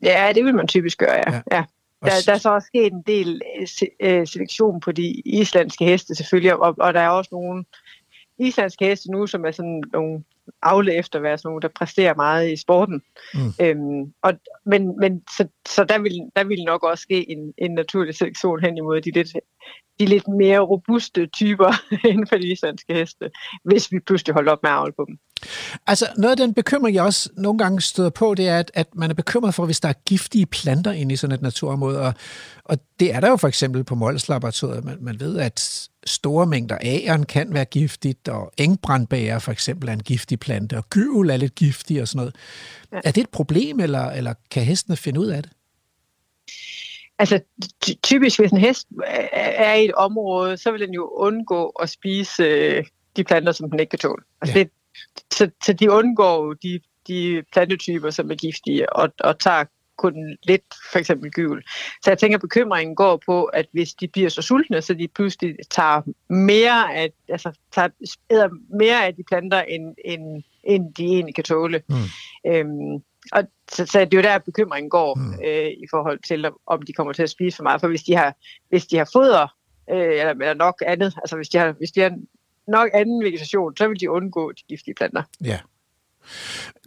[0.03, 1.33] Ja, det vil man typisk gøre, ja.
[1.33, 1.41] ja.
[1.51, 1.63] ja.
[2.03, 3.67] Der, der er så også sket en del øh,
[3.99, 7.65] øh, selektion på de islandske heste selvfølgelig, og, og der er også nogle
[8.39, 10.23] islandske heste nu, som er sådan nogle
[10.61, 13.01] afle efter at være sådan nogle, der præsterer meget i sporten.
[13.33, 13.53] Mm.
[13.61, 14.33] Øhm, og,
[14.65, 18.61] men men så, så der, vil, der vil nok også ske en, en naturlig selektion
[18.61, 19.33] hen imod de lidt,
[19.99, 21.71] de lidt mere robuste typer
[22.09, 23.31] inden for de islandske heste,
[23.63, 25.17] hvis vi pludselig holder op med at avle på dem.
[25.87, 28.95] Altså, noget af den bekymring, jeg også nogle gange støder på, det er, at, at
[28.95, 32.01] man er bekymret for, hvis der er giftige planter inde i sådan et naturområde.
[32.01, 32.13] Og,
[32.65, 34.85] og det er der jo for eksempel på Mols Laboratoriet.
[34.85, 39.93] Man, man ved, at store mængder æren kan være giftigt, og engbrandbæger for eksempel er
[39.93, 42.35] en giftig plante, og gyvel er lidt giftig og sådan noget.
[42.91, 42.99] Ja.
[43.03, 45.51] Er det et problem, eller, eller kan hestene finde ud af det?
[47.19, 47.39] Altså
[48.03, 48.87] typisk, hvis en hest
[49.33, 53.69] er i et område, så vil den jo undgå at spise øh, de planter, som
[53.69, 54.23] den ikke kan tåle.
[54.41, 54.63] Altså, ja.
[54.63, 54.71] det,
[55.33, 59.63] så, så de undgår de, de plantetyper, som er giftige, og, og tager
[59.97, 61.63] kun lidt, for eksempel gyvel.
[62.03, 65.07] Så jeg tænker, at bekymringen går på, at hvis de bliver så sultne, så de
[65.07, 66.01] pludselig tager
[66.33, 67.89] mere af, altså tager,
[68.31, 71.81] æder mere af de planter, end, end, end de egentlig kan tåle.
[71.89, 72.51] Mm.
[72.51, 75.33] Øhm, og så, så det er jo der, bekymringen går mm.
[75.45, 77.81] øh, i forhold til, om de kommer til at spise for meget.
[77.81, 78.35] For hvis de har,
[78.69, 79.47] hvis de har foder,
[79.91, 82.17] øh, eller, eller nok andet, altså hvis de har, hvis de har
[82.67, 85.23] nok anden vegetation, så vil de undgå de giftige planter.
[85.43, 85.59] Ja.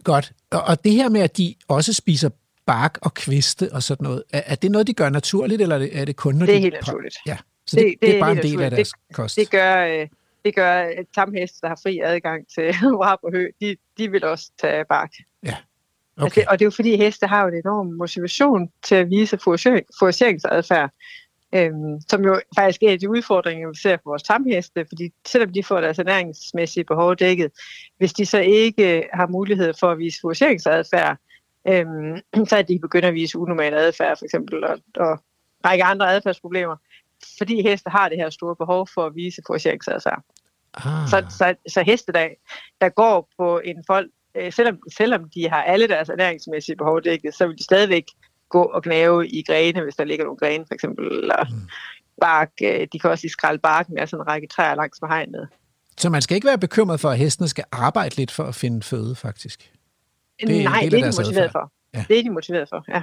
[0.03, 0.31] Godt.
[0.51, 2.29] Og, og det her med, at de også spiser
[2.71, 6.05] bark og kviste og sådan noget, er, er det noget, de gør naturligt, eller er
[6.05, 7.15] det, kun, når Det er de helt naturligt.
[7.25, 7.37] Ja,
[7.67, 9.35] så det, det, det, det er bare en del af deres det, kost.
[9.35, 10.07] Det gør, øh,
[10.45, 12.73] det gør tamheste, der har fri adgang til
[13.03, 15.11] rap og hø, de, de vil også tage bark.
[15.43, 15.55] Ja.
[16.17, 16.25] Okay.
[16.25, 19.37] Altså, og det er jo fordi, heste har jo en enorm motivation til at vise
[19.37, 20.91] forageringsadfærd
[21.55, 25.63] øhm, som jo faktisk er de udfordringer, vi ser for vores tamheste, fordi selvom de
[25.63, 27.51] får deres ernæringsmæssige behov dækket,
[27.97, 31.17] hvis de så ikke har mulighed for at vise forageringsadfærd,
[31.67, 35.19] øhm, så er de begynder at vise unormal adfærd, for eksempel, og, og
[35.65, 36.75] række andre adfærdsproblemer,
[37.37, 40.23] fordi heste har det her store behov for at vise forageringsadfærd.
[40.73, 41.07] Ah.
[41.09, 42.27] Så, så, så heste, der,
[42.81, 47.33] der går på en folk, øh, selvom, selvom de har alle deres ernæringsmæssige behov dækket,
[47.33, 48.05] så vil de stadigvæk
[48.49, 51.69] gå og gnave i grene, hvis der ligger nogle grene for eksempel, eller mm.
[52.21, 52.51] bark.
[52.63, 55.47] Øh, de kan også lige skralde barken af sådan en række træer langs med hegnet.
[55.97, 58.81] Så man skal ikke være bekymret for, at hestene skal arbejde lidt for at finde
[58.81, 59.71] føde, faktisk?
[60.41, 61.71] Det Nej, det er de motiveret for.
[61.93, 62.05] Ja.
[62.07, 63.01] Det er de motiveret for, ja.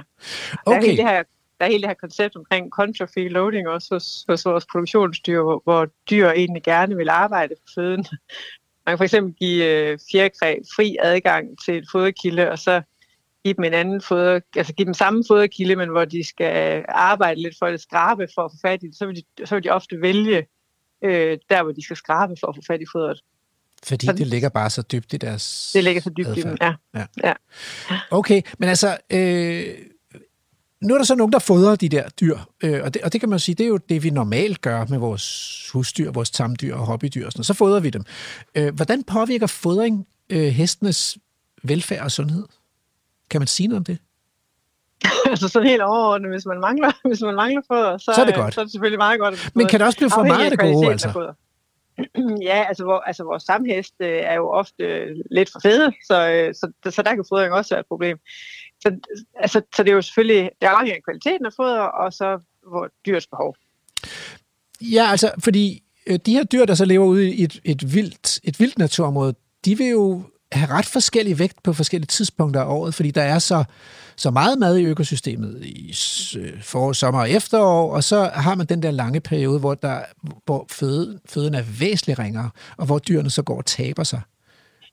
[0.65, 0.75] Okay.
[0.75, 1.23] Der er hele det her
[1.59, 5.61] der er hele det her koncept omkring contra-free loading også hos, hos vores produktionsdyr, hvor,
[5.63, 8.05] hvor dyr egentlig gerne vil arbejde for føden.
[8.85, 12.81] Man kan for eksempel give øh, fjerkræ fri adgang til et foderkilde, og så
[13.43, 17.41] give dem en anden foder, altså give dem samme foderkilde, men hvor de skal arbejde
[17.41, 19.63] lidt for at skrabe for at få fat i det, så vil de, så vil
[19.63, 20.47] de ofte vælge
[21.03, 23.21] øh, der, hvor de skal skrabe for at få fat i fodret.
[23.83, 26.45] Fordi så, det ligger bare så dybt i deres Det ligger så dybt adfærd.
[26.45, 26.73] i dem, ja.
[26.95, 27.05] ja.
[27.23, 27.33] ja.
[28.11, 29.65] Okay, men altså, øh,
[30.81, 33.21] nu er der så nogen, der fodrer de der dyr, øh, og, det, og det
[33.21, 36.75] kan man sige, det er jo det, vi normalt gør med vores husdyr, vores tamdyr
[36.75, 37.43] og hobbydyr og sådan.
[37.43, 38.03] Så fodrer vi dem.
[38.55, 41.17] Øh, hvordan påvirker fodring øh, hestenes
[41.63, 42.45] velfærd og sundhed?
[43.29, 43.97] Kan man sige noget om det?
[45.31, 48.35] altså sådan helt overordnet, hvis man mangler, hvis man mangler foder, så, så er det
[48.35, 48.53] godt.
[48.53, 49.51] Så er det selvfølgelig meget godt.
[49.55, 51.33] Men kan det også blive for meget af det gode, altså?
[52.49, 56.29] ja, altså, hvor, altså vores stamheste øh, er jo ofte øh, lidt for fede, så,
[56.29, 58.17] øh, så, så der kan fodring også være et problem.
[58.79, 58.99] Så,
[59.35, 62.89] altså, så det er jo selvfølgelig, det afhænger af kvaliteten af foder, og så hvor
[63.05, 63.55] dyrets behov.
[64.81, 68.39] Ja, altså, fordi øh, de her dyr, der så lever ude i et, et, vildt,
[68.43, 69.33] et vildt naturområde,
[69.65, 70.23] de vil jo
[70.57, 73.63] have ret forskellig vægt på forskellige tidspunkter af året, fordi der er så,
[74.15, 75.95] så meget mad i økosystemet i
[76.61, 79.99] forår, sommer og efterår, og så har man den der lange periode, hvor, der,
[80.45, 84.21] hvor føden, føden er væsentligt ringere, og hvor dyrene så går og taber sig.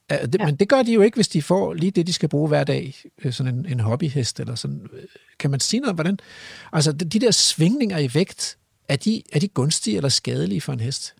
[0.09, 0.45] Det, ja.
[0.45, 2.63] Men det gør de jo ikke, hvis de får lige det, de skal bruge hver
[2.63, 4.81] dag, øh, sådan en, en hobbyhest eller sådan.
[5.39, 6.19] Kan man sige noget hvordan...
[6.73, 8.57] Altså, de der svingninger i vægt,
[8.89, 11.15] er de, er de gunstige eller skadelige for en hest?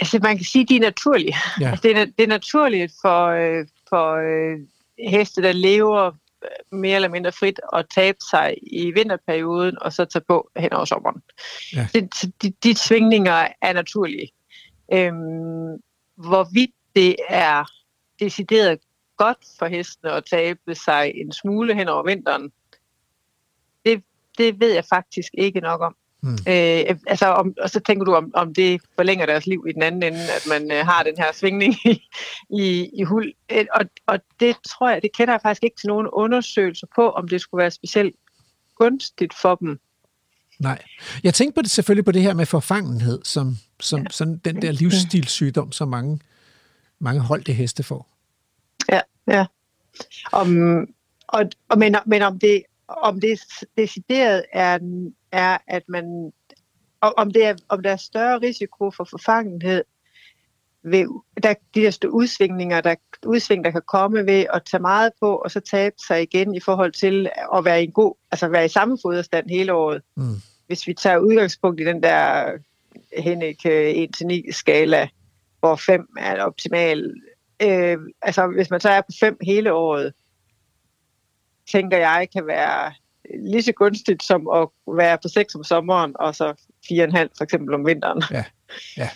[0.00, 1.36] Altså, man kan sige, at de er naturlige.
[1.60, 1.70] Ja.
[1.70, 4.58] Altså, det, er, det er naturligt for, øh, for øh,
[5.10, 6.06] heste, der lever
[6.44, 10.72] øh, mere eller mindre frit og tabe sig i vinterperioden, og så tage på hen
[10.72, 11.22] over sommeren.
[11.76, 11.88] Ja.
[11.94, 14.28] Det, de, de svingninger er naturlige.
[14.92, 15.82] Øhm,
[16.16, 17.64] hvorvidt det er
[18.20, 18.78] decideret
[19.16, 22.52] godt for hestene at tabe sig en smule hen over vinteren,
[23.84, 24.02] det,
[24.38, 25.96] det ved jeg faktisk ikke nok om.
[26.22, 26.32] Mm.
[26.32, 29.82] Øh, altså om, og så tænker du, om, om det forlænger deres liv i den
[29.82, 32.02] anden ende, at man øh, har den her svingning i,
[32.50, 33.32] i, i hul.
[33.52, 37.10] Øh, og, og det tror jeg, det kender jeg faktisk ikke til nogen undersøgelser på,
[37.10, 38.14] om det skulle være specielt
[38.76, 39.78] gunstigt for dem.
[40.58, 40.82] Nej.
[41.22, 44.06] Jeg tænkte på det, selvfølgelig på det her med forfangenhed, som, som ja.
[44.10, 46.20] sådan den der livsstilssygdom, som mange,
[46.98, 48.08] mange holdte heste får.
[48.88, 49.46] Ja, ja.
[50.32, 50.78] Om,
[51.26, 53.40] og, og men, men om det, om det
[53.76, 54.78] decideret er,
[55.32, 56.32] er at man,
[57.00, 59.84] om, det er, om der er større risiko for forfangenhed
[60.82, 61.06] ved
[61.42, 62.94] der, de der udsvingninger, der,
[63.26, 66.60] udsving, der kan komme ved at tage meget på, og så tabe sig igen i
[66.60, 70.02] forhold til at være i en god, altså være i samme foderstand hele året.
[70.16, 70.34] Mm.
[70.66, 72.50] Hvis vi tager udgangspunkt i den der
[73.18, 73.66] Henrik
[74.46, 75.08] 1-9 skala,
[75.60, 77.14] hvor 5 er optimal.
[77.62, 80.12] Øh, altså hvis man så er på 5 hele året,
[81.70, 82.92] tænker jeg, kan være
[83.38, 87.74] lige så gunstigt som at være på 6 om sommeren, og så 4,5 for eksempel
[87.74, 88.22] om vinteren.
[88.30, 88.44] Ja,
[88.96, 89.08] ja.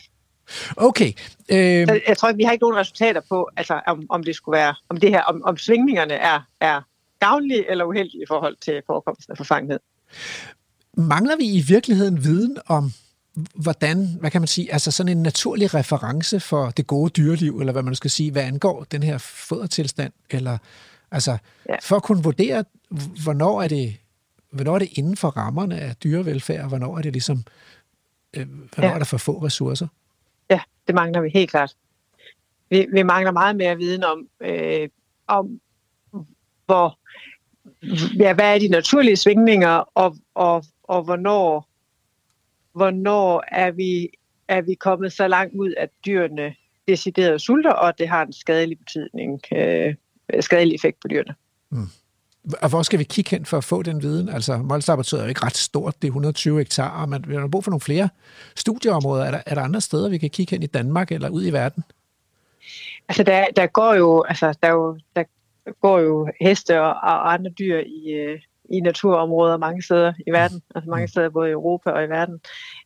[0.76, 1.12] Okay.
[1.48, 1.58] Øh...
[1.58, 4.58] Jeg, jeg tror ikke, vi har ikke nogen resultater på, altså, om, om det skulle
[4.58, 6.80] være, om det her, om, om svingningerne er, er
[7.20, 9.80] gavnlige eller uheldige i forhold til forekomsten af forfangenhed.
[10.96, 12.92] Mangler vi i virkeligheden viden om,
[13.54, 17.72] hvordan, hvad kan man sige, altså sådan en naturlig reference for det gode dyreliv, eller
[17.72, 20.58] hvad man skal sige, hvad angår den her fodertilstand, eller
[21.14, 21.36] Altså,
[21.68, 21.76] ja.
[21.82, 22.64] for at kunne vurdere,
[23.24, 23.96] hvornår er det,
[24.54, 27.44] hvornår er det inden for rammerne af dyrevelfærd, og hvornår er det ligesom,
[28.36, 28.94] øh, hvornår ja.
[28.94, 29.86] er der for få ressourcer?
[30.50, 31.76] Ja, det mangler vi helt klart.
[32.70, 34.88] Vi, vi mangler meget mere viden om, øh,
[35.26, 35.60] om
[36.66, 36.98] hvor,
[38.22, 41.68] ja, hvad er de naturlige svingninger, og, og, og hvornår,
[42.72, 44.08] hvornår er vi,
[44.48, 46.54] er vi kommet så langt ud, at dyrene
[46.88, 49.94] decideret sulter, og det har en skadelig betydning øh,
[50.32, 51.34] Øh, skadelig effekt på dyrene.
[51.70, 51.86] Mm.
[52.62, 54.28] Og hvor skal vi kigge hen for at få den viden?
[54.28, 57.64] Altså, Mols er jo ikke ret stort, det er 120 hektar, men vi har brug
[57.64, 58.08] for nogle flere
[58.56, 59.24] studieområder.
[59.24, 61.52] Er der, er der andre steder, vi kan kigge hen i Danmark eller ud i
[61.52, 61.84] verden?
[63.08, 65.24] Altså, der, der går jo, altså, der, jo, der
[65.80, 68.40] går jo heste og, og andre dyr i, øh,
[68.70, 71.08] i naturområder mange steder i verden, altså mange mm.
[71.08, 72.40] steder både i Europa og i verden.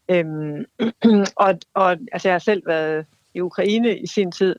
[0.08, 0.64] Øhm,
[1.44, 4.56] og, og altså, jeg har selv været i Ukraine i sin tid,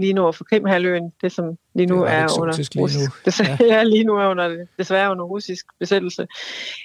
[0.00, 3.12] lige nord for Krimhaløen, det som lige nu er, er under lige nu.
[3.24, 3.82] Desværre, ja.
[3.82, 6.26] lige nu er under desværre under russisk besættelse,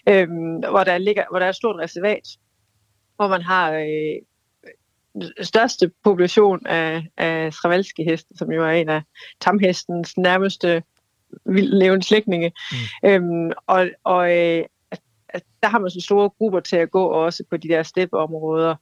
[0.10, 2.28] øhm, hvor der ligger, hvor der er et stort reservat,
[3.16, 4.22] hvor man har øh,
[5.42, 9.02] største population af, af stravalske heste, som jo er en af
[9.42, 10.84] tamhestens nærmeste
[11.46, 12.52] levende slægtninge.
[12.72, 13.10] Mm.
[13.10, 14.66] Øhm, og og øh,
[15.64, 18.76] der har man så store grupper til at gå også på de der steppeområder.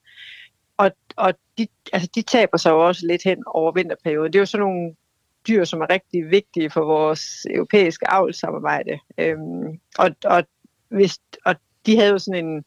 [0.81, 4.33] Og, og de, altså, de taber sig jo også lidt hen over vinterperioden.
[4.33, 4.95] Det er jo sådan nogle
[5.47, 8.99] dyr, som er rigtig vigtige for vores europæiske avlssamarbejde.
[9.17, 10.43] Øhm, og, og,
[10.89, 11.55] hvis, og
[11.85, 12.63] de havde jo sådan en,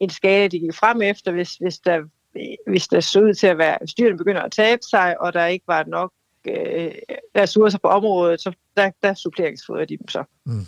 [0.00, 2.02] en skala, de gik frem efter, hvis, hvis, der,
[2.66, 5.46] hvis der så ud til at være, hvis dyrene begynder at tabe sig, og der
[5.46, 6.12] ikke var nok
[6.48, 6.94] øh,
[7.36, 10.24] ressourcer på området, så der, der suppleringsfoder de dem så.
[10.44, 10.66] Mm.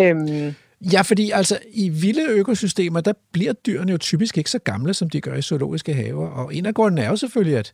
[0.00, 4.94] Øhm, Ja, fordi altså i vilde økosystemer, der bliver dyrene jo typisk ikke så gamle,
[4.94, 6.28] som de gør i zoologiske haver.
[6.28, 7.72] Og en af grundene er jo selvfølgelig, at,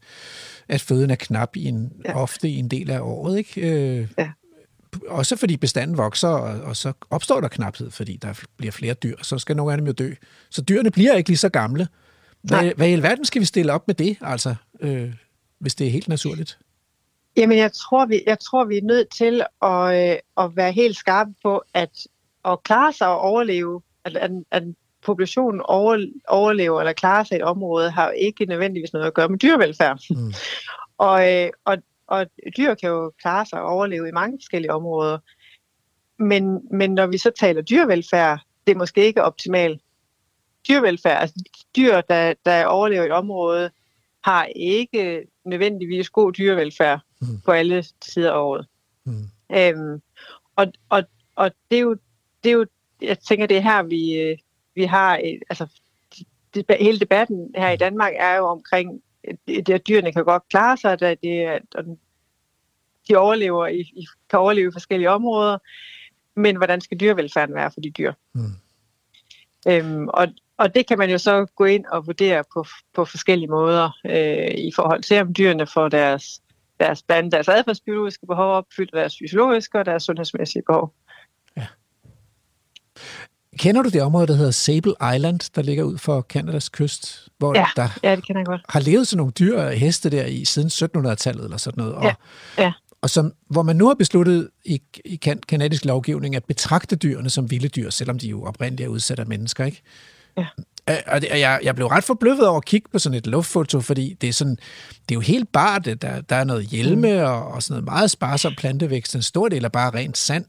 [0.68, 2.22] at føden er knap i en, ja.
[2.22, 3.38] ofte i en del af året.
[3.38, 3.60] Ikke?
[3.60, 4.30] Øh, ja.
[5.08, 9.16] Også fordi bestanden vokser, og, og så opstår der knaphed, fordi der bliver flere dyr,
[9.22, 10.10] så skal nogle af dem jo dø.
[10.50, 11.88] Så dyrene bliver ikke lige så gamle.
[12.42, 15.12] Hvad, hvad i alverden skal vi stille op med det, altså, øh,
[15.58, 16.58] hvis det er helt naturligt?
[17.36, 20.96] Jamen, jeg tror, vi, jeg tror, vi er nødt til at, øh, at være helt
[20.96, 22.06] skarpe på, at
[22.44, 24.62] at klare sig og overleve, at, at, at
[25.02, 29.14] populationen over, overlever eller klarer sig i et område, har jo ikke nødvendigvis noget at
[29.14, 30.00] gøre med dyrevelfærd.
[30.10, 30.32] Mm.
[30.98, 31.76] og, øh, og,
[32.06, 32.26] og
[32.56, 35.18] dyr kan jo klare sig og overleve i mange forskellige områder.
[36.18, 39.80] Men, men når vi så taler dyrevelfærd, det er måske ikke optimalt.
[40.68, 41.36] Dyrevelfærd, altså
[41.76, 43.70] dyr, der, der overlever i et område,
[44.24, 47.40] har ikke nødvendigvis god dyrevelfærd mm.
[47.44, 48.66] på alle sider af året.
[49.04, 49.24] Mm.
[49.52, 50.02] Øhm,
[50.56, 51.02] og, og,
[51.34, 51.96] og det er jo,
[52.44, 52.66] det er jo,
[53.02, 54.34] jeg tænker, det er her, vi,
[54.74, 55.66] vi har, et, altså,
[56.54, 59.02] det, hele debatten her i Danmark er jo omkring,
[59.46, 61.40] det, at dyrene kan godt klare sig, at, det,
[61.74, 61.84] at
[63.08, 65.58] de overlever i, i, kan overleve i forskellige områder,
[66.34, 68.12] men hvordan skal dyrevelfærden være for de dyr?
[68.32, 68.40] Mm.
[69.68, 72.64] Øhm, og, og det kan man jo så gå ind og vurdere på,
[72.94, 76.42] på forskellige måder øh, i forhold til, om dyrene får deres,
[76.80, 80.94] deres, blandt deres adfærdsbiologiske behov opfyldt, deres fysiologiske og deres sundhedsmæssige behov.
[83.58, 87.28] Kender du det område, der hedder Sable Island, der ligger ud for Kanadas kyst?
[87.38, 88.60] Hvor ja, der ja, det kender jeg godt.
[88.68, 91.94] har levet sådan nogle dyr og heste der i siden 1700-tallet eller sådan noget.
[91.94, 92.14] Og, ja,
[92.58, 92.72] ja.
[93.02, 97.30] og som, hvor man nu har besluttet i, i kan, kanadisk lovgivning at betragte dyrene
[97.30, 99.82] som vilde dyr, selvom de jo oprindeligt er udsat af mennesker, ikke?
[100.36, 100.46] Ja.
[101.06, 104.16] Og det, jeg, jeg blev ret forbløffet over at kigge på sådan et luftfoto, fordi
[104.20, 104.56] det er, sådan,
[105.08, 107.24] det er jo helt bare, det, der, der er noget hjelme mm.
[107.24, 109.14] og, og sådan noget meget sparsom plantevækst.
[109.14, 110.44] En stor del er bare rent sand.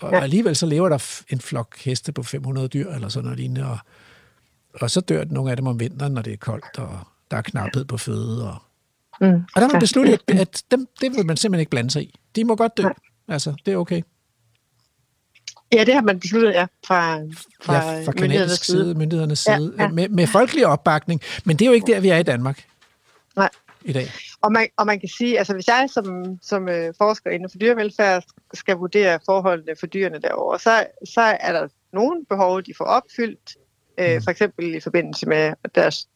[0.00, 0.20] Og ja.
[0.20, 3.66] alligevel så lever der en flok heste på 500 dyr eller sådan noget lignende.
[3.66, 3.78] Og,
[4.80, 6.98] og så dør nogle af dem om vinteren, når det er koldt, og
[7.30, 8.48] der er knaphed på føde.
[8.48, 8.56] Og,
[9.20, 9.34] mm.
[9.34, 12.02] og der har man besluttet, at, at dem, det vil man simpelthen ikke blande sig
[12.02, 12.14] i.
[12.36, 12.84] De må godt dø.
[13.28, 14.02] Altså, det er okay.
[15.72, 17.18] Ja, det har man besluttet, ja, fra,
[17.62, 19.88] fra, ja, fra myndighedernes side, side, myndighedernes side, ja, ja.
[19.88, 21.20] Med, med folkelig opbakning.
[21.44, 22.64] Men det er jo ikke der, vi er i Danmark.
[23.36, 23.48] Nej.
[23.84, 24.06] I dag.
[24.40, 27.58] Og man, og man kan sige, altså hvis jeg som, som øh, forsker inden for
[27.58, 28.24] dyrevelfærd
[28.54, 33.56] skal vurdere forholdene for dyrene derovre, så, så er der nogle behov, de får opfyldt,
[33.98, 34.22] øh, mm.
[34.22, 36.08] for eksempel i forbindelse med deres,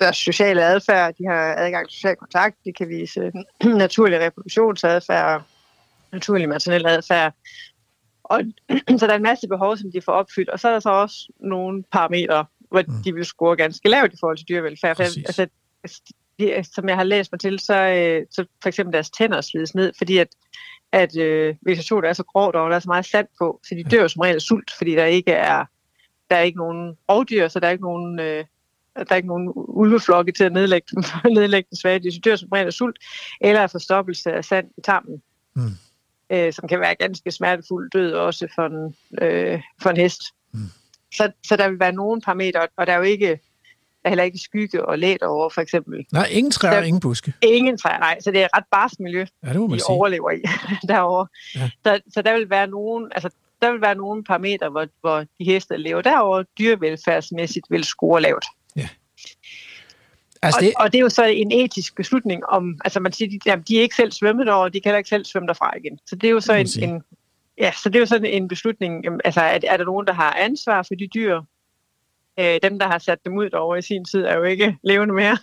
[0.00, 3.32] deres sociale adfærd, de har adgang til social kontakt, de kan vise
[3.84, 5.42] naturlig reproduktionsadfærd,
[6.12, 7.34] naturlig maternel adfærd,
[8.28, 8.40] og,
[8.98, 10.48] så der er en masse behov, som de får opfyldt.
[10.48, 13.02] Og så er der så også nogle parametre, hvor mm.
[13.04, 14.96] de vil score ganske lavt i forhold til dyrevelfærd.
[14.96, 15.46] For, altså,
[16.38, 19.74] de, som jeg har læst mig til, så, øh, så for eksempel deres tænder slides
[19.74, 20.28] ned, fordi at,
[20.92, 23.84] at øh, vegetationen er så grovt, og der er så meget sand på, så de
[23.84, 25.64] dør som regel af sult, fordi der ikke er,
[26.30, 28.44] der er ikke nogen rovdyr, så der er ikke nogen, øh,
[28.96, 31.00] der er ikke nogen ulveflokke til at nedlægge,
[31.34, 31.98] nedlægge den svage.
[31.98, 32.98] De dør som regel af sult,
[33.40, 35.22] eller af forstoppelse af sand i tarmen.
[35.54, 35.62] Mm
[36.30, 40.22] øh, som kan være ganske smertefuld død også for en, øh, for en hest.
[40.52, 40.60] Mm.
[41.14, 43.40] Så, så der vil være nogle parametre, og der er jo ikke
[44.04, 46.06] er heller ikke skygge og læt over, for eksempel.
[46.12, 47.32] Nej, ingen træer og ingen buske.
[47.42, 48.20] Ingen træer, nej.
[48.20, 49.90] Så det er et ret barsk miljø, ja, det må man de sige.
[49.90, 50.42] overlever i
[50.88, 51.26] derovre.
[51.54, 51.70] Ja.
[51.84, 53.30] Så, så der vil være nogle, altså,
[53.62, 58.44] der vil være nogle parametre, hvor, hvor de heste lever derovre, dyrevelfærdsmæssigt vil score lavt.
[58.76, 58.88] Ja.
[60.42, 60.72] Altså det...
[60.76, 63.64] Og, og det er jo så en etisk beslutning om, altså man siger, de, jamen,
[63.68, 65.98] de er ikke selv svømmet over, de kan heller ikke selv svømme derfra igen.
[66.06, 67.02] Så det er jo så en, en,
[67.58, 70.32] ja, så det er jo sådan en beslutning, altså er, er der nogen, der har
[70.32, 71.40] ansvar for de dyr?
[72.38, 75.14] Øh, dem, der har sat dem ud over i sin tid, er jo ikke levende
[75.14, 75.38] mere.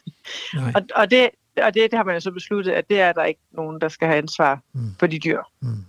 [0.76, 1.30] Og, og, det,
[1.62, 3.90] og det, det har man jo så besluttet, at det er der ikke nogen, der
[3.90, 4.96] skal have ansvar mm.
[5.00, 5.40] for de dyr.
[5.62, 5.86] Mm.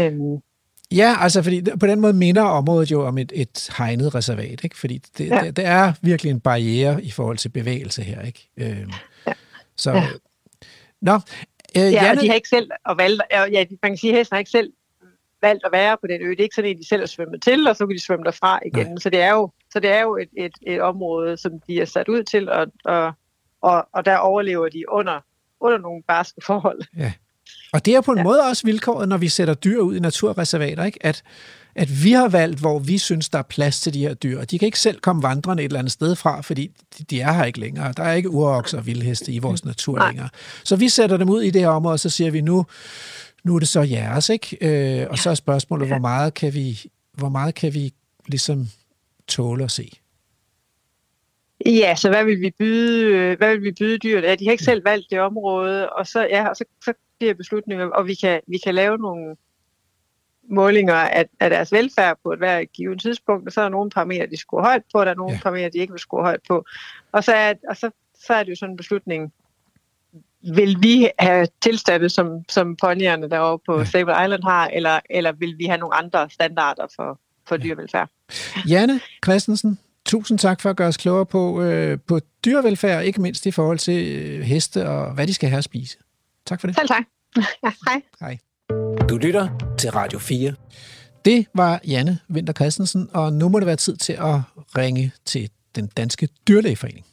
[0.00, 0.42] Øhm,
[0.90, 4.78] Ja, altså fordi på den måde minder området jo om et, et hegnet reservat, ikke?
[4.78, 5.40] fordi det, ja.
[5.40, 8.22] det, det er virkelig en barriere i forhold til bevægelse her.
[8.22, 8.48] ikke.
[8.56, 8.86] Øh,
[9.26, 9.32] ja.
[9.76, 10.06] Så, ja.
[11.00, 11.20] Nå, øh,
[11.74, 12.10] ja, Janne...
[12.10, 14.50] og de har ikke selv og valgt, ja, man kan sige, at hesten har ikke
[14.50, 14.72] selv
[15.42, 16.30] valgt at være på den ø.
[16.30, 18.24] Det er ikke sådan, at de selv er svømmet til, og så kan de svømme
[18.24, 18.86] derfra igen.
[18.86, 18.96] Nej.
[19.00, 21.84] Så det er jo, så det er jo et, et, et område, som de er
[21.84, 23.12] sat ud til, og, og,
[23.62, 25.20] og, og der overlever de under,
[25.60, 26.82] under nogle barske forhold.
[26.98, 27.12] Ja.
[27.72, 28.24] Og det er på en ja.
[28.24, 31.06] måde også vilkåret, når vi sætter dyr ud i naturreservater, ikke?
[31.06, 31.22] At,
[31.74, 34.44] at vi har valgt, hvor vi synes, der er plads til de her dyr.
[34.44, 36.70] De kan ikke selv komme vandrende et eller andet sted fra, fordi
[37.10, 37.92] de er her ikke længere.
[37.92, 40.08] Der er ikke urokser og vildheste i vores natur Nej.
[40.08, 40.28] længere.
[40.64, 42.66] Så vi sætter dem ud i det her område, og så siger vi nu,
[43.44, 44.56] nu er det så jeres, ikke?
[44.60, 46.80] Øh, og så er spørgsmålet, hvor meget kan vi,
[47.12, 47.92] hvor meget kan vi
[48.26, 48.68] ligesom
[49.28, 49.90] tåle at se?
[51.66, 54.24] Ja, så hvad vil vi byde, hvad vil vi byde dyrt?
[54.24, 57.26] Ja, de har ikke selv valgt det område, og så, ja, og så, så de
[57.26, 59.36] her beslutninger, og vi kan, vi kan lave nogle
[60.50, 63.90] målinger af, af deres velfærd på et hvert givet tidspunkt, og så er der nogle
[63.90, 65.40] parametre, de scorer højt på, og der er nogle ja.
[65.42, 66.64] parametre, de ikke vil score højt på.
[67.12, 69.32] Og så er, og så, så er det jo sådan en beslutning,
[70.54, 73.84] vil vi have tilstande, som, som ponyerne derovre på ja.
[73.84, 78.10] Sable Island har, eller, eller vil vi have nogle andre standarder for, for dyrevelfærd?
[78.70, 83.46] Janne Christensen, tusind tak for at gøre os klogere på, øh, på dyrevelfærd, ikke mindst
[83.46, 85.98] i forhold til øh, heste og hvad de skal have at spise.
[86.46, 86.76] Tak for det.
[86.76, 87.04] Selv tak.
[87.64, 88.02] Ja, hej.
[88.20, 88.38] Hej.
[89.08, 90.54] Du lytter til Radio 4.
[91.24, 94.40] Det var Janne Winter Christensen, og nu må det være tid til at
[94.78, 97.06] ringe til den danske dyrlægeforening.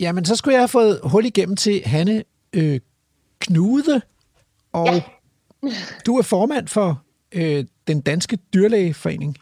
[0.00, 2.80] Jamen, så skulle jeg have fået hul igennem til Hanne øh,
[3.40, 4.02] Knude,
[4.72, 5.02] og ja.
[6.06, 9.38] Du er formand for øh, den danske dyrlægeforening.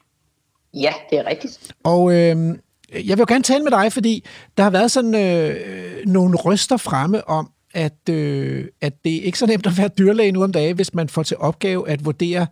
[0.75, 1.75] Ja, det er rigtigt.
[1.85, 2.59] Og øh,
[2.93, 4.25] jeg vil jo gerne tale med dig, fordi
[4.57, 9.39] der har været sådan øh, nogle røster fremme om, at, øh, at det ikke er
[9.39, 12.47] så nemt at være dyrlæge nu om dagen, hvis man får til opgave at vurdere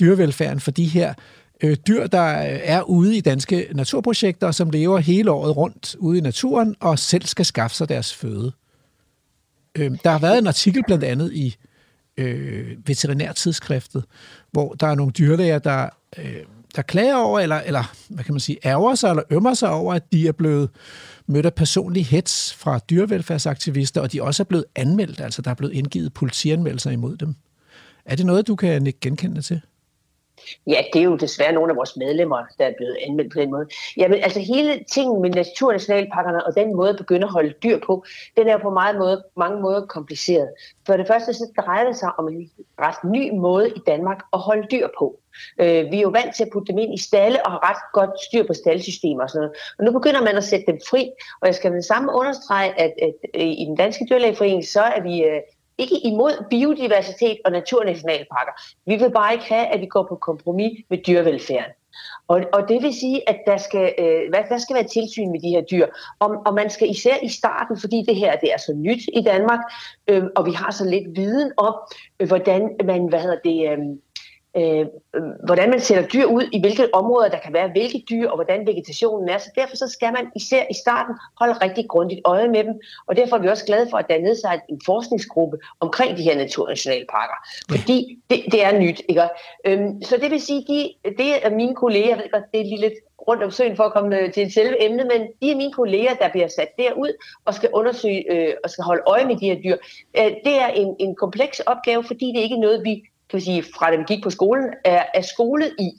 [0.00, 1.14] dyrevelfærden for de her
[1.62, 6.20] øh, dyr, der er ude i danske naturprojekter, som lever hele året rundt ude i
[6.20, 8.52] naturen og selv skal skaffe sig deres føde.
[9.74, 11.56] Øh, der har været en artikel blandt andet i
[12.16, 14.04] øh, veterinærtidsskriftet,
[14.50, 15.88] hvor der er nogle dyrlæger, der,
[16.18, 16.36] øh,
[16.76, 19.94] der klager over, eller, eller hvad kan man sige, ærger sig eller ømmer sig over,
[19.94, 20.70] at de er blevet
[21.26, 25.54] mødt af personlig hets fra dyrevelfærdsaktivister, og de også er blevet anmeldt, altså der er
[25.54, 27.34] blevet indgivet politianmeldelser imod dem.
[28.04, 29.60] Er det noget, du kan genkende til?
[30.66, 33.50] Ja, det er jo desværre nogle af vores medlemmer, der er blevet anmeldt på den
[33.50, 33.66] måde.
[33.96, 38.04] Jamen, altså hele tingen med naturnationalparkerne og den måde at begynde at holde dyr på,
[38.36, 40.48] den er jo på meget måde, mange måder kompliceret.
[40.86, 42.50] For det første så drejer det sig om en
[42.80, 45.20] ret ny måde i Danmark at holde dyr på.
[45.60, 47.82] Øh, vi er jo vant til at putte dem ind i stalle og har ret
[47.92, 49.56] godt styr på staldsystemer og sådan noget.
[49.78, 51.10] Og nu begynder man at sætte dem fri,
[51.40, 54.82] og jeg skal med det samme understrege, at, at, at i den danske dyrlægeforening, så
[54.82, 55.40] er vi øh,
[55.78, 58.52] ikke imod biodiversitet og naturnationalparker.
[58.86, 61.72] Vi vil bare ikke have, at vi går på kompromis med dyrevelfærden.
[62.28, 65.48] Og, og det vil sige, at der skal, øh, der skal være tilsyn med de
[65.48, 65.86] her dyr.
[66.18, 69.22] Og, og man skal især i starten, fordi det her det er så nyt i
[69.22, 69.60] Danmark,
[70.08, 71.74] øh, og vi har så lidt viden om,
[72.20, 73.78] øh, hvordan man, hvad hedder det, øh,
[74.56, 74.86] øh,
[75.44, 78.66] hvordan man sætter dyr ud, i hvilke områder der kan være hvilke dyr, og hvordan
[78.66, 79.38] vegetationen er.
[79.38, 83.16] Så derfor så skal man især i starten holde rigtig grundigt øje med dem, og
[83.16, 86.36] derfor er vi også glade for, at der er nedsat en forskningsgruppe omkring de her
[86.36, 87.34] naturnationalparker,
[87.70, 89.02] fordi det, det er nyt.
[89.08, 89.28] Ikke?
[89.64, 92.78] Øhm, så det vil sige, de, det er mine kolleger, jeg ved godt, det er
[92.78, 92.94] lidt
[93.28, 95.72] rundt om søen for at komme øh, til et selve emne, men de er mine
[95.72, 97.12] kolleger, der bliver sat derud
[97.44, 99.76] og skal undersøge øh, og skal holde øje med de her dyr.
[100.18, 103.64] Øh, det er en, en kompleks opgave, fordi det er ikke noget, vi kan sige,
[103.78, 105.90] fra da vi gik på skolen, er, er skolet i.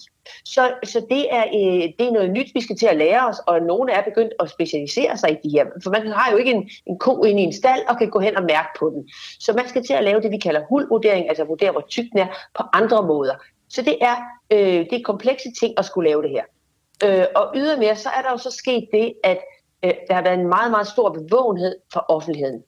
[0.46, 3.40] Så, så det, er, øh, det er noget nyt, vi skal til at lære os,
[3.48, 5.66] og nogle er begyndt at specialisere sig i de her.
[5.84, 8.20] For man har jo ikke en, en ko inde i en stald og kan gå
[8.20, 9.10] hen og mærke på den.
[9.40, 12.20] Så man skal til at lave det, vi kalder hulvurdering, altså vurdere, hvor tyk den
[12.20, 12.28] er,
[12.58, 13.34] på andre måder.
[13.70, 14.16] Så det er,
[14.52, 16.44] øh, det er komplekse ting at skulle lave det her.
[17.06, 19.40] Øh, og ydermere, så er der jo så sket det, at
[19.86, 22.64] øh, der har været en meget, meget stor bevågenhed for offentligheden.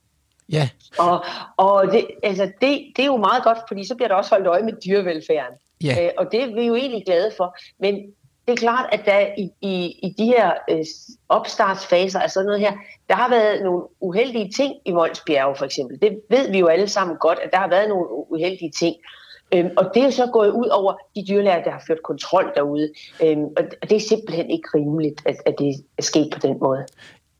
[0.51, 0.69] Ja.
[0.99, 1.25] Og,
[1.57, 4.47] og det, altså det, det er jo meget godt, fordi så bliver der også holdt
[4.47, 5.57] øje med dyrevelfærden.
[5.83, 6.05] Ja.
[6.05, 7.57] Øh, og det er vi jo egentlig glade for.
[7.79, 7.95] Men
[8.47, 10.85] det er klart, at der i, i, i de her øh,
[11.29, 12.73] opstartsfaser af sådan noget her,
[13.09, 16.01] der har været nogle uheldige ting i Voldsbjerge for eksempel.
[16.01, 18.95] Det ved vi jo alle sammen godt, at der har været nogle uheldige ting.
[19.55, 22.51] Øhm, og det er jo så gået ud over de dyrlæger, der har ført kontrol
[22.55, 22.93] derude.
[23.23, 26.85] Øhm, og det er simpelthen ikke rimeligt, at, at det er sket på den måde.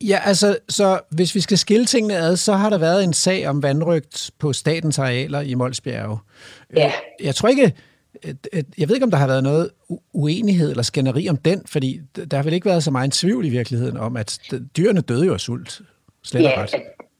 [0.01, 3.47] Ja, altså, så hvis vi skal skille tingene ad, så har der været en sag
[3.47, 6.17] om vandrygt på statens arealer i Molsbjerge.
[6.75, 6.85] Ja.
[6.85, 7.73] Øh, jeg tror ikke,
[8.77, 9.69] jeg ved ikke, om der har været noget
[10.13, 12.01] uenighed eller skænderi om den, fordi
[12.31, 14.39] der har vel ikke været så meget en tvivl i virkeligheden om, at
[14.77, 15.81] dyrene døde jo af sult.
[16.23, 16.71] Slet ja, ret.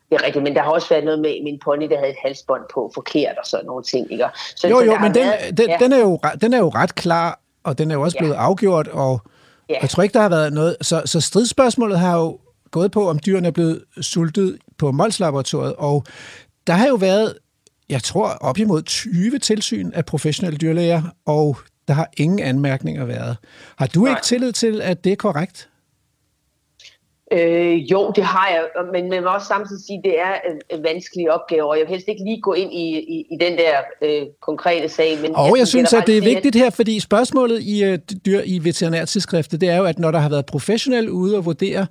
[0.10, 2.18] det er rigtigt, men der har også været noget med min pony, der havde et
[2.24, 4.12] halsbånd på forkert og sådan nogle ting.
[4.12, 4.26] Ikke?
[4.56, 5.78] Så, jo, så jo, men den, været, den, ja.
[5.80, 8.24] den, er jo, den er jo ret klar, og den er jo også ja.
[8.24, 9.22] blevet afgjort, og
[9.70, 9.76] ja.
[9.82, 10.78] jeg tror ikke, der har været noget...
[10.82, 12.40] Så, så stridsspørgsmålet har jo
[12.72, 16.06] gået på, om dyrene er blevet sultet på Mols-laboratoriet, og
[16.68, 17.34] der har jo været,
[17.90, 23.38] jeg tror, op imod 20 tilsyn af professionelle dyrlæger, og der har ingen anmærkninger været.
[23.78, 24.10] Har du Nej.
[24.12, 25.69] ikke tillid til, at det er korrekt?
[27.32, 30.84] Øh, jo, det har jeg, men man må også samtidig sige, at det er en,
[30.84, 33.74] vanskelig opgave, og jeg vil helst ikke lige gå ind i, i, i den der
[34.02, 35.18] øh, konkrete sag.
[35.22, 38.42] Men og jeg, jeg synes, at det er vigtigt her, fordi spørgsmålet i, uh, dyr,
[38.46, 41.88] i veterinærtidsskriftet, det er jo, at når der har været professionelle ude og vurdere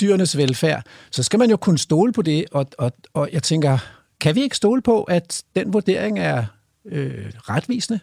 [0.00, 3.78] dyrenes velfærd, så skal man jo kunne stole på det, og, og, og jeg tænker,
[4.20, 6.44] kan vi ikke stole på, at den vurdering er
[6.84, 8.00] øh, retvisende?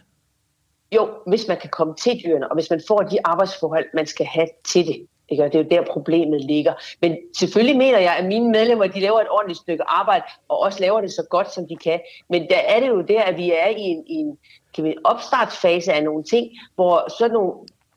[0.94, 4.26] Jo, hvis man kan komme til dyrene, og hvis man får de arbejdsforhold, man skal
[4.26, 5.06] have til det.
[5.28, 5.44] Ikke?
[5.44, 6.72] Og det er jo der problemet ligger.
[7.00, 10.80] Men selvfølgelig mener jeg, at mine medlemmer de laver et ordentligt stykke arbejde, og også
[10.80, 12.00] laver det så godt, som de kan.
[12.30, 14.38] Men der er det jo der, at vi er i en, i en
[14.74, 17.52] kan vi, opstartsfase af nogle ting, hvor sådan nogle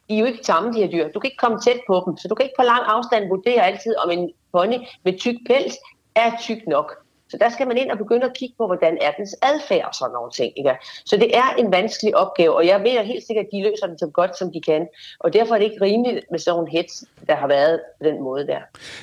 [0.09, 1.07] de er jo ikke samme, de her dyr.
[1.07, 3.65] Du kan ikke komme tæt på dem, så du kan ikke på lang afstand vurdere
[3.65, 5.77] altid, om en pony med tyk pels
[6.15, 7.00] er tyk nok.
[7.31, 9.95] Så der skal man ind og begynde at kigge på, hvordan er dens adfærd og
[9.95, 10.51] sådan nogle ting.
[10.57, 10.75] Ikke?
[11.05, 13.97] Så det er en vanskelig opgave, og jeg mener helt sikkert, at de løser den
[13.97, 14.87] så godt, som de kan.
[15.19, 18.23] Og derfor er det ikke rimeligt med sådan en hets, der har været på den
[18.23, 18.59] måde der.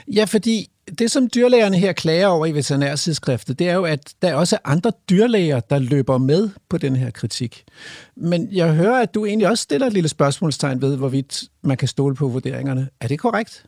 [0.09, 4.29] Ja, fordi det, som dyrlægerne her klager over i veterinærsidsskriftet, det er jo, at der
[4.29, 7.65] er også andre dyrlæger, der løber med på den her kritik.
[8.17, 11.89] Men jeg hører, at du egentlig også stiller et lille spørgsmålstegn ved, hvorvidt man kan
[11.89, 12.89] stole på vurderingerne.
[13.01, 13.65] Er det korrekt?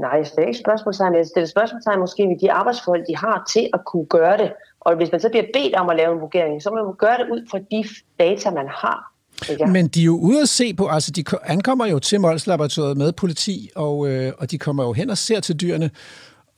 [0.00, 1.14] Nej, jeg stiller ikke spørgsmålstegn.
[1.14, 4.52] Jeg stiller spørgsmålstegn måske ved de arbejdsforhold, de har til at kunne gøre det.
[4.80, 7.18] Og hvis man så bliver bedt om at lave en vurdering, så må man gøre
[7.18, 7.84] det ud fra de
[8.18, 9.12] data, man har.
[9.48, 9.66] Ja.
[9.66, 12.96] Men de er jo ude at se på, altså de ankommer jo til Mols Laboratoriet
[12.96, 15.90] med politi, og, øh, og de kommer jo hen og ser til dyrene.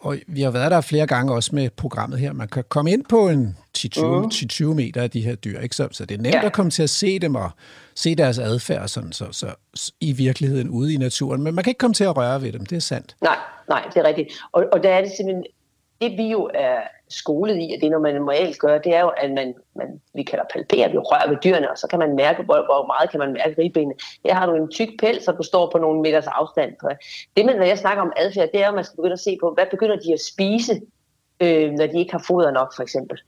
[0.04, 2.32] Og vi har været der flere gange også med programmet her.
[2.32, 4.76] Man kan komme ind på en 10-20 mm.
[4.76, 5.76] meter af de her dyr, ikke?
[5.76, 6.46] Så, så det er nemt ja.
[6.46, 7.50] at komme til at se dem og
[7.94, 9.54] se deres adfærd sådan, så, så,
[10.00, 11.42] i virkeligheden ude i naturen.
[11.42, 13.16] Men man kan ikke komme til at røre ved dem, det er sandt.
[13.22, 13.36] Nej,
[13.68, 14.32] nej, det er rigtigt.
[14.52, 15.44] Og, og der er det simpelthen,
[16.00, 16.78] det vi jo er
[17.14, 20.22] skolet i, at det når man normalt gør, det er jo, at man, man vi
[20.22, 23.20] kalder palpere, vi rører ved dyrene, og så kan man mærke, hvor, hvor meget kan
[23.20, 23.94] man mærke ribbenene.
[24.24, 26.72] Her har du en tyk pels, så du står på nogle meters afstand.
[27.36, 29.38] Det, men når jeg snakker om adfærd, det er, at man skal begynde at se
[29.40, 30.80] på, hvad begynder de at spise,
[31.40, 33.18] øh, når de ikke har foder nok, for eksempel.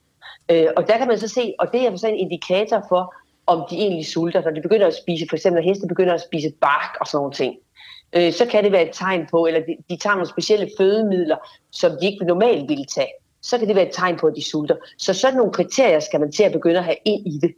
[0.50, 3.14] Øh, og der kan man så se, og det er så en indikator for,
[3.46, 4.42] om de egentlig sulter.
[4.42, 7.18] Når de begynder at spise, for eksempel når heste begynder at spise bark og sådan
[7.18, 7.56] nogle ting,
[8.12, 11.36] øh, så kan det være et tegn på, eller de, de tager nogle specielle fødemidler,
[11.72, 13.12] som de ikke normalt ville tage
[13.48, 14.76] så kan det være et tegn på, at de sulter.
[14.98, 17.54] Så sådan nogle kriterier skal man til at begynde at have ind i det.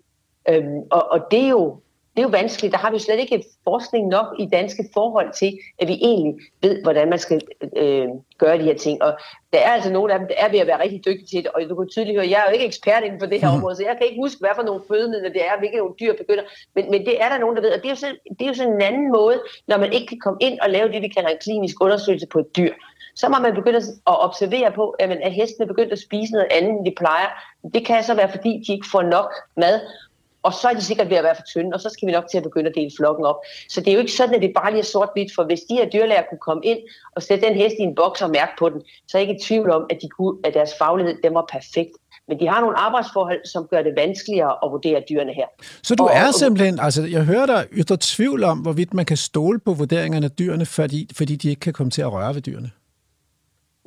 [0.49, 1.81] Øhm, og, og det er jo
[2.19, 2.73] det er jo vanskeligt.
[2.73, 6.83] Der har vi slet ikke forskning nok i danske forhold til, at vi egentlig ved,
[6.83, 7.41] hvordan man skal
[7.77, 8.09] øh,
[8.39, 9.03] gøre de her ting.
[9.03, 9.19] Og
[9.53, 11.51] der er altså nogle af dem, der er ved at være rigtig dygtige til det.
[11.53, 13.57] Og du kan tydeligt høre, jeg er jo ikke ekspert inden for det her mhm.
[13.57, 16.15] område, så jeg kan ikke huske, hvad for nogle fødemidler det er, hvilke nogle dyr
[16.23, 16.45] begynder.
[16.75, 17.71] Men, men det er der nogen, der ved.
[17.71, 20.07] Og det er, jo sådan, det er jo sådan en anden måde, når man ikke
[20.07, 22.73] kan komme ind og lave det, vi kalder en klinisk undersøgelse på et dyr
[23.21, 23.79] så må man begynde
[24.13, 27.29] at observere på, at, man, at hestene begyndt at spise noget andet, end de plejer.
[27.75, 29.81] Det kan så være, fordi de ikke får nok mad,
[30.43, 32.29] og så er de sikkert ved at være for tynde, og så skal vi nok
[32.31, 33.37] til at begynde at dele flokken op.
[33.69, 35.75] Så det er jo ikke sådan, at det bare lige er sort-hvidt, for hvis de
[35.75, 36.79] her dyrlæger kunne komme ind
[37.17, 39.41] og sætte den hest i en boks og mærke på den, så er jeg ikke
[39.41, 41.95] i tvivl om, at, de kunne, at deres faglighed den var perfekt.
[42.29, 45.47] Men de har nogle arbejdsforhold, som gør det vanskeligere at vurdere dyrene her.
[45.83, 49.17] Så du og, er simpelthen, altså jeg hører dig ytre tvivl om, hvorvidt man kan
[49.17, 52.43] stole på vurderingerne af dyrene, fordi, fordi de ikke kan komme til at røre ved
[52.43, 52.71] dyrene?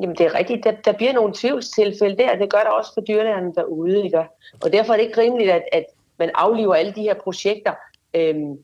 [0.02, 0.64] Jamen det er rigtigt.
[0.64, 4.04] Der, der bliver nogle tvivlstilfælde der, det gør der også for dyrlægerne derude.
[4.04, 4.26] Ikke?
[4.64, 5.86] Og derfor er det ikke rimeligt, at, at
[6.18, 7.74] man afliver alle de her projekter,
[8.14, 8.58] øhm,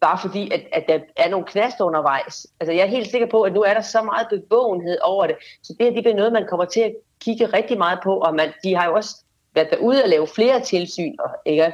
[0.00, 2.46] bare fordi, at, at der er nogle knast undervejs.
[2.60, 5.36] Altså jeg er helt sikker på, at nu er der så meget bevågenhed over det,
[5.62, 8.34] så det her det bliver noget, man kommer til at kigge rigtig meget på, og
[8.34, 9.16] man, de har jo også
[9.54, 11.16] været derude og lave flere tilsyn,
[11.46, 11.72] ikke?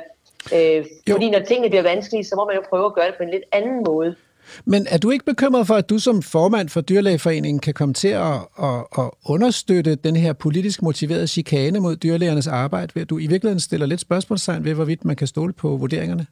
[0.54, 3.22] Øh, fordi når tingene bliver vanskelige, så må man jo prøve at gøre det på
[3.22, 4.16] en lidt anden måde.
[4.64, 8.08] Men er du ikke bekymret for, at du som formand for Dyrlægeforeningen kan komme til
[8.08, 13.18] at, at, at understøtte den her politisk motiverede chikane mod dyrlægernes arbejde, ved at du
[13.18, 16.26] i virkeligheden stiller lidt spørgsmålstegn ved, hvorvidt man kan stole på vurderingerne?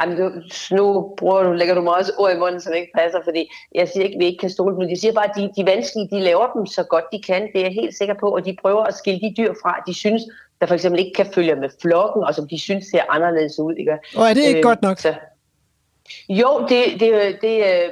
[0.00, 0.30] Jamen, du,
[0.70, 3.88] nu bruger du, lægger du mig også ord i munden, som ikke passer, fordi jeg
[3.88, 4.90] siger ikke, at vi ikke kan stole på dem.
[4.90, 7.42] Jeg siger bare, at de, de vanskelige, de laver dem så godt de kan.
[7.52, 9.94] Det er jeg helt sikker på, og de prøver at skille de dyr fra, de
[9.94, 10.22] synes,
[10.60, 13.74] der for eksempel ikke kan følge med flokken, og som de synes ser anderledes ud.
[13.74, 13.98] Ikke?
[14.16, 14.98] Og er det ikke øh, godt nok?
[14.98, 15.14] Så,
[16.28, 17.90] jo, det, det, det, øh,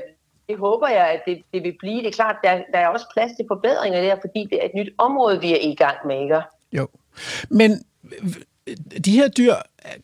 [0.49, 1.99] det håber jeg, at det, det vil blive.
[1.99, 4.75] Det er klart, der, der er også plads til forbedringer der, fordi det er et
[4.75, 6.41] nyt område, vi er i gang med, ikke?
[6.73, 6.89] Jo,
[7.51, 7.85] men
[9.05, 9.55] de her dyr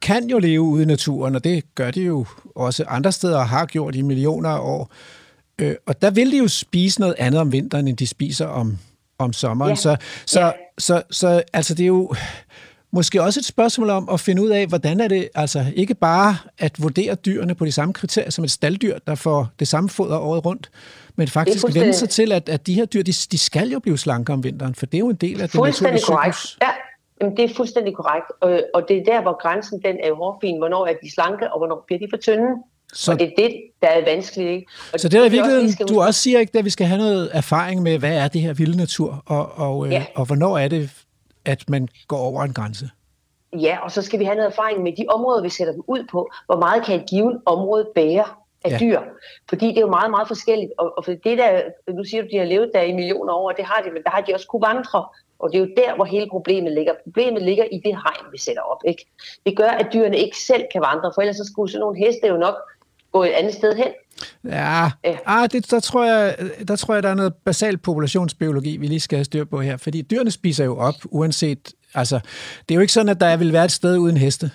[0.02, 3.48] kan jo leve ude i naturen, og det gør de jo også andre steder og
[3.48, 4.93] har gjort i millioner af år.
[5.59, 8.78] Øh, og der vil de jo spise noget andet om vinteren, end de spiser om,
[9.18, 9.70] om sommeren.
[9.70, 9.74] Ja.
[9.74, 10.51] Så, så, ja.
[10.78, 12.14] så, så, så altså det er jo
[12.93, 16.36] måske også et spørgsmål om at finde ud af, hvordan er det, altså ikke bare
[16.59, 20.19] at vurdere dyrene på de samme kriterier som et stalddyr, der får det samme foder
[20.19, 20.70] året rundt,
[21.16, 23.98] men faktisk vende sig til, at, at de her dyr, de, de skal jo blive
[23.98, 26.59] slanke om vinteren, for det er jo en del af det naturlige cyklus.
[26.62, 26.69] Ja,
[27.20, 28.27] Jamen, det er fuldstændig korrekt,
[28.74, 30.59] og, det er der, hvor grænsen den er hårfin.
[30.59, 32.48] Hvornår er de slanke, og hvornår bliver de for tynde?
[32.93, 33.51] Så, og det er det,
[33.82, 34.51] der er vanskeligt.
[34.51, 34.66] Ikke?
[34.93, 36.98] Og så det er i virkeligheden, også, du også siger ikke, at vi skal have
[36.98, 39.98] noget erfaring med, hvad er det her vilde natur, og, og, ja.
[39.98, 40.90] øh, og hvornår er det,
[41.44, 42.90] at man går over en grænse?
[43.52, 46.06] Ja, og så skal vi have noget erfaring med de områder, vi sætter dem ud
[46.10, 46.31] på.
[46.47, 48.24] Hvor meget kan et givet område bære
[48.64, 48.78] af ja.
[48.78, 49.01] dyr?
[49.48, 50.73] Fordi det er jo meget, meget forskelligt.
[50.78, 51.62] Og, og for det der,
[51.93, 54.10] nu siger du, de har levet der i millioner år, det har de, men der
[54.10, 55.06] har de også kunne vandre.
[55.39, 56.93] Og det er jo der, hvor hele problemet ligger.
[57.05, 58.78] Problemet ligger i det hegn, vi sætter op.
[58.86, 59.06] Ikke?
[59.47, 62.27] Det gør, at dyrene ikke selv kan vandre, for ellers så skulle sådan nogle heste
[62.27, 62.55] jo nok
[63.12, 63.93] gå et andet sted hen.
[64.44, 65.16] Ja, ja.
[65.26, 66.36] Ah, det, der, tror jeg,
[66.68, 69.76] der tror jeg, der er noget basal populationsbiologi, vi lige skal have styr på her.
[69.76, 71.72] Fordi dyrene spiser jo op, uanset...
[71.94, 72.20] Altså,
[72.68, 74.50] det er jo ikke sådan, at der vil være et sted uden heste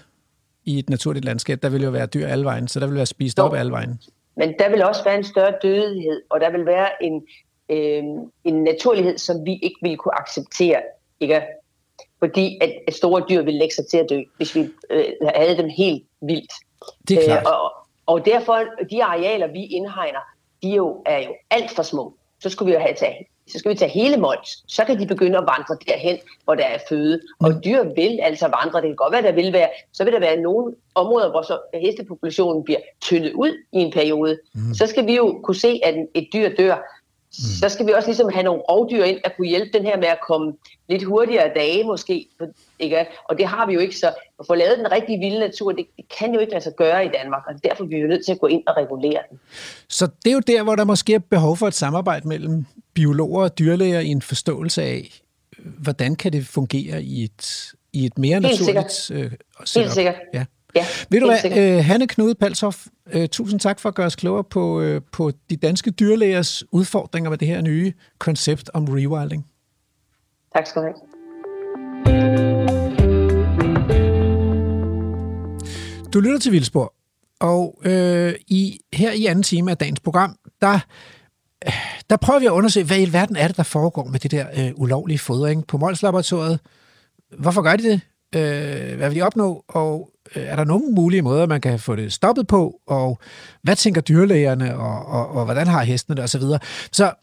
[0.65, 1.61] i et naturligt landskab.
[1.61, 3.43] Der vil jo være dyr alle vejen, så der vil være spist jo.
[3.43, 3.99] op alle vejen.
[4.37, 7.23] Men der vil også være en større dødelighed, og der vil være en,
[7.69, 8.03] øh,
[8.43, 10.81] en naturlighed, som vi ikke vil kunne acceptere.
[11.19, 11.41] Ikke?
[12.19, 15.69] Fordi at store dyr vil lægge sig til at dø, hvis vi øh, havde dem
[15.69, 16.51] helt vildt.
[17.07, 17.47] Det er klart.
[17.47, 17.73] Øh, og,
[18.07, 18.59] og derfor,
[18.91, 20.19] de arealer, vi indhegner,
[20.63, 22.13] de jo, er jo alt for små.
[22.39, 24.63] så skulle vi jo have tage så skal vi tage hele Mols.
[24.67, 27.21] Så kan de begynde at vandre derhen, hvor der er føde.
[27.39, 27.61] Og Mm.
[27.65, 28.81] dyr vil altså vandre.
[28.81, 31.59] Det kan godt være, der vil være, så vil der være nogle områder, hvor så
[31.73, 34.39] hestepopulationen bliver tyndet ud i en periode.
[34.53, 34.73] Mm.
[34.73, 36.77] Så skal vi jo kunne se, at et dyr dør.
[37.37, 40.07] Så skal vi også ligesom have nogle rovdyr ind, der kunne hjælpe den her med
[40.07, 40.53] at komme
[40.89, 42.27] lidt hurtigere dage måske.
[42.79, 43.05] Ikke?
[43.29, 44.07] Og det har vi jo ikke, så
[44.39, 47.05] at få lavet den rigtige vilde natur, det, det kan jo ikke lade sig gøre
[47.05, 49.39] i Danmark, og derfor er vi jo nødt til at gå ind og regulere den.
[49.89, 53.43] Så det er jo der, hvor der måske er behov for et samarbejde mellem biologer
[53.43, 55.21] og dyrlæger i en forståelse af,
[55.59, 59.31] hvordan kan det fungere i et, i et mere Helt naturligt øh,
[59.65, 59.83] setup.
[59.83, 60.15] Helt sikkert.
[60.33, 60.45] Ja.
[60.75, 64.15] Ja, Ved du hvad, øh, Hanne Knude Palshoff, øh, tusind tak for at gøre os
[64.15, 69.45] klogere på, øh, på de danske dyrlægers udfordringer med det her nye koncept om rewilding.
[70.55, 70.95] Tak skal du have.
[76.13, 76.93] Du lytter til Vildspor,
[77.39, 80.79] og øh, i, her i anden time af dagens program, der,
[82.09, 84.45] der prøver vi at undersøge, hvad i alverden er det, der foregår med det der
[84.57, 86.59] øh, ulovlige fodring på Mols Laboratoriet.
[87.39, 88.01] Hvorfor gør de det?
[88.35, 89.63] Øh, hvad vil de opnå?
[89.67, 92.79] Og Øh, er der nogle mulige måder, man kan få det stoppet på?
[92.87, 93.19] Og
[93.63, 96.41] hvad tænker dyrlægerne, og, og, og hvordan har hestene det, osv.
[96.41, 96.59] Så,
[96.91, 97.13] så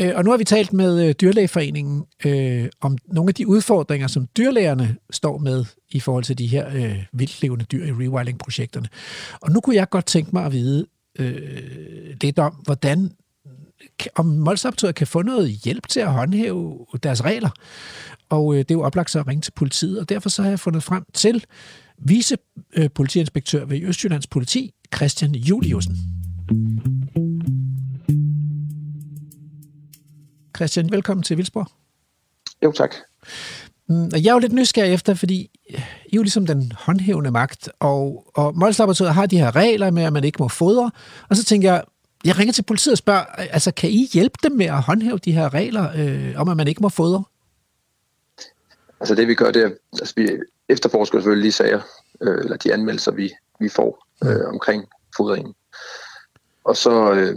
[0.00, 4.06] øh, og nu har vi talt med øh, Dyrlægeforeningen øh, om nogle af de udfordringer,
[4.06, 8.88] som dyrlægerne står med i forhold til de her øh, vildlevende dyr i rewilding-projekterne.
[9.40, 10.86] Og nu kunne jeg godt tænke mig at vide
[11.18, 13.10] øh, lidt om, hvordan
[14.14, 17.50] om Molslaboratoriet kan få noget hjælp til at håndhæve deres regler.
[18.28, 20.48] Og øh, det er jo oplagt så at ringe til politiet, og derfor så har
[20.48, 21.44] jeg fundet frem til
[21.98, 22.36] vice
[22.76, 25.96] øh, politiinspektør ved Østjyllands politi, Christian Juliusen.
[30.56, 31.66] Christian, velkommen til Vildsborg.
[32.64, 32.94] Jo, tak.
[33.88, 35.80] Mm, jeg er jo lidt nysgerrig efter, fordi I er
[36.12, 40.24] jo ligesom den håndhævende magt, og, og Molslaboratoriet har de her regler med, at man
[40.24, 40.90] ikke må fodre,
[41.28, 41.84] og så tænker jeg,
[42.24, 45.32] jeg ringer til politiet og spørger, altså kan I hjælpe dem med at håndhæve de
[45.32, 47.24] her regler øh, om, at man ikke må fodre?
[49.00, 50.28] Altså det vi gør, det er, altså vi
[50.72, 51.80] efterforsker selvfølgelig de sager,
[52.20, 55.54] øh, eller de anmeldelser, vi, vi får øh, omkring fodringen.
[56.64, 57.36] Og så øh,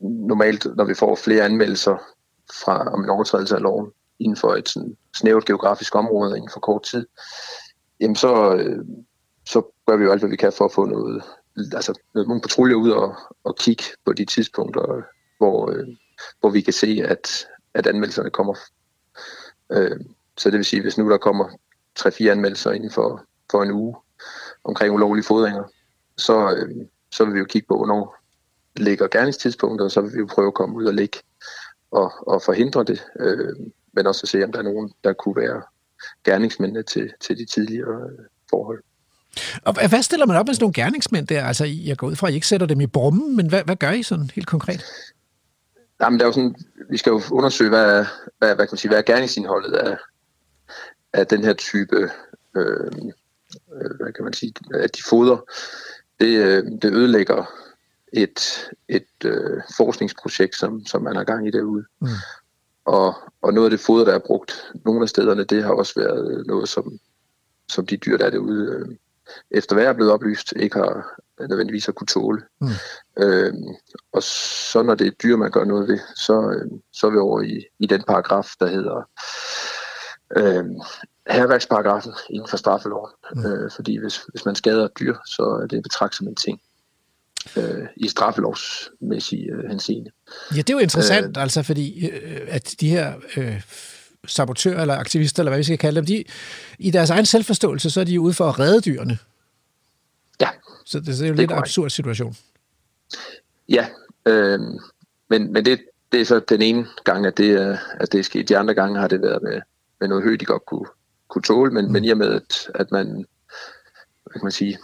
[0.00, 1.96] normalt, når vi får flere anmeldelser
[2.64, 6.60] fra om en overtrædelse af loven inden for et sådan snævert geografisk område inden for
[6.60, 7.06] kort tid,
[8.00, 8.84] jamen så, øh,
[9.46, 11.22] så gør vi jo alt, hvad vi kan for at få noget,
[11.72, 15.02] altså nogle patruljer ud og, og kigge på de tidspunkter,
[15.38, 15.86] hvor, øh,
[16.40, 18.54] hvor vi kan se, at, at anmeldelserne kommer.
[19.72, 20.00] Øh,
[20.36, 21.48] så det vil sige, hvis nu der kommer
[22.00, 23.96] 3-4 anmeldelser inden for, for en uge
[24.64, 25.64] omkring ulovlige fodringer,
[26.16, 28.16] så, øh, så vil vi jo kigge på, hvornår
[28.76, 31.18] ligger gerningstidspunktet, og så vil vi jo prøve at komme ud og ligge
[31.90, 33.56] og, og forhindre det, øh,
[33.92, 35.62] men også at se, om der er nogen, der kunne være
[36.24, 38.82] gerningsmændene til, til de tidligere øh, forhold.
[39.62, 41.44] Og hvad stiller man op med sådan nogle gerningsmænd der?
[41.44, 43.76] Altså, jeg går ud fra, at I ikke sætter dem i brummen, men hvad, hvad
[43.76, 44.84] gør I sådan helt konkret?
[46.00, 46.54] Jamen, der er jo sådan,
[46.90, 48.04] vi skal jo undersøge, hvad,
[48.38, 49.96] hvad, hvad, kan man sige, hvad er gerningsindholdet af,
[51.12, 52.10] af den her type,
[52.56, 52.90] øh,
[53.74, 55.36] øh, hvad kan man sige, af de foder.
[56.20, 57.44] Det, øh, det ødelægger
[58.12, 61.84] et, et øh, forskningsprojekt, som, som man har gang i derude.
[62.00, 62.08] Mm.
[62.84, 65.92] Og, og noget af det foder, der er brugt nogle af stederne, det har også
[65.96, 66.98] været noget, som,
[67.68, 68.96] som de dyr, der er derude, øh,
[69.50, 72.42] efter hvad er blevet oplyst, ikke har nødvendigvis har kunne tåle.
[72.60, 72.68] Mm.
[73.18, 73.54] Øh,
[74.12, 77.18] og så når det er dyr, man gør noget ved, så, øh, så er vi
[77.18, 79.08] over i, i den paragraf, der hedder
[80.36, 80.64] øh,
[81.30, 83.10] herværksparagrafen inden for straffeloven.
[83.34, 83.46] Mm.
[83.46, 86.60] Øh, fordi hvis, hvis man skader et dyr, så er det betragtet som en ting
[87.56, 90.10] øh, i straffelovsmæssig øh, henseende.
[90.50, 93.62] Ja, det er jo interessant, øh, altså fordi, øh, at de her øh,
[94.26, 96.24] sabotører eller aktivister, eller hvad vi skal kalde dem, de,
[96.78, 99.18] i deres egen selvforståelse, så er de ude for at redde dyrene.
[100.40, 100.48] Ja.
[100.84, 102.36] Så det, det er jo Det lidt en absurd situation.
[103.68, 103.86] Ja,
[104.26, 104.60] øh,
[105.30, 105.80] men, men det,
[106.12, 108.48] det er så den ene gang, at det, at det er sket.
[108.48, 109.60] De andre gange har det været med,
[110.00, 110.86] med noget hø, de godt kunne,
[111.28, 111.92] kunne tåle, men, mm.
[111.92, 113.06] men i og med, at, at man,
[114.24, 114.78] hvad kan man sige,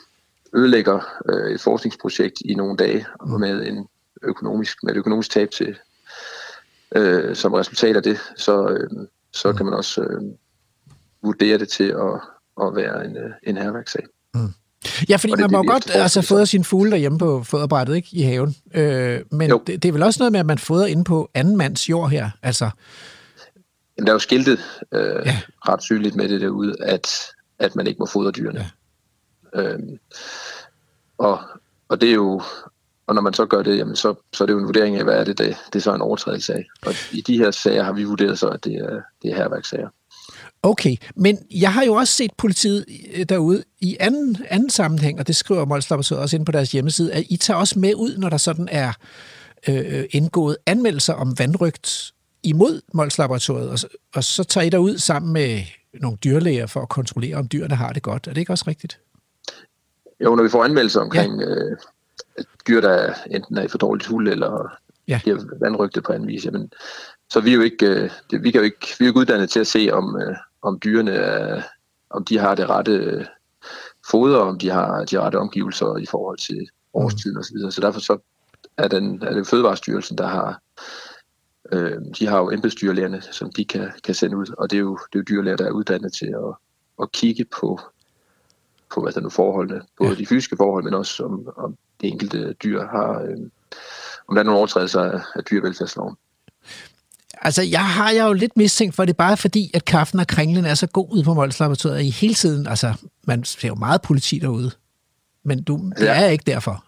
[0.55, 3.41] ødelægger øh, et forskningsprojekt i nogle dage mm.
[3.41, 3.87] med, en
[4.23, 5.79] økonomisk, med et økonomisk tab til,
[6.95, 10.23] øh, som resultat af det, så, øh, så kan man også øh,
[11.23, 12.21] vurdere det til at,
[12.67, 14.07] at være en, øh, en herværkssag.
[15.09, 16.29] Ja, fordi Og man må det, godt altså, så.
[16.29, 18.09] fodre sine fugle derhjemme på foderbrættet, ikke?
[18.13, 18.57] I haven.
[18.75, 19.63] Øh, men Jo.
[19.67, 22.11] det, det, er vel også noget med, at man fodrer inde på anden mands jord
[22.11, 22.31] her.
[22.43, 22.71] Altså,
[23.97, 24.59] Jamen, der er jo skiltet
[24.93, 25.41] øh, Ja.
[25.69, 27.09] ret tydeligt med det derude, at,
[27.59, 28.71] at man ikke må fodre dyrene.
[29.55, 29.61] Ja.
[29.63, 29.99] Øhm,
[31.19, 31.41] og,
[31.89, 32.43] og det er jo,
[33.07, 35.05] og når man så gør det, jamen så, så er det jo en vurdering af,
[35.05, 36.65] hvad er det, det, det er så en overtrædelse af.
[36.87, 39.89] Og i de her sager har vi vurderet så, at det er, det er herværkssager.
[40.63, 42.85] okay, men jeg har jo også set politiet
[43.15, 47.13] øh, derude i anden, anden sammenhæng, og det skriver Molslaboratoriet også ind på deres hjemmeside,
[47.13, 48.93] at I tager også med ud, når der sådan er
[49.69, 52.11] øh, indgået anmeldelser om vandrygt
[52.45, 55.61] imod Mols Laboratoriet, og, så- og så tager I derud sammen med
[55.95, 58.27] nogle dyrlæger for at kontrollere, om dyrene har det godt.
[58.27, 58.99] Er det ikke også rigtigt?
[60.21, 61.47] Jo, når vi får anmeldelser omkring ja.
[61.47, 61.77] øh,
[62.69, 64.77] dyr, der enten er i for dårligt hul, eller
[65.09, 65.21] Ja.
[65.23, 66.71] bliver vandrygtet på anden vis, jamen,
[67.31, 69.21] så er vi jo ikke, øh, det, vi kan jo ikke, vi er jo ikke
[69.21, 71.63] uddannet til at se, om, øh, om dyrene er,
[72.11, 73.25] om de har det rette øh,
[74.11, 77.43] foder, om de har de rette omgivelser i forhold til årstiden osv.
[77.45, 77.73] Så, videre.
[77.73, 78.19] så derfor så
[78.77, 80.61] er, den, er det Fødevarestyrelsen, der har
[81.73, 84.99] øh, de har jo embedsdyrlægerne, som de kan, kan sende ud, og det er jo,
[85.13, 86.55] det er jo dyrlæger, der er uddannet til at,
[87.03, 87.81] at kigge på,
[88.95, 90.17] på hvad der nu forholdene, både ja.
[90.17, 93.37] de fysiske forhold, men også om, om det enkelte dyr har, øh,
[94.29, 96.17] om der er nogle overtrædelser af, af dyrevelfærdsloven.
[97.43, 100.65] Altså, jeg har jeg jo lidt mistænkt for det, bare fordi, at kaffen og kringlen
[100.65, 102.67] er så god ude på Mols Laboratoriet i hele tiden.
[102.67, 102.95] Altså,
[103.27, 104.71] man ser jo meget politi derude.
[105.45, 106.25] Men du, det Ja.
[106.25, 106.84] er ikke derfor.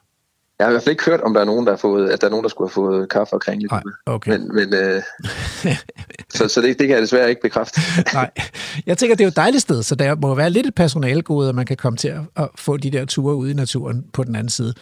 [0.59, 2.21] Jeg har i hvert fald ikke hørt, om der er nogen, der, har fået, at
[2.21, 3.69] der er nogen, der skulle have fået kaffe og kringle.
[3.69, 4.31] Nej, okay.
[4.31, 5.03] Men, men øh,
[6.35, 7.81] så, så det, det kan jeg desværre ikke bekræfte.
[8.15, 8.31] Nej.
[8.87, 11.49] Jeg tænker, det er jo et dejligt sted, så der må være lidt et personalegode,
[11.49, 14.25] at man kan komme til at, at få de der ture ude i naturen på
[14.25, 14.75] den anden side.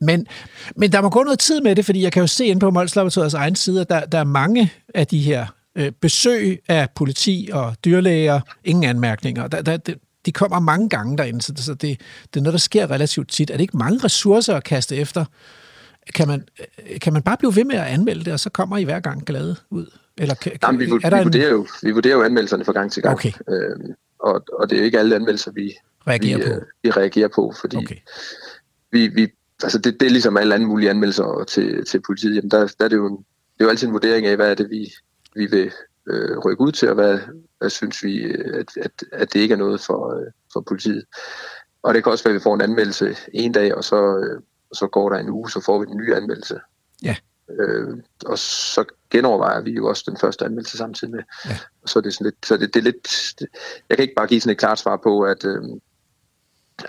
[0.00, 0.26] Men,
[0.76, 2.70] men der må gå noget tid med det, fordi jeg kan jo se ind på
[2.70, 5.46] Mols Laboratoriets egen side, at der, der er mange af de her
[5.78, 9.46] øh, besøg af politi og dyrlæger, ingen anmærkninger.
[9.46, 12.00] Der, der, det- de kommer mange gange derinde, så det, så det,
[12.34, 13.50] det er noget, der sker relativt tit.
[13.50, 15.24] Er det ikke mange ressourcer at kaste efter?
[16.14, 16.44] Kan man,
[17.00, 19.26] kan man bare blive ved med at anmelde det, og så kommer I hver gang
[19.26, 19.86] glade ud?
[20.18, 22.72] Eller kan, Jamen, vi, er vi, der en vurderer jo, vi vurderer jo anmeldelserne fra
[22.72, 23.14] gang til gang.
[23.14, 23.32] Okay.
[23.48, 25.72] Øhm, og, og det er ikke alle anmeldelser, vi,
[26.06, 26.50] reagerer vi, på?
[26.50, 27.96] øh, vi reagerer på, fordi Okay.
[28.92, 29.28] vi, vi,
[29.62, 32.36] altså det, det er ligesom alle andre mulige anmeldelser til, til politiet.
[32.36, 34.50] Jamen der, der er det, jo en, det er jo altid en vurdering af, hvad
[34.50, 34.92] er det, vi,
[35.34, 35.70] vi vil
[36.10, 37.18] øh, rykke ud til, og hvad,
[37.60, 41.04] hvad synes vi, at, at, at det ikke er noget for, øh, for politiet.
[41.82, 44.40] Og det kan også være, at vi får en anmeldelse en dag, og så, øh,
[44.72, 46.60] så går der en uge, så får vi en ny anmeldelse.
[47.02, 47.16] Ja.
[47.50, 47.96] Øh,
[48.26, 51.22] og så genovervejer vi jo også den første anmeldelse samtidig med.
[51.46, 51.58] Ja.
[51.86, 53.48] Så er det sådan lidt, så det, det er lidt, det,
[53.88, 55.62] jeg kan ikke bare give sådan et klart svar på, at, øh,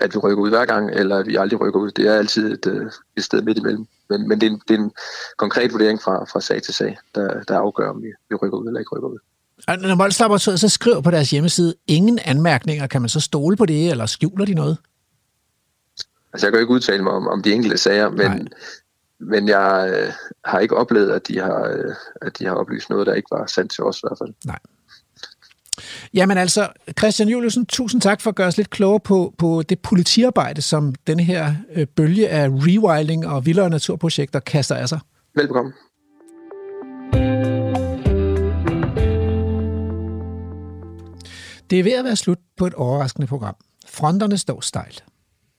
[0.00, 1.90] at vi rykker ud hver gang, eller at vi aldrig rykker ud.
[1.90, 3.86] Det er altid et, øh, et sted midt imellem.
[4.10, 4.92] Men, men det, er en, det er en
[5.36, 8.66] konkret vurdering fra, fra sag til sag, der, der afgør, om vi, vi rykker ud
[8.66, 9.18] eller ikke rykker ud.
[9.68, 13.56] Og når Mols Laboratoriet så skriver på deres hjemmeside, ingen anmærkninger, kan man så stole
[13.56, 14.78] på det, eller skjuler de noget?
[16.32, 18.28] Altså, jeg kan jo ikke udtale mig om, om de enkelte sager, Nej.
[18.28, 18.48] men,
[19.20, 20.12] men jeg øh,
[20.44, 23.46] har ikke oplevet, at de har, øh, at de har oplyst noget, der ikke var
[23.46, 24.54] sandt til os i hvert fald.
[26.14, 26.68] Jamen altså,
[26.98, 30.94] Christian Juliusen, tusind tak for at gøre os lidt klogere på, på det politiarbejde, som
[31.06, 35.00] den her øh, bølge af rewilding og vildere naturprojekter kaster af sig.
[35.34, 35.72] Velbekomme.
[41.72, 43.56] Det er ved at være slut på et overraskende program.
[43.86, 45.04] Fronterne står stejlt.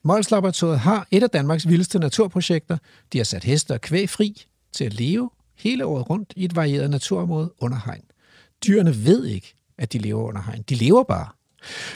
[0.04, 2.78] Mols Laboratoriet har et af Danmarks vildeste naturprojekter.
[3.14, 6.56] De har sat heste og kvæg fri til at leve hele året rundt i et
[6.56, 8.04] varieret naturområde under hegn.
[8.66, 10.62] Dyrene ved ikke, at de lever under hegn.
[10.70, 11.28] De lever bare.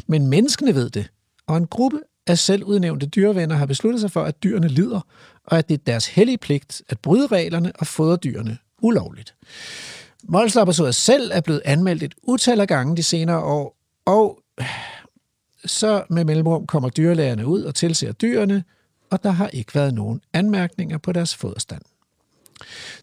[0.07, 1.11] Men menneskene ved det,
[1.47, 5.01] og en gruppe af selvudnævnte dyrevenner har besluttet sig for, at dyrene lider,
[5.45, 9.35] og at det er deres hellige pligt at bryde reglerne og fodre dyrene ulovligt.
[10.23, 10.57] Mols
[10.95, 13.76] selv er blevet anmeldt et utal af gange de senere år,
[14.07, 14.39] og
[15.65, 18.63] så med mellemrum kommer dyrlægerne ud og tilser dyrene,
[19.09, 21.81] og der har ikke været nogen anmærkninger på deres foderstand.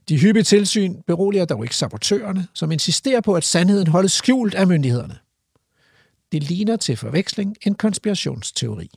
[0.09, 4.67] De hyppige tilsyn beroliger dog ikke sabotørerne, som insisterer på, at sandheden holdes skjult af
[4.67, 5.19] myndighederne.
[6.33, 8.91] Det ligner til forveksling en konspirationsteori.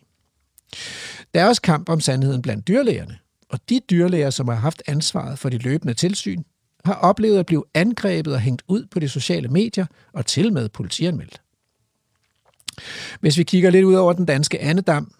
[1.33, 3.17] Der er også kamp om sandheden blandt dyrlægerne,
[3.49, 6.43] og de dyrlæger, som har haft ansvaret for de løbende tilsyn,
[6.85, 10.69] har oplevet at blive angrebet og hængt ud på de sociale medier og til med
[10.69, 11.41] politianmeldt.
[13.19, 15.11] Hvis vi kigger lidt ud over den danske andedam,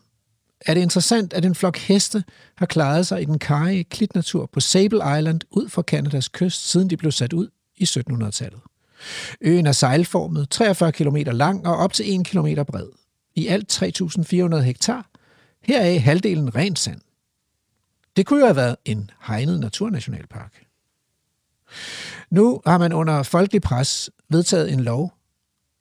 [0.66, 2.24] er det interessant, at en flok heste
[2.56, 6.90] har klaret sig i den karrige klitnatur på Sable Island ud for Kanadas kyst, siden
[6.90, 7.48] de blev sat ud
[7.78, 8.60] i 1700-tallet.
[9.42, 12.88] Øen er sejlformet, 43 km lang og op til 1 km bred.
[13.36, 15.10] I alt 3.400 hektar,
[15.62, 17.02] heraf halvdelen rent sand.
[18.16, 20.64] Det kunne jo have været en hegnet naturnationalpark.
[22.30, 25.17] Nu har man under folkelig pres vedtaget en lov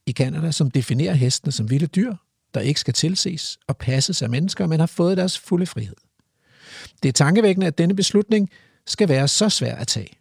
[0.07, 2.15] i Kanada, som definerer hestene som vilde dyr,
[2.55, 5.97] der ikke skal tilses og passes af mennesker, men har fået deres fulde frihed.
[7.03, 8.51] Det er tankevækkende, at denne beslutning
[8.87, 10.19] skal være så svær at tage.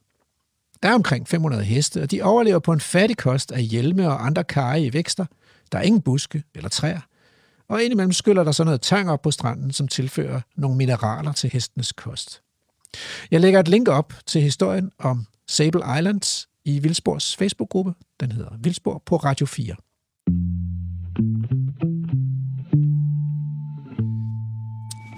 [0.84, 4.26] Der er omkring 500 heste, og de overlever på en fattig kost af hjelme og
[4.26, 5.26] andre karrige vækster.
[5.72, 7.02] Der er ingen buske eller træer,
[7.68, 11.50] og indimellem skyller der så noget tang op på stranden, som tilfører nogle mineraler til
[11.50, 12.42] hestenes kost.
[13.32, 17.94] Jeg lægger et link op til historien om Sable Islands i Vildsborgs Facebook-gruppe.
[18.20, 19.76] Den hedder Vildsborg på Radio 4.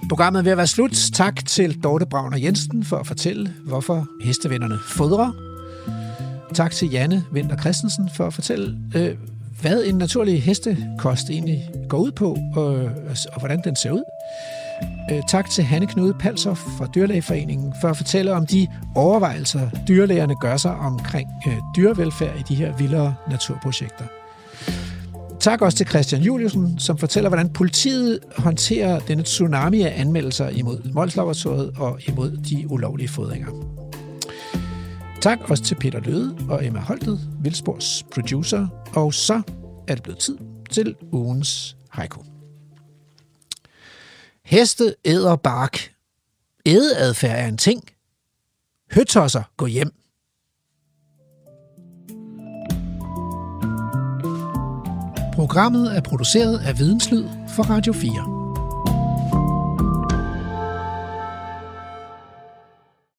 [0.09, 0.91] Programmet er ved at være slut.
[1.13, 5.31] Tak til Dorte og Jensen for at fortælle, hvorfor hestevennerne fodrer.
[6.53, 9.17] Tak til Janne Vinter Christensen for at fortælle, øh,
[9.61, 12.75] hvad en naturlig hestekost egentlig går ud på, og,
[13.33, 14.03] og hvordan den ser ud.
[15.11, 20.35] Øh, tak til Hanne Knude Palser fra Dyrlægeforeningen for at fortælle om de overvejelser, dyrlægerne
[20.35, 24.05] gør sig omkring øh, dyrevelfærd i de her vildere naturprojekter.
[25.39, 30.91] Tak også til Christian Juliusen, som fortæller, hvordan politiet håndterer denne tsunami af anmeldelser imod
[30.93, 33.47] Molslaboratoriet og imod de ulovlige fodringer.
[35.21, 39.41] Tak også til Peter Løde og Emma Holtet, Vildspors producer, og så
[39.87, 40.37] er det blevet tid
[40.71, 42.36] til ugens haiku.
[44.47, 45.93] Heste æder bark.
[46.65, 47.83] Ædeadfærd er en ting.
[48.91, 49.91] Høtosser, gå hjem.
[55.33, 57.25] Programmet er produceret af Videnslyd
[57.55, 58.36] for Radio 4.